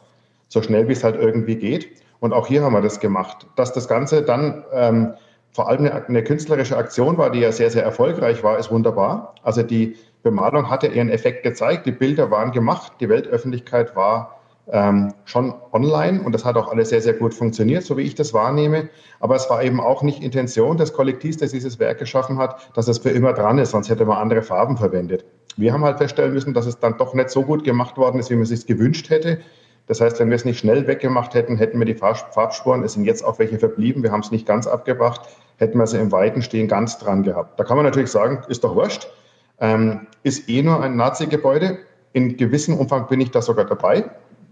so 0.49 0.61
schnell 0.61 0.89
wie 0.89 0.93
es 0.93 1.05
halt 1.05 1.17
irgendwie 1.17 1.57
geht. 1.57 1.89
Und 2.21 2.35
auch 2.35 2.47
hier 2.47 2.63
haben 2.63 2.75
wir 2.75 2.83
das 2.83 3.01
gemacht. 3.01 3.47
Dass 3.57 3.73
das 3.73 3.89
Ganze 3.89 4.23
dann 4.23 4.65
ähm, 4.73 5.15
vor 5.55 5.69
allem 5.69 5.89
eine, 6.09 6.25
künstlerische 6.25 6.77
Aktion 6.77 7.17
war, 7.17 7.31
die 7.31 7.39
ja 7.39 7.53
sehr, 7.53 7.71
sehr 7.71 7.85
erfolgreich 7.85 8.43
war, 8.43 8.59
ist 8.59 8.73
wunderbar. 8.73 9.37
Also 9.45 9.63
die 9.63 9.97
Bemalung 10.25 10.69
hatte 10.69 10.89
ihren 10.89 11.09
Effekt 11.09 11.45
gezeigt, 11.45 11.87
die 11.87 11.93
Bilder 11.93 12.31
waren 12.31 12.51
gemacht, 12.51 12.95
die 12.99 13.09
Weltöffentlichkeit 13.09 13.95
war 13.95 14.41
ähm, 14.73 15.13
schon 15.27 15.55
online 15.73 16.23
und 16.23 16.33
das 16.33 16.45
hat 16.45 16.57
auch 16.57 16.73
alles 16.73 16.89
sehr, 16.89 17.01
sehr 17.01 17.13
gut 17.13 17.35
funktioniert, 17.35 17.85
so 17.85 17.97
wie 17.97 18.03
ich 18.03 18.17
das 18.17 18.35
wahrnehme. 18.35 18.89
Aber 19.21 19.37
es 19.37 19.49
war 19.49 19.63
eben 19.63 19.81
auch 19.81 20.03
nicht 20.03 20.23
Intention 20.23 20.77
des 20.77 20.93
Kollektivs, 20.93 21.37
das 21.37 21.53
dieses 21.53 21.79
Werk 21.79 21.99
geschaffen 21.99 22.39
hat, 22.39 22.71
dass 22.75 22.89
es 22.89 22.99
für 22.99 23.11
immer 23.11 23.33
dran 23.33 23.59
ist, 23.59 23.71
sonst 23.71 23.89
hätte 23.89 24.05
man 24.07 24.19
andere 24.19 24.43
Farben 24.43 24.77
verwendet. 24.77 25.25
Wir 25.57 25.73
haben 25.73 25.85
halt 25.85 25.99
feststellen 25.99 26.33
müssen, 26.33 26.53
dass 26.53 26.67
es 26.67 26.81
dann 26.81 26.99
doch 26.99 27.15
nicht 27.15 27.31
so 27.31 27.43
gut 27.43 27.63
gemacht 27.63 27.97
worden 27.97 28.19
ist, 28.19 28.29
wie 28.31 28.35
man 28.35 28.43
es 28.43 28.49
sich 28.49 28.67
gewünscht 28.67 29.09
hätte. 29.11 29.39
Das 29.87 30.01
heißt, 30.01 30.19
wenn 30.19 30.31
wir 30.31 30.37
es 30.37 30.47
nicht 30.47 30.59
schnell 30.59 30.87
weggemacht 30.87 31.35
hätten, 31.35 31.59
hätten 31.59 31.79
wir 31.79 31.85
die 31.85 31.95
Farbspuren, 31.95 32.83
es 32.83 32.95
sind 32.95 33.05
jetzt 33.05 33.23
auch 33.23 33.39
welche 33.39 33.59
verblieben, 33.59 34.03
wir 34.03 34.11
haben 34.11 34.21
es 34.21 34.31
nicht 34.31 34.47
ganz 34.47 34.67
abgebracht, 34.67 35.29
hätten 35.59 35.79
wir 35.79 35.87
sie 35.87 35.99
im 35.99 36.13
Weiten 36.13 36.43
stehen 36.43 36.69
ganz 36.69 36.99
dran 36.99 37.23
gehabt. 37.23 37.59
Da 37.59 37.65
kann 37.65 37.77
man 37.77 37.85
natürlich 37.85 38.11
sagen, 38.11 38.43
ist 38.49 38.65
doch 38.65 38.75
wurscht, 38.75 39.09
ähm, 39.61 40.07
ist 40.23 40.49
eh 40.49 40.63
nur 40.63 40.83
ein 40.83 40.97
Nazi-Gebäude. 40.97 41.79
In 42.13 42.37
gewissem 42.37 42.79
Umfang 42.79 43.09
bin 43.09 43.21
ich 43.21 43.31
da 43.31 43.43
sogar 43.43 43.65
dabei. 43.65 44.11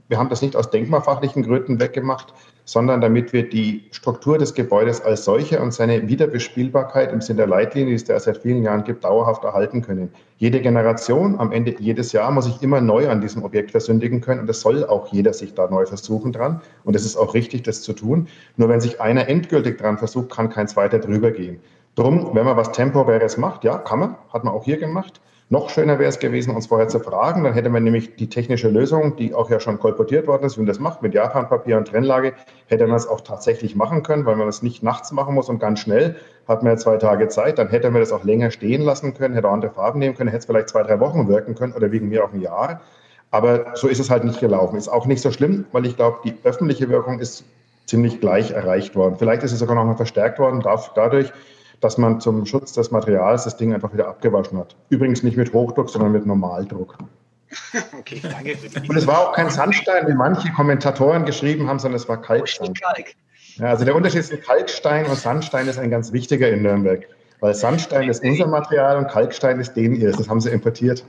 Wir 0.09 0.19
haben 0.19 0.29
das 0.29 0.43
nicht 0.43 0.57
aus 0.57 0.71
denkmalfachlichen 0.71 1.43
Gründen 1.43 1.81
weggemacht, 1.81 2.35
sondern 2.65 3.01
damit 3.01 3.33
wir 3.33 3.49
die 3.49 3.85
Struktur 3.91 4.39
des 4.39 4.55
Gebäudes 4.55 5.01
als 5.01 5.25
solche 5.25 5.61
und 5.61 5.73
seine 5.73 6.09
Wiederbespielbarkeit 6.09 7.13
im 7.13 7.21
Sinne 7.21 7.39
der 7.39 7.47
Leitlinie, 7.49 7.91
die 7.91 7.95
es 7.95 8.05
da 8.05 8.19
seit 8.19 8.39
vielen 8.39 8.63
Jahren 8.63 8.85
gibt, 8.85 9.05
dauerhaft 9.05 9.45
erhalten 9.45 9.83
können. 9.83 10.11
Jede 10.39 10.61
Generation, 10.61 11.39
am 11.39 11.53
Ende 11.53 11.75
jedes 11.79 12.13
Jahr, 12.13 12.31
muss 12.31 12.45
sich 12.45 12.63
immer 12.63 12.81
neu 12.81 13.09
an 13.09 13.21
diesem 13.21 13.45
Objekt 13.45 13.71
versündigen 13.71 14.21
können 14.21 14.41
und 14.41 14.47
das 14.47 14.61
soll 14.61 14.85
auch 14.85 15.13
jeder 15.13 15.33
sich 15.33 15.55
da 15.55 15.69
neu 15.69 15.87
versuchen 15.87 16.33
dran 16.33 16.61
und 16.85 16.95
es 16.95 17.05
ist 17.05 17.17
auch 17.17 17.35
richtig, 17.35 17.63
das 17.63 17.83
zu 17.83 17.93
tun. 17.93 18.29
Nur 18.57 18.69
wenn 18.69 18.81
sich 18.81 19.01
einer 19.01 19.29
endgültig 19.29 19.79
dran 19.79 19.99
versucht, 19.99 20.31
kann 20.31 20.49
kein 20.49 20.69
zweiter 20.69 20.99
drüber 20.99 21.31
gehen. 21.31 21.61
Drum, 21.95 22.31
wenn 22.33 22.47
man 22.47 22.57
was 22.57 22.73
Temporäres 22.73 23.37
macht, 23.37 23.65
ja, 23.65 23.77
kann 23.77 23.99
man, 23.99 24.17
hat 24.33 24.45
man 24.45 24.55
auch 24.55 24.65
hier 24.65 24.79
gemacht. 24.79 25.21
Noch 25.53 25.69
schöner 25.69 25.99
wäre 25.99 26.09
es 26.09 26.19
gewesen, 26.19 26.57
uns 26.57 26.69
vorher 26.69 26.89
zu 26.89 26.99
fragen. 26.99 27.45
Dann 27.45 27.53
hätte 27.53 27.69
man 27.69 27.85
nämlich 27.85 28.17
die 28.17 28.31
technische 28.31 28.71
Lösung, 28.71 29.17
die 29.17 29.35
auch 29.35 29.51
ja 29.51 29.61
schon 29.61 29.79
kolportiert 29.79 30.27
worden 30.27 30.45
ist, 30.45 30.57
wie 30.57 30.63
man 30.63 30.67
das 30.67 30.79
macht, 30.79 31.03
mit 31.03 31.13
Japanpapier 31.13 31.77
und 31.77 31.89
Trennlage, 31.89 32.33
hätte 32.69 32.87
man 32.87 32.97
es 32.97 33.07
auch 33.07 33.21
tatsächlich 33.21 33.77
machen 33.77 34.03
können, 34.03 34.25
weil 34.25 34.37
man 34.37 34.49
es 34.49 34.63
nicht 34.63 34.83
nachts 34.83 35.13
machen 35.13 35.35
muss 35.35 35.51
und 35.51 35.59
ganz 35.59 35.81
schnell. 35.81 36.17
Hat 36.49 36.63
man 36.63 36.73
ja 36.73 36.79
zwei 36.79 36.97
Tage 36.97 37.29
Zeit, 37.29 37.59
dann 37.59 37.69
hätte 37.69 37.91
man 37.91 38.01
das 38.01 38.13
auch 38.13 38.25
länger 38.25 38.51
stehen 38.51 38.81
lassen 38.81 39.13
können, 39.13 39.35
hätte 39.35 39.47
auch 39.47 39.53
andere 39.53 39.73
Farben 39.73 39.99
nehmen 39.99 40.15
können, 40.17 40.31
hätte 40.31 40.39
es 40.39 40.47
vielleicht 40.47 40.71
zwei, 40.71 40.85
drei 40.85 40.99
Wochen 41.01 41.29
wirken 41.29 41.55
können 41.55 41.75
oder 41.75 41.93
wegen 41.93 42.09
mir 42.09 42.25
auch 42.25 42.33
ein 42.33 42.41
Jahr. 42.41 42.81
Aber 43.31 43.73
so 43.75 43.89
ist 43.89 44.01
es 44.01 44.09
halt 44.09 44.25
nicht 44.25 44.41
gelaufen. 44.41 44.79
Ist 44.79 44.89
auch 44.89 45.05
nicht 45.05 45.21
so 45.21 45.31
schlimm, 45.31 45.67
weil 45.73 45.85
ich 45.85 45.97
glaube, 45.97 46.21
die 46.25 46.35
öffentliche 46.45 46.89
Wirkung 46.89 47.19
ist 47.19 47.45
ziemlich 47.85 48.23
gleich 48.23 48.53
erreicht 48.53 48.97
worden. 48.97 49.17
Vielleicht 49.19 49.43
ist 49.43 49.53
es 49.53 49.59
sogar 49.59 49.77
noch 49.77 49.85
mal 49.85 49.97
verstärkt 49.97 50.39
worden 50.39 50.65
dadurch, 50.95 51.31
dass 51.83 51.99
man 51.99 52.21
zum 52.21 52.47
Schutz 52.47 52.73
des 52.73 52.91
Materials 52.91 53.45
das 53.45 53.57
Ding 53.57 53.75
einfach 53.75 53.93
wieder 53.93 54.09
abgewaschen 54.09 54.57
hat. 54.57 54.77
Übrigens 54.89 55.23
nicht 55.23 55.37
mit 55.37 55.53
Hochdruck, 55.53 55.91
sondern 55.91 56.13
mit 56.13 56.25
Normaldruck. 56.25 56.97
okay, 57.99 58.23
danke 58.23 58.57
Und 58.89 58.97
es 58.97 59.07
war 59.07 59.19
auch 59.21 59.33
kein 59.33 59.51
Sandstein, 59.51 60.07
wie 60.07 60.15
manche 60.15 60.51
Kommentatoren 60.53 61.27
geschrieben 61.27 61.69
haben, 61.69 61.79
sondern 61.79 61.97
es 62.01 62.09
war 62.09 62.23
Kalkstein. 62.23 62.73
Kalk. 62.73 63.15
Ja, 63.57 63.67
also 63.67 63.85
der 63.85 63.95
Unterschied 63.95 64.25
zwischen 64.25 64.43
Kalkstein 64.43 65.07
und 65.07 65.17
Sandstein 65.17 65.69
ist 65.69 65.79
ein 65.79 65.91
ganz 65.91 66.13
wichtiger 66.13 66.49
in 66.49 66.63
Nürnberg. 66.63 67.07
Weil 67.41 67.55
Sandstein 67.55 68.09
ist 68.09 68.23
unser 68.23 68.47
Material 68.47 68.97
und 68.97 69.09
Kalkstein 69.09 69.59
ist 69.61 69.75
den 69.75 69.95
ihr. 69.95 70.13
Das 70.13 70.29
haben 70.29 70.41
sie 70.41 70.51
importiert. 70.51 71.05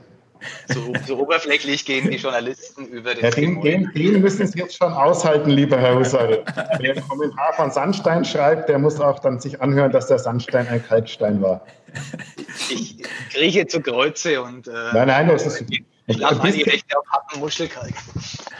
So, 0.72 0.92
so, 1.06 1.18
oberflächlich 1.18 1.84
gehen 1.84 2.10
die 2.10 2.16
Journalisten 2.16 2.86
über 2.86 3.14
den 3.14 3.24
ja, 3.24 3.30
den, 3.30 3.60
den, 3.60 3.90
den, 3.92 4.20
müssen 4.20 4.46
Sie 4.46 4.58
jetzt 4.58 4.76
schon 4.76 4.92
aushalten, 4.92 5.50
lieber 5.50 5.78
Herr 5.78 5.98
Husserl. 5.98 6.44
Wer 6.78 6.92
einen 6.92 7.08
Kommentar 7.08 7.52
von 7.54 7.70
Sandstein 7.70 8.24
schreibt, 8.24 8.68
der 8.68 8.78
muss 8.78 9.00
auch 9.00 9.18
dann 9.20 9.40
sich 9.40 9.60
anhören, 9.60 9.92
dass 9.92 10.06
der 10.06 10.18
Sandstein 10.18 10.66
ein 10.68 10.84
Kalkstein 10.84 11.40
war. 11.42 11.64
Ich 12.70 13.02
krieche 13.32 13.66
zu 13.66 13.80
Kreuze 13.80 14.42
und 14.42 14.68
äh, 14.68 14.72
nein, 14.92 15.08
nein, 15.08 15.28
das 15.28 15.46
ist, 15.46 15.64
ich 16.06 16.18
lasse 16.18 16.36
mal 16.36 16.52
die 16.52 16.62
Rechte 16.62 16.98
auf 16.98 17.06
Happen 17.10 17.40
Muschelkalk. 17.40 17.94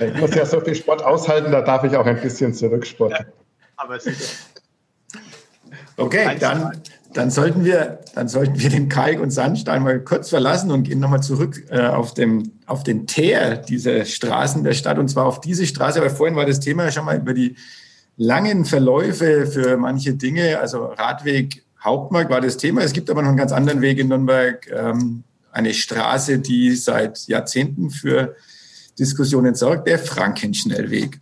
Ich 0.01 0.14
muss 0.14 0.35
ja 0.35 0.47
so 0.47 0.61
viel 0.61 0.75
Sport 0.75 1.03
aushalten, 1.03 1.53
da 1.53 1.61
darf 1.61 1.85
ich 1.85 1.94
auch 1.97 2.07
ein 2.07 2.20
bisschen 2.20 2.55
zurückspotten. 2.55 3.27
Ja, 3.27 3.33
aber 3.77 4.01
sicher. 4.01 4.35
Okay, 5.97 6.37
dann 6.38 6.83
dann 7.14 7.31
sollten 7.31 7.64
wir, 7.64 8.00
dann 8.14 8.29
sollten 8.29 8.59
wir 8.59 8.68
den 8.68 8.88
Kalk 8.88 9.20
und 9.20 9.31
Sandstein 9.31 9.83
mal 9.83 10.00
kurz 10.00 10.29
verlassen 10.29 10.70
und 10.70 10.85
gehen 10.85 11.00
nochmal 11.00 11.22
zurück 11.22 11.64
äh, 11.70 11.81
auf, 11.81 12.14
dem, 12.14 12.53
auf 12.66 12.83
den 12.83 13.07
Teer 13.07 13.57
dieser 13.57 14.05
Straßen 14.05 14.62
der 14.64 14.74
Stadt 14.74 14.98
und 14.98 15.09
zwar 15.09 15.27
auf 15.27 15.40
diese 15.40 15.66
Straße, 15.66 16.00
weil 16.00 16.11
vorhin 16.11 16.37
war 16.37 16.46
das 16.46 16.61
Thema 16.61 16.90
schon 16.90 17.05
mal 17.05 17.16
über 17.16 17.33
die 17.33 17.57
langen 18.16 18.64
Verläufe 18.64 19.46
für 19.46 19.77
manche 19.77 20.14
Dinge, 20.14 20.59
also 20.61 20.85
Radweg 20.85 21.64
Hauptmarkt 21.85 22.31
war 22.31 22.40
das 22.40 22.57
Thema. 22.57 22.83
Es 22.83 22.94
gibt 22.94 23.11
aber 23.11 23.20
noch 23.20 23.29
einen 23.29 23.37
ganz 23.37 23.53
anderen 23.53 23.83
Weg 23.83 23.98
in 23.98 24.09
Nürnberg, 24.09 24.66
ähm, 24.70 25.22
eine 25.53 25.74
Straße, 25.74 26.38
die 26.38 26.74
seit 26.74 27.29
Jahrzehnten 27.29 27.90
für 27.90 28.35
Diskussionen 28.98 29.55
sorgt, 29.55 29.87
der 29.87 29.98
Frankenschnellweg. 29.98 31.20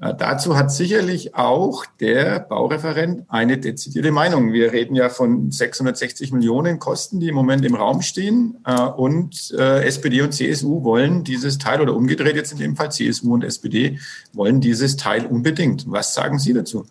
Äh, 0.00 0.14
dazu 0.16 0.56
hat 0.56 0.72
sicherlich 0.72 1.34
auch 1.34 1.84
der 2.00 2.40
Baureferent 2.40 3.24
eine 3.28 3.58
dezidierte 3.58 4.12
Meinung. 4.12 4.52
Wir 4.52 4.72
reden 4.72 4.94
ja 4.94 5.08
von 5.08 5.50
660 5.50 6.32
Millionen 6.32 6.78
Kosten, 6.78 7.20
die 7.20 7.28
im 7.28 7.34
Moment 7.34 7.64
im 7.64 7.74
Raum 7.74 8.00
stehen. 8.02 8.58
Äh, 8.64 8.80
und 8.80 9.54
äh, 9.56 9.84
SPD 9.84 10.22
und 10.22 10.32
CSU 10.32 10.84
wollen 10.84 11.24
dieses 11.24 11.58
Teil, 11.58 11.80
oder 11.80 11.94
umgedreht 11.94 12.36
jetzt 12.36 12.52
in 12.52 12.58
dem 12.58 12.76
Fall 12.76 12.90
CSU 12.90 13.34
und 13.34 13.44
SPD, 13.44 13.98
wollen 14.32 14.60
dieses 14.60 14.96
Teil 14.96 15.26
unbedingt. 15.26 15.84
Was 15.86 16.14
sagen 16.14 16.38
Sie 16.38 16.54
dazu? 16.54 16.86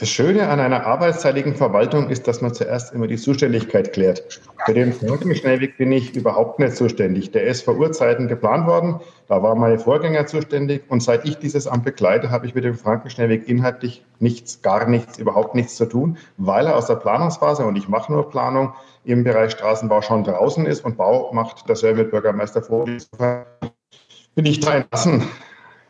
Das 0.00 0.08
Schöne 0.08 0.48
an 0.48 0.60
einer 0.60 0.86
arbeitsteiligen 0.86 1.56
Verwaltung 1.56 2.08
ist, 2.08 2.28
dass 2.28 2.40
man 2.40 2.54
zuerst 2.54 2.92
immer 2.94 3.08
die 3.08 3.16
Zuständigkeit 3.16 3.92
klärt. 3.92 4.40
Für 4.64 4.72
den 4.72 4.92
Frankenschnellweg 4.92 5.76
bin 5.76 5.90
ich 5.90 6.14
überhaupt 6.14 6.60
nicht 6.60 6.76
zuständig. 6.76 7.32
Der 7.32 7.42
ist 7.42 7.62
vor 7.62 7.76
Urzeiten 7.76 8.28
geplant 8.28 8.68
worden. 8.68 9.00
Da 9.26 9.42
war 9.42 9.56
mein 9.56 9.80
Vorgänger 9.80 10.26
zuständig. 10.26 10.84
Und 10.88 11.02
seit 11.02 11.24
ich 11.24 11.38
dieses 11.38 11.66
Amt 11.66 11.84
begleite, 11.84 12.30
habe 12.30 12.46
ich 12.46 12.54
mit 12.54 12.62
dem 12.62 12.76
Frankenschnellweg 12.76 13.48
inhaltlich 13.48 14.04
nichts, 14.20 14.62
gar 14.62 14.86
nichts, 14.86 15.18
überhaupt 15.18 15.56
nichts 15.56 15.74
zu 15.74 15.86
tun, 15.86 16.16
weil 16.36 16.66
er 16.66 16.76
aus 16.76 16.86
der 16.86 16.96
Planungsphase, 16.96 17.64
und 17.64 17.74
ich 17.74 17.88
mache 17.88 18.12
nur 18.12 18.30
Planung, 18.30 18.74
im 19.04 19.24
Bereich 19.24 19.50
Straßenbau 19.50 20.02
schon 20.02 20.22
draußen 20.22 20.64
ist 20.64 20.84
und 20.84 20.96
Bau 20.96 21.32
macht 21.32 21.68
der 21.68 21.94
mit 21.94 22.12
Bürgermeister 22.12 22.62
vor. 22.62 22.84
Bin 22.84 24.46
ich 24.46 24.60
da 24.60 24.74
entlassen. 24.74 25.24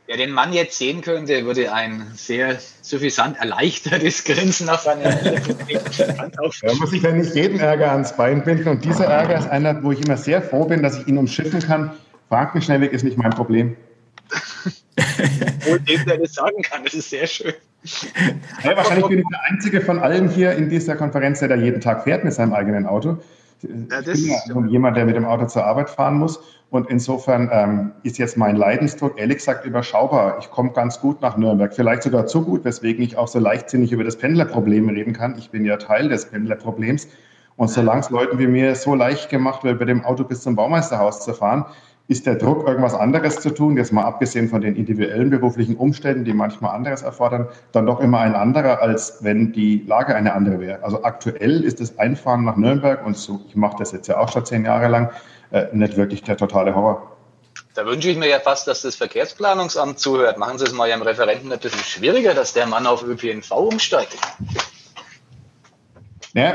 Wer 0.08 0.16
den 0.16 0.32
Mann 0.32 0.54
jetzt 0.54 0.78
sehen 0.78 1.02
könnte, 1.02 1.44
würde 1.44 1.70
ein 1.70 2.12
sehr 2.14 2.56
suffisant 2.80 3.36
erleichtertes 3.36 4.24
Grinsen 4.24 4.70
auf 4.70 4.80
seine 4.80 5.02
Da 5.04 6.74
muss 6.76 6.94
ich 6.94 7.02
ja 7.02 7.12
nicht 7.12 7.34
jeden 7.34 7.60
Ärger 7.60 7.92
ans 7.92 8.16
Bein 8.16 8.42
binden. 8.42 8.68
Und 8.68 8.86
dieser 8.86 9.04
Ärger 9.04 9.38
ist 9.38 9.50
einer, 9.50 9.82
wo 9.82 9.92
ich 9.92 10.00
immer 10.02 10.16
sehr 10.16 10.40
froh 10.40 10.64
bin, 10.64 10.82
dass 10.82 10.98
ich 10.98 11.08
ihn 11.08 11.18
umschiffen 11.18 11.60
kann. 11.60 11.92
Frankenschnellweg 12.30 12.92
ist 12.92 13.02
nicht 13.02 13.18
mein 13.18 13.32
Problem. 13.32 13.76
Wohl 15.66 15.80
dem, 15.80 16.02
der 16.06 16.16
das 16.16 16.32
sagen 16.32 16.62
kann, 16.62 16.84
das 16.84 16.94
ist 16.94 17.10
sehr 17.10 17.26
schön. 17.26 17.52
Ja, 18.64 18.78
wahrscheinlich 18.78 19.08
bin 19.08 19.18
ich 19.18 19.26
der 19.30 19.42
Einzige 19.50 19.82
von 19.82 19.98
allen 19.98 20.30
hier 20.30 20.52
in 20.52 20.70
dieser 20.70 20.96
Konferenz, 20.96 21.40
der 21.40 21.48
da 21.48 21.54
jeden 21.54 21.82
Tag 21.82 22.04
fährt 22.04 22.24
mit 22.24 22.32
seinem 22.32 22.54
eigenen 22.54 22.86
Auto. 22.86 23.18
Ja, 23.62 24.00
ich 24.00 24.06
bin 24.06 24.26
ja 24.26 24.66
jemand, 24.66 24.96
der 24.96 25.04
mit 25.04 25.16
dem 25.16 25.24
Auto 25.24 25.46
zur 25.46 25.64
Arbeit 25.64 25.90
fahren 25.90 26.18
muss. 26.18 26.40
Und 26.70 26.90
insofern 26.90 27.48
ähm, 27.50 27.92
ist 28.02 28.18
jetzt 28.18 28.36
mein 28.36 28.56
Leidensdruck 28.56 29.18
ehrlich 29.18 29.38
gesagt 29.38 29.64
überschaubar. 29.64 30.36
Ich 30.40 30.50
komme 30.50 30.72
ganz 30.72 31.00
gut 31.00 31.22
nach 31.22 31.36
Nürnberg, 31.36 31.72
vielleicht 31.74 32.02
sogar 32.02 32.26
zu 32.26 32.44
gut, 32.44 32.64
weswegen 32.64 33.02
ich 33.02 33.16
auch 33.16 33.28
so 33.28 33.38
leichtsinnig 33.38 33.90
über 33.90 34.04
das 34.04 34.16
Pendlerproblem 34.16 34.90
reden 34.90 35.14
kann. 35.14 35.36
Ich 35.38 35.50
bin 35.50 35.64
ja 35.64 35.78
Teil 35.78 36.10
des 36.10 36.26
Pendlerproblems. 36.26 37.08
Und 37.56 37.68
solange 37.70 38.00
es 38.00 38.10
Leuten 38.10 38.38
wie 38.38 38.46
mir 38.46 38.74
so 38.74 38.94
leicht 38.94 39.30
gemacht 39.30 39.64
wird, 39.64 39.78
bei 39.78 39.84
dem 39.86 40.04
Auto 40.04 40.24
bis 40.24 40.42
zum 40.42 40.54
Baumeisterhaus 40.54 41.24
zu 41.24 41.32
fahren, 41.32 41.64
ist 42.08 42.24
der 42.24 42.36
Druck, 42.36 42.66
irgendwas 42.66 42.94
anderes 42.94 43.40
zu 43.40 43.50
tun, 43.50 43.76
jetzt 43.76 43.92
mal 43.92 44.02
abgesehen 44.02 44.48
von 44.48 44.62
den 44.62 44.76
individuellen 44.76 45.28
beruflichen 45.28 45.76
Umständen, 45.76 46.24
die 46.24 46.32
manchmal 46.32 46.74
anderes 46.74 47.02
erfordern, 47.02 47.48
dann 47.72 47.84
doch 47.84 48.00
immer 48.00 48.20
ein 48.20 48.34
anderer, 48.34 48.80
als 48.80 49.18
wenn 49.22 49.52
die 49.52 49.84
Lage 49.86 50.14
eine 50.16 50.32
andere 50.32 50.58
wäre. 50.58 50.82
Also 50.82 51.04
aktuell 51.04 51.62
ist 51.62 51.80
das 51.80 51.98
Einfahren 51.98 52.44
nach 52.44 52.56
Nürnberg, 52.56 53.04
und 53.04 53.16
so, 53.16 53.40
ich 53.46 53.56
mache 53.56 53.76
das 53.78 53.92
jetzt 53.92 54.08
ja 54.08 54.18
auch 54.18 54.32
schon 54.32 54.46
zehn 54.46 54.64
Jahre 54.64 54.88
lang, 54.88 55.10
äh, 55.50 55.66
nicht 55.72 55.98
wirklich 55.98 56.22
der 56.22 56.38
totale 56.38 56.74
Horror. 56.74 57.12
Da 57.74 57.84
wünsche 57.84 58.08
ich 58.08 58.16
mir 58.16 58.28
ja 58.28 58.40
fast, 58.40 58.66
dass 58.66 58.82
das 58.82 58.96
Verkehrsplanungsamt 58.96 59.98
zuhört. 59.98 60.38
Machen 60.38 60.58
Sie 60.58 60.64
es 60.64 60.72
mal 60.72 60.88
Ihrem 60.88 61.02
Referenten 61.02 61.52
ein 61.52 61.58
bisschen 61.58 61.78
schwieriger, 61.80 62.32
dass 62.32 62.54
der 62.54 62.66
Mann 62.66 62.86
auf 62.86 63.04
ÖPNV 63.04 63.50
umsteigt. 63.52 64.16
Ja, 66.34 66.52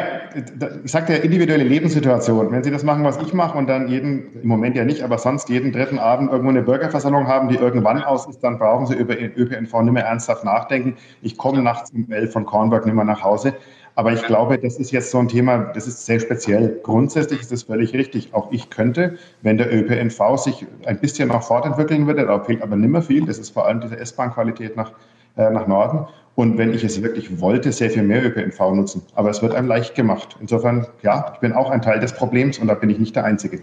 ich 0.84 0.92
sagte 0.92 1.14
ja 1.14 1.20
individuelle 1.20 1.64
Lebenssituation. 1.64 2.52
Wenn 2.52 2.64
Sie 2.64 2.70
das 2.70 2.84
machen, 2.84 3.04
was 3.04 3.18
ich 3.18 3.34
mache 3.34 3.58
und 3.58 3.68
dann 3.68 3.88
jeden, 3.88 4.42
im 4.42 4.48
Moment 4.48 4.76
ja 4.76 4.86
nicht, 4.86 5.02
aber 5.02 5.18
sonst 5.18 5.50
jeden 5.50 5.72
dritten 5.72 5.98
Abend 5.98 6.32
irgendwo 6.32 6.52
eine 6.52 6.62
Bürgerversammlung 6.62 7.28
haben, 7.28 7.50
die 7.50 7.56
irgendwann 7.56 8.04
aus 8.04 8.28
ist, 8.28 8.44
dann 8.44 8.60
brauchen 8.60 8.86
Sie 8.86 8.94
über 8.94 9.16
ÖPNV 9.20 9.82
nicht 9.82 9.94
mehr 9.94 10.06
ernsthaft 10.06 10.44
nachdenken. 10.44 10.96
Ich 11.24 11.38
komme 11.38 11.64
nachts 11.64 11.92
um 11.92 12.12
elf 12.12 12.32
von 12.32 12.46
Kornberg 12.46 12.86
nicht 12.86 12.94
mehr 12.94 13.04
nach 13.04 13.24
Hause. 13.24 13.56
Aber 13.96 14.12
ich 14.12 14.24
glaube, 14.24 14.58
das 14.58 14.78
ist 14.78 14.92
jetzt 14.92 15.12
so 15.12 15.20
ein 15.20 15.28
Thema, 15.28 15.72
das 15.74 15.88
ist 15.88 16.06
sehr 16.06 16.20
speziell. 16.20 16.80
Grundsätzlich 16.84 17.42
ist 17.42 17.52
es 17.52 17.64
völlig 17.64 17.94
richtig. 17.94 18.34
Auch 18.34 18.52
ich 18.52 18.70
könnte, 18.70 19.18
wenn 19.42 19.58
der 19.58 19.72
ÖPNV 19.72 20.38
sich 20.38 20.66
ein 20.86 21.00
bisschen 21.00 21.30
noch 21.30 21.44
fortentwickeln 21.44 22.08
würde, 22.08 22.26
da 22.26 22.40
fehlt 22.40 22.62
aber 22.64 22.76
nicht 22.76 22.90
mehr 22.90 23.04
viel, 23.04 23.26
das 23.26 23.38
ist 23.38 23.52
vor 23.52 23.68
allem 23.68 23.82
diese 23.82 23.98
S-Bahn-Qualität 24.00 24.76
nach, 24.76 24.92
äh, 25.38 25.50
nach 25.52 25.68
Norden. 25.68 26.08
Und 26.36 26.58
wenn 26.58 26.74
ich 26.74 26.84
es 26.84 27.02
wirklich 27.02 27.40
wollte, 27.40 27.72
sehr 27.72 27.92
viel 27.92 28.04
mehr 28.04 28.26
ÖPNV 28.26 28.60
nutzen. 28.74 29.04
Aber 29.14 29.30
es 29.30 29.42
wird 29.42 29.54
einem 29.54 29.68
leicht 29.68 29.94
gemacht. 29.94 30.36
Insofern, 30.40 30.88
ja, 31.04 31.32
ich 31.34 31.40
bin 31.40 31.54
auch 31.54 31.70
ein 31.70 31.82
Teil 31.82 32.00
des 32.00 32.14
Problems 32.14 32.58
und 32.58 32.68
da 32.68 32.74
bin 32.74 32.90
ich 32.90 32.98
nicht 32.98 33.16
der 33.16 33.26
Einzige. 33.26 33.62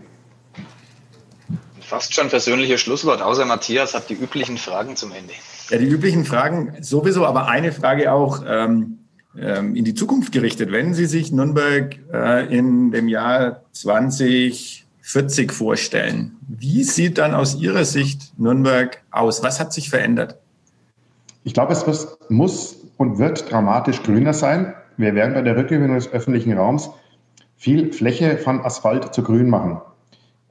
Fast 1.80 2.14
schon 2.14 2.28
persönliches 2.28 2.80
Schlusswort, 2.80 3.20
außer 3.20 3.44
Matthias 3.44 3.94
hat 3.94 4.08
die 4.08 4.14
üblichen 4.14 4.56
Fragen 4.56 4.94
zum 4.94 5.10
Ende. 5.10 5.32
Ja, 5.70 5.78
die 5.78 5.86
üblichen 5.86 6.24
Fragen 6.24 6.76
sowieso, 6.80 7.26
aber 7.26 7.48
eine 7.48 7.72
Frage 7.72 8.12
auch. 8.12 8.44
Ähm 8.46 8.98
ähm, 9.38 9.76
in 9.76 9.84
die 9.84 9.94
Zukunft 9.94 10.32
gerichtet. 10.32 10.72
Wenn 10.72 10.92
Sie 10.92 11.06
sich 11.06 11.30
Nürnberg 11.30 11.96
äh, 12.12 12.52
in 12.52 12.90
dem 12.90 13.06
Jahr 13.08 13.62
2040 13.72 15.52
vorstellen, 15.52 16.36
wie 16.48 16.82
sieht 16.82 17.18
dann 17.18 17.34
aus 17.34 17.54
Ihrer 17.54 17.84
Sicht 17.84 18.36
Nürnberg 18.38 19.00
aus? 19.12 19.44
Was 19.44 19.60
hat 19.60 19.72
sich 19.72 19.88
verändert? 19.88 20.39
Ich 21.44 21.54
glaube, 21.54 21.72
es 21.72 22.18
muss 22.28 22.76
und 22.96 23.18
wird 23.18 23.50
dramatisch 23.50 24.02
grüner 24.02 24.32
sein. 24.32 24.74
Wir 24.96 25.14
werden 25.14 25.34
bei 25.34 25.42
der 25.42 25.56
Rückgewinnung 25.56 25.96
des 25.96 26.12
öffentlichen 26.12 26.52
Raums 26.52 26.90
viel 27.56 27.92
Fläche 27.92 28.36
von 28.38 28.60
Asphalt 28.60 29.14
zu 29.14 29.22
grün 29.22 29.48
machen. 29.48 29.80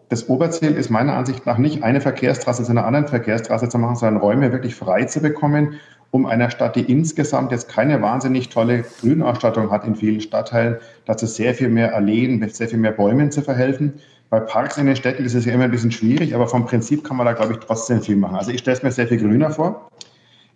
Das 0.10 0.28
Oberziel 0.28 0.72
ist 0.72 0.90
meiner 0.90 1.14
Ansicht 1.14 1.46
nach 1.46 1.60
nicht 1.60 1.84
eine 1.84 2.02
Verkehrstraße 2.02 2.64
zu 2.64 2.72
einer 2.72 2.86
anderen 2.86 3.08
Verkehrstraße 3.08 3.70
zu 3.70 3.78
machen, 3.78 3.96
sondern 3.96 4.22
Räume 4.22 4.52
wirklich 4.52 4.74
frei 4.74 5.04
zu 5.06 5.22
bekommen 5.22 5.80
um 6.12 6.26
einer 6.26 6.50
Stadt, 6.50 6.76
die 6.76 6.82
insgesamt 6.82 7.52
jetzt 7.52 7.70
keine 7.70 8.02
wahnsinnig 8.02 8.50
tolle 8.50 8.84
Grünausstattung 9.02 9.72
hat 9.72 9.86
in 9.86 9.96
vielen 9.96 10.22
Stadtteilen, 10.22 10.78
dazu 11.06 11.26
sehr 11.26 11.54
viel 11.54 11.70
mehr 11.70 11.96
Alleen 11.96 12.40
mit 12.40 12.56
sehr 12.56 12.68
viel 12.68 12.80
mehr 12.80 12.92
Bäumen 12.92 13.32
zu 13.32 13.42
verhelfen. 13.42 13.94
Bei 14.30 14.40
Parks 14.40 14.78
in 14.78 14.86
den 14.86 14.96
Städten 14.96 15.24
ist 15.26 15.34
es 15.34 15.46
ja 15.46 15.54
immer 15.54 15.66
ein 15.66 15.72
bisschen 15.72 15.92
schwierig, 15.92 16.36
aber 16.36 16.48
vom 16.48 16.66
Prinzip 16.66 17.04
kann 17.04 17.18
man 17.18 17.26
da, 17.26 17.34
glaube 17.34 17.54
ich, 17.54 17.60
trotzdem 17.60 18.02
viel 18.02 18.16
machen. 18.16 18.36
Also 18.36 18.52
ich 18.52 18.60
stelle 18.60 18.78
es 18.78 18.84
mir 18.84 18.92
sehr 18.92 19.08
viel 19.08 19.18
grüner 19.18 19.52
vor. 19.52 19.90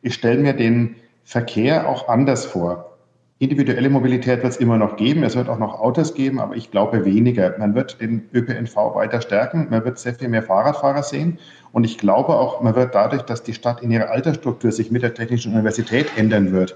Ich 0.06 0.16
stelle 0.16 0.42
mir 0.42 0.52
den 0.52 0.98
Verkehr 1.24 1.88
auch 1.88 2.10
anders 2.10 2.46
vor. 2.46 2.98
Individuelle 3.40 3.90
Mobilität 3.90 4.44
wird 4.44 4.52
es 4.52 4.58
immer 4.58 4.78
noch 4.78 4.98
geben. 4.98 5.24
Es 5.24 5.38
wird 5.38 5.48
auch 5.48 5.58
noch 5.58 5.80
Autos 5.80 6.14
geben, 6.14 6.42
aber 6.42 6.58
ich 6.58 6.72
glaube 6.72 7.06
weniger. 7.06 7.56
Man 7.58 7.74
wird 7.74 8.02
den 8.02 8.30
ÖPNV 8.34 8.76
weiter 8.96 9.22
stärken. 9.22 9.68
Man 9.70 9.86
wird 9.86 9.98
sehr 9.98 10.14
viel 10.14 10.28
mehr 10.28 10.44
Fahrradfahrer 10.44 11.04
sehen. 11.04 11.40
Und 11.72 11.86
ich 11.86 11.98
glaube 11.98 12.36
auch, 12.36 12.62
man 12.62 12.76
wird 12.76 12.94
dadurch, 12.94 13.22
dass 13.22 13.44
die 13.44 13.54
Stadt 13.54 13.82
in 13.82 13.92
ihrer 13.92 14.10
Altersstruktur 14.10 14.74
sich 14.74 14.92
mit 14.92 15.04
der 15.04 15.14
Technischen 15.14 15.54
Universität 15.54 16.08
ändern 16.18 16.52
wird, 16.52 16.76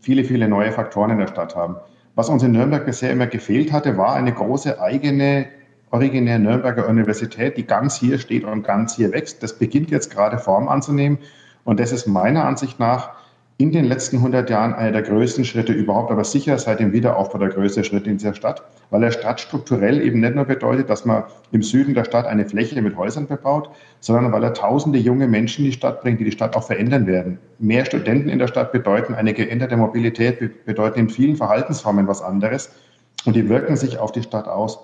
viele, 0.00 0.22
viele 0.22 0.46
neue 0.46 0.70
Faktoren 0.70 1.10
in 1.10 1.18
der 1.18 1.26
Stadt 1.26 1.56
haben. 1.56 1.76
Was 2.14 2.28
uns 2.28 2.44
in 2.44 2.52
Nürnberg 2.52 2.86
bisher 2.86 3.10
immer 3.10 3.26
gefehlt 3.26 3.72
hatte, 3.72 3.96
war 3.96 4.14
eine 4.14 4.32
große 4.32 4.80
eigene, 4.80 5.46
originäre 5.90 6.38
Nürnberger 6.38 6.88
Universität, 6.88 7.56
die 7.56 7.66
ganz 7.66 7.96
hier 7.96 8.18
steht 8.18 8.44
und 8.44 8.62
ganz 8.62 8.94
hier 8.94 9.10
wächst. 9.10 9.42
Das 9.42 9.58
beginnt 9.58 9.90
jetzt 9.90 10.12
gerade 10.12 10.38
Form 10.38 10.68
anzunehmen. 10.68 11.18
Und 11.64 11.80
das 11.80 11.92
ist 11.92 12.06
meiner 12.06 12.44
Ansicht 12.44 12.78
nach 12.80 13.10
in 13.58 13.70
den 13.70 13.84
letzten 13.84 14.16
100 14.16 14.50
Jahren 14.50 14.74
einer 14.74 14.90
der 14.90 15.02
größten 15.02 15.44
Schritte 15.44 15.72
überhaupt, 15.72 16.10
aber 16.10 16.24
sicher 16.24 16.58
seit 16.58 16.80
dem 16.80 16.92
Wiederaufbau 16.92 17.38
der 17.38 17.50
größte 17.50 17.84
Schritt 17.84 18.08
in 18.08 18.16
dieser 18.16 18.34
Stadt, 18.34 18.62
weil 18.90 19.04
er 19.04 19.12
stadtstrukturell 19.12 20.00
eben 20.00 20.20
nicht 20.20 20.34
nur 20.34 20.46
bedeutet, 20.46 20.90
dass 20.90 21.04
man 21.04 21.24
im 21.52 21.62
Süden 21.62 21.94
der 21.94 22.04
Stadt 22.04 22.26
eine 22.26 22.44
Fläche 22.44 22.80
mit 22.82 22.96
Häusern 22.96 23.28
bebaut, 23.28 23.70
sondern 24.00 24.32
weil 24.32 24.42
er 24.42 24.54
tausende 24.54 24.98
junge 24.98 25.28
Menschen 25.28 25.64
in 25.64 25.70
die 25.70 25.76
Stadt 25.76 26.00
bringt, 26.00 26.18
die 26.18 26.24
die 26.24 26.32
Stadt 26.32 26.56
auch 26.56 26.64
verändern 26.64 27.06
werden. 27.06 27.38
Mehr 27.60 27.84
Studenten 27.84 28.28
in 28.30 28.40
der 28.40 28.48
Stadt 28.48 28.72
bedeuten 28.72 29.14
eine 29.14 29.32
geänderte 29.32 29.76
Mobilität, 29.76 30.64
bedeuten 30.64 30.98
in 30.98 31.08
vielen 31.08 31.36
Verhaltensformen 31.36 32.08
was 32.08 32.20
anderes 32.20 32.72
und 33.26 33.36
die 33.36 33.48
wirken 33.48 33.76
sich 33.76 33.98
auf 33.98 34.10
die 34.10 34.22
Stadt 34.22 34.48
aus. 34.48 34.80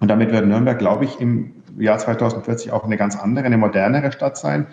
Und 0.00 0.08
damit 0.08 0.32
wird 0.32 0.46
Nürnberg, 0.46 0.78
glaube 0.78 1.04
ich, 1.04 1.20
im 1.20 1.52
Jahr 1.78 1.98
2040 1.98 2.72
auch 2.72 2.84
eine 2.84 2.96
ganz 2.96 3.16
andere, 3.16 3.44
eine 3.44 3.58
modernere 3.58 4.12
Stadt 4.12 4.38
sein 4.38 4.66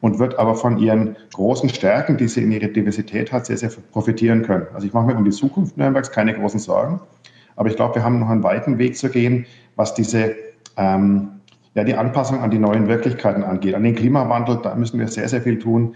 und 0.00 0.18
wird 0.18 0.38
aber 0.38 0.54
von 0.54 0.78
ihren 0.78 1.16
großen 1.34 1.68
Stärken, 1.68 2.16
die 2.16 2.28
sie 2.28 2.42
in 2.42 2.52
ihrer 2.52 2.68
Diversität 2.68 3.32
hat, 3.32 3.46
sehr, 3.46 3.56
sehr 3.56 3.70
profitieren 3.90 4.42
können. 4.42 4.66
Also 4.72 4.86
ich 4.86 4.92
mache 4.92 5.06
mir 5.06 5.16
um 5.16 5.24
die 5.24 5.30
Zukunft 5.30 5.76
Nürnbergs 5.76 6.10
keine 6.10 6.34
großen 6.34 6.60
Sorgen, 6.60 7.00
aber 7.56 7.68
ich 7.68 7.76
glaube, 7.76 7.96
wir 7.96 8.04
haben 8.04 8.20
noch 8.20 8.28
einen 8.28 8.42
weiten 8.42 8.78
Weg 8.78 8.96
zu 8.96 9.08
gehen, 9.10 9.46
was 9.74 9.94
diese 9.94 10.36
ähm, 10.76 11.38
ja, 11.74 11.84
die 11.84 11.94
Anpassung 11.94 12.40
an 12.40 12.50
die 12.50 12.58
neuen 12.58 12.88
Wirklichkeiten 12.88 13.44
angeht. 13.44 13.74
An 13.74 13.84
den 13.84 13.94
Klimawandel, 13.94 14.58
da 14.62 14.74
müssen 14.74 14.98
wir 14.98 15.06
sehr, 15.06 15.28
sehr 15.28 15.42
viel 15.42 15.58
tun. 15.60 15.94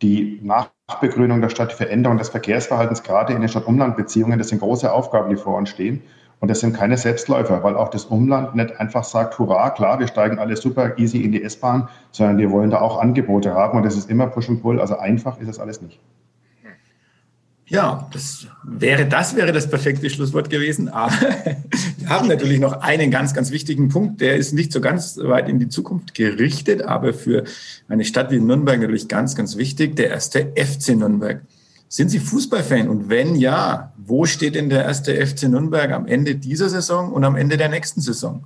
Die 0.00 0.40
Nachbegrünung 0.42 1.40
der 1.40 1.48
Stadt, 1.48 1.72
die 1.72 1.76
Veränderung 1.76 2.18
des 2.18 2.28
Verkehrsverhaltens, 2.28 3.02
gerade 3.02 3.32
in 3.32 3.40
den 3.40 3.48
Stadt-Umland-Beziehungen, 3.48 4.38
das 4.38 4.48
sind 4.48 4.60
große 4.60 4.92
Aufgaben, 4.92 5.30
die 5.30 5.36
vor 5.36 5.56
uns 5.56 5.70
stehen. 5.70 6.02
Und 6.40 6.48
das 6.48 6.60
sind 6.60 6.74
keine 6.76 6.96
Selbstläufer, 6.96 7.62
weil 7.62 7.76
auch 7.76 7.88
das 7.88 8.04
Umland 8.04 8.54
nicht 8.54 8.78
einfach 8.78 9.04
sagt, 9.04 9.38
hurra, 9.38 9.70
klar, 9.70 9.98
wir 9.98 10.08
steigen 10.08 10.38
alle 10.38 10.56
super 10.56 10.98
easy 10.98 11.22
in 11.22 11.32
die 11.32 11.42
S-Bahn, 11.42 11.88
sondern 12.12 12.38
wir 12.38 12.50
wollen 12.50 12.70
da 12.70 12.80
auch 12.80 13.00
Angebote 13.00 13.54
haben 13.54 13.78
und 13.78 13.84
das 13.84 13.96
ist 13.96 14.10
immer 14.10 14.26
Push 14.26 14.48
and 14.48 14.62
Pull. 14.62 14.80
Also 14.80 14.98
einfach 14.98 15.38
ist 15.40 15.48
es 15.48 15.58
alles 15.58 15.80
nicht. 15.80 15.98
Ja, 17.66 18.08
das 18.12 18.46
wäre, 18.62 19.06
das 19.06 19.36
wäre 19.36 19.50
das 19.50 19.70
perfekte 19.70 20.10
Schlusswort 20.10 20.50
gewesen. 20.50 20.88
Aber 20.90 21.12
wir 21.96 22.08
haben 22.08 22.28
natürlich 22.28 22.60
noch 22.60 22.82
einen 22.82 23.10
ganz, 23.10 23.32
ganz 23.32 23.50
wichtigen 23.50 23.88
Punkt. 23.88 24.20
Der 24.20 24.36
ist 24.36 24.52
nicht 24.52 24.70
so 24.70 24.80
ganz 24.80 25.18
weit 25.22 25.48
in 25.48 25.58
die 25.58 25.68
Zukunft 25.68 26.14
gerichtet, 26.14 26.82
aber 26.82 27.14
für 27.14 27.44
eine 27.88 28.04
Stadt 28.04 28.30
wie 28.30 28.38
Nürnberg 28.38 28.80
natürlich 28.80 29.08
ganz, 29.08 29.34
ganz 29.34 29.56
wichtig. 29.56 29.96
Der 29.96 30.10
erste 30.10 30.52
FC 30.56 30.90
Nürnberg. 30.90 31.40
Sind 31.94 32.08
Sie 32.08 32.18
Fußballfan? 32.18 32.88
Und 32.88 33.08
wenn 33.08 33.36
ja, 33.36 33.92
wo 33.96 34.24
steht 34.24 34.56
denn 34.56 34.68
der 34.68 34.84
erste 34.84 35.14
FC 35.14 35.44
Nürnberg 35.44 35.92
am 35.92 36.08
Ende 36.08 36.34
dieser 36.34 36.68
Saison 36.68 37.12
und 37.12 37.22
am 37.22 37.36
Ende 37.36 37.56
der 37.56 37.68
nächsten 37.68 38.00
Saison? 38.00 38.42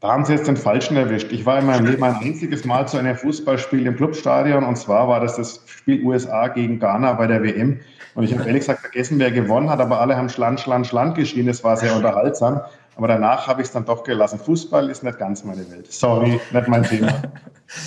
Da 0.00 0.08
haben 0.08 0.24
Sie 0.24 0.32
jetzt 0.32 0.48
den 0.48 0.56
Falschen 0.56 0.96
erwischt. 0.96 1.30
Ich 1.30 1.46
war 1.46 1.60
in 1.60 1.66
meinem 1.66 1.86
Leben 1.86 2.02
ein 2.02 2.16
einziges 2.16 2.64
Mal 2.64 2.88
zu 2.88 2.98
einem 2.98 3.14
Fußballspiel 3.14 3.86
im 3.86 3.94
Clubstadion 3.94 4.64
und 4.64 4.74
zwar 4.74 5.06
war 5.06 5.20
das 5.20 5.36
das 5.36 5.60
Spiel 5.66 6.04
USA 6.04 6.48
gegen 6.48 6.80
Ghana 6.80 7.12
bei 7.12 7.28
der 7.28 7.40
WM. 7.44 7.78
Und 8.16 8.24
ich 8.24 8.32
habe 8.32 8.42
ehrlich 8.44 8.62
gesagt 8.62 8.80
vergessen, 8.80 9.20
wer 9.20 9.30
gewonnen 9.30 9.70
hat, 9.70 9.78
aber 9.78 10.00
alle 10.00 10.16
haben 10.16 10.28
Schland, 10.28 10.58
Schland, 10.58 10.88
Schland 10.88 11.14
geschrien. 11.14 11.46
Das 11.46 11.62
war 11.62 11.76
sehr 11.76 11.94
unterhaltsam. 11.94 12.62
Aber 13.00 13.08
danach 13.08 13.46
habe 13.46 13.62
ich 13.62 13.68
es 13.68 13.72
dann 13.72 13.86
doch 13.86 14.04
gelassen. 14.04 14.38
Fußball 14.38 14.90
ist 14.90 15.02
nicht 15.02 15.18
ganz 15.18 15.42
meine 15.42 15.70
Welt. 15.70 15.90
Sorry, 15.90 16.38
nicht 16.52 16.68
mein 16.68 16.82
Thema. 16.82 17.22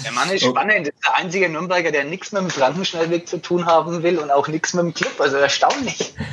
Der 0.03 0.11
Mann 0.11 0.27
ist 0.31 0.43
spannend. 0.43 0.87
Das 0.87 0.95
ist 0.95 1.05
der 1.05 1.15
einzige 1.17 1.49
Nürnberger, 1.49 1.91
der 1.91 2.03
nichts 2.03 2.31
mit 2.31 2.41
dem 2.41 2.49
Frankenschnellweg 2.49 3.27
zu 3.27 3.37
tun 3.37 3.67
haben 3.67 4.01
will 4.01 4.17
und 4.17 4.31
auch 4.31 4.47
nichts 4.47 4.73
mit 4.73 4.85
dem 4.85 4.93
Club. 4.95 5.13
Also 5.19 5.37
erstaunlich. 5.37 6.15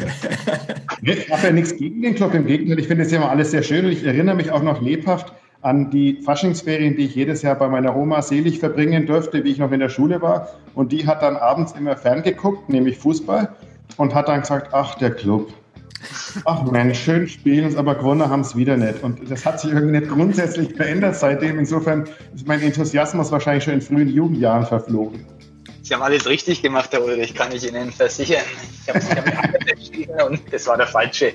Ich 1.02 1.30
habe 1.30 1.46
ja 1.46 1.52
nichts 1.52 1.76
gegen 1.76 2.00
den 2.00 2.14
Club. 2.14 2.32
Im 2.32 2.46
Gegenteil, 2.46 2.78
ich 2.78 2.86
finde 2.86 3.04
es 3.04 3.10
ja 3.10 3.18
immer 3.18 3.30
alles 3.30 3.50
sehr 3.50 3.62
schön. 3.62 3.84
Und 3.84 3.92
ich 3.92 4.04
erinnere 4.04 4.34
mich 4.34 4.50
auch 4.50 4.62
noch 4.62 4.80
lebhaft 4.80 5.32
an 5.60 5.90
die 5.90 6.20
Faschingsferien, 6.22 6.96
die 6.96 7.04
ich 7.04 7.14
jedes 7.14 7.42
Jahr 7.42 7.56
bei 7.56 7.68
meiner 7.68 7.94
Oma 7.94 8.22
selig 8.22 8.60
verbringen 8.60 9.06
durfte, 9.06 9.44
wie 9.44 9.50
ich 9.50 9.58
noch 9.58 9.72
in 9.72 9.80
der 9.80 9.90
Schule 9.90 10.22
war. 10.22 10.48
Und 10.74 10.92
die 10.92 11.06
hat 11.06 11.20
dann 11.20 11.36
abends 11.36 11.72
immer 11.72 11.96
ferngeguckt, 11.98 12.70
nämlich 12.70 12.96
Fußball, 12.96 13.54
und 13.98 14.14
hat 14.14 14.28
dann 14.28 14.40
gesagt, 14.40 14.72
ach, 14.72 14.94
der 14.94 15.10
Club. 15.10 15.52
Ach 16.44 16.62
Mensch, 16.70 16.98
schön 17.00 17.28
spielen, 17.28 17.76
aber 17.76 17.94
gewonnen 17.94 18.28
haben 18.28 18.40
es 18.40 18.56
wieder 18.56 18.76
nicht. 18.76 19.02
Und 19.02 19.30
das 19.30 19.44
hat 19.44 19.60
sich 19.60 19.72
irgendwie 19.72 19.98
nicht 19.98 20.10
grundsätzlich 20.10 20.74
verändert 20.74 21.16
seitdem. 21.16 21.58
Insofern 21.58 22.08
ist 22.34 22.46
mein 22.46 22.60
Enthusiasmus 22.62 23.30
wahrscheinlich 23.30 23.64
schon 23.64 23.74
in 23.74 23.82
frühen 23.82 24.08
Jugendjahren 24.08 24.64
verflogen. 24.64 25.24
Sie 25.90 25.94
haben 25.94 26.02
alles 26.02 26.28
richtig 26.28 26.62
gemacht, 26.62 26.90
Herr 26.92 27.02
Ulrich, 27.02 27.34
kann 27.34 27.50
ich 27.50 27.66
Ihnen 27.66 27.90
versichern. 27.90 28.44
Ich 28.86 28.94
habe 28.94 29.36
hab 29.36 29.68
entschieden 29.68 30.20
und 30.20 30.40
das 30.52 30.68
war 30.68 30.76
der 30.76 30.86
falsche 30.86 31.32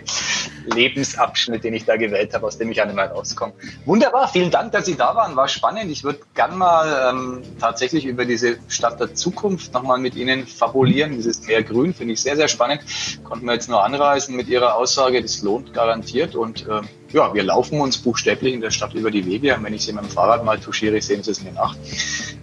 Lebensabschnitt, 0.74 1.66
den 1.66 1.74
ich 1.74 1.84
da 1.84 1.98
gewählt 1.98 2.34
habe, 2.34 2.48
aus 2.48 2.58
dem 2.58 2.72
ich 2.72 2.82
auch 2.82 2.86
nicht 2.86 2.96
mehr 2.96 3.12
rauskomme. 3.12 3.52
Wunderbar, 3.84 4.30
vielen 4.30 4.52
Dank, 4.52 4.72
dass 4.72 4.86
Sie 4.86 4.96
da 4.96 5.14
waren, 5.14 5.36
war 5.36 5.50
spannend. 5.50 5.92
Ich 5.92 6.06
würde 6.06 6.20
gern 6.36 6.58
mal 6.58 7.12
ähm, 7.12 7.42
tatsächlich 7.60 8.06
über 8.06 8.24
diese 8.24 8.58
Stadt 8.70 8.98
der 8.98 9.14
Zukunft 9.14 9.74
nochmal 9.74 9.98
mit 9.98 10.16
Ihnen 10.16 10.48
fabulieren. 10.48 11.12
Dieses 11.18 11.46
Meer 11.46 11.62
Grün 11.62 11.94
finde 11.94 12.14
ich 12.14 12.22
sehr, 12.22 12.38
sehr 12.38 12.48
spannend. 12.48 12.80
Konnten 13.26 13.48
wir 13.48 13.56
jetzt 13.56 13.68
nur 13.68 13.84
anreißen 13.84 14.34
mit 14.34 14.48
Ihrer 14.48 14.76
Aussage, 14.76 15.22
das 15.22 15.42
lohnt 15.42 15.74
garantiert 15.74 16.34
und 16.34 16.66
ähm, 16.70 16.88
ja, 17.16 17.34
wir 17.34 17.44
laufen 17.44 17.80
uns 17.80 17.98
buchstäblich 17.98 18.54
in 18.54 18.62
der 18.62 18.72
Stadt 18.72 18.94
über 18.94 19.10
die 19.10 19.26
Wege. 19.26 19.56
Und 19.56 19.64
wenn 19.64 19.74
ich 19.74 19.86
sie 19.86 19.94
mit 19.94 20.04
dem 20.04 20.10
Fahrrad 20.10 20.44
mal 20.44 20.60
touchiere, 20.60 21.02
sehen 21.02 21.24
sie 21.24 21.32
es 21.32 21.42
mir 21.42 21.54
nach. 21.54 21.76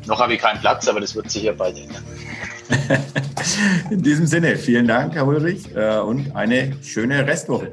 Noch 0.07 0.19
habe 0.19 0.35
ich 0.35 0.41
keinen 0.41 0.61
Platz, 0.61 0.89
aber 0.89 1.01
das 1.01 1.15
wird 1.15 1.31
sich 1.31 1.43
ja 1.43 1.53
bald 1.53 1.77
ändern. 1.77 2.03
In 3.91 4.03
diesem 4.03 4.27
Sinne, 4.27 4.57
vielen 4.57 4.89
Dank, 4.89 5.15
Herr 5.15 5.27
Ulrich, 5.27 5.77
äh, 5.77 5.99
und 5.99 6.35
eine 6.35 6.75
schöne 6.83 7.27
Restwoche. 7.27 7.73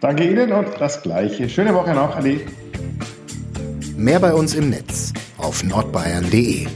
Danke 0.00 0.28
Ihnen 0.28 0.52
und 0.52 0.68
das 0.78 1.02
Gleiche. 1.02 1.48
Schöne 1.48 1.74
Woche 1.74 1.92
noch, 1.92 2.14
Adi. 2.14 2.46
Mehr 3.96 4.20
bei 4.20 4.32
uns 4.32 4.54
im 4.54 4.70
Netz 4.70 5.12
auf 5.38 5.64
nordbayern.de. 5.64 6.68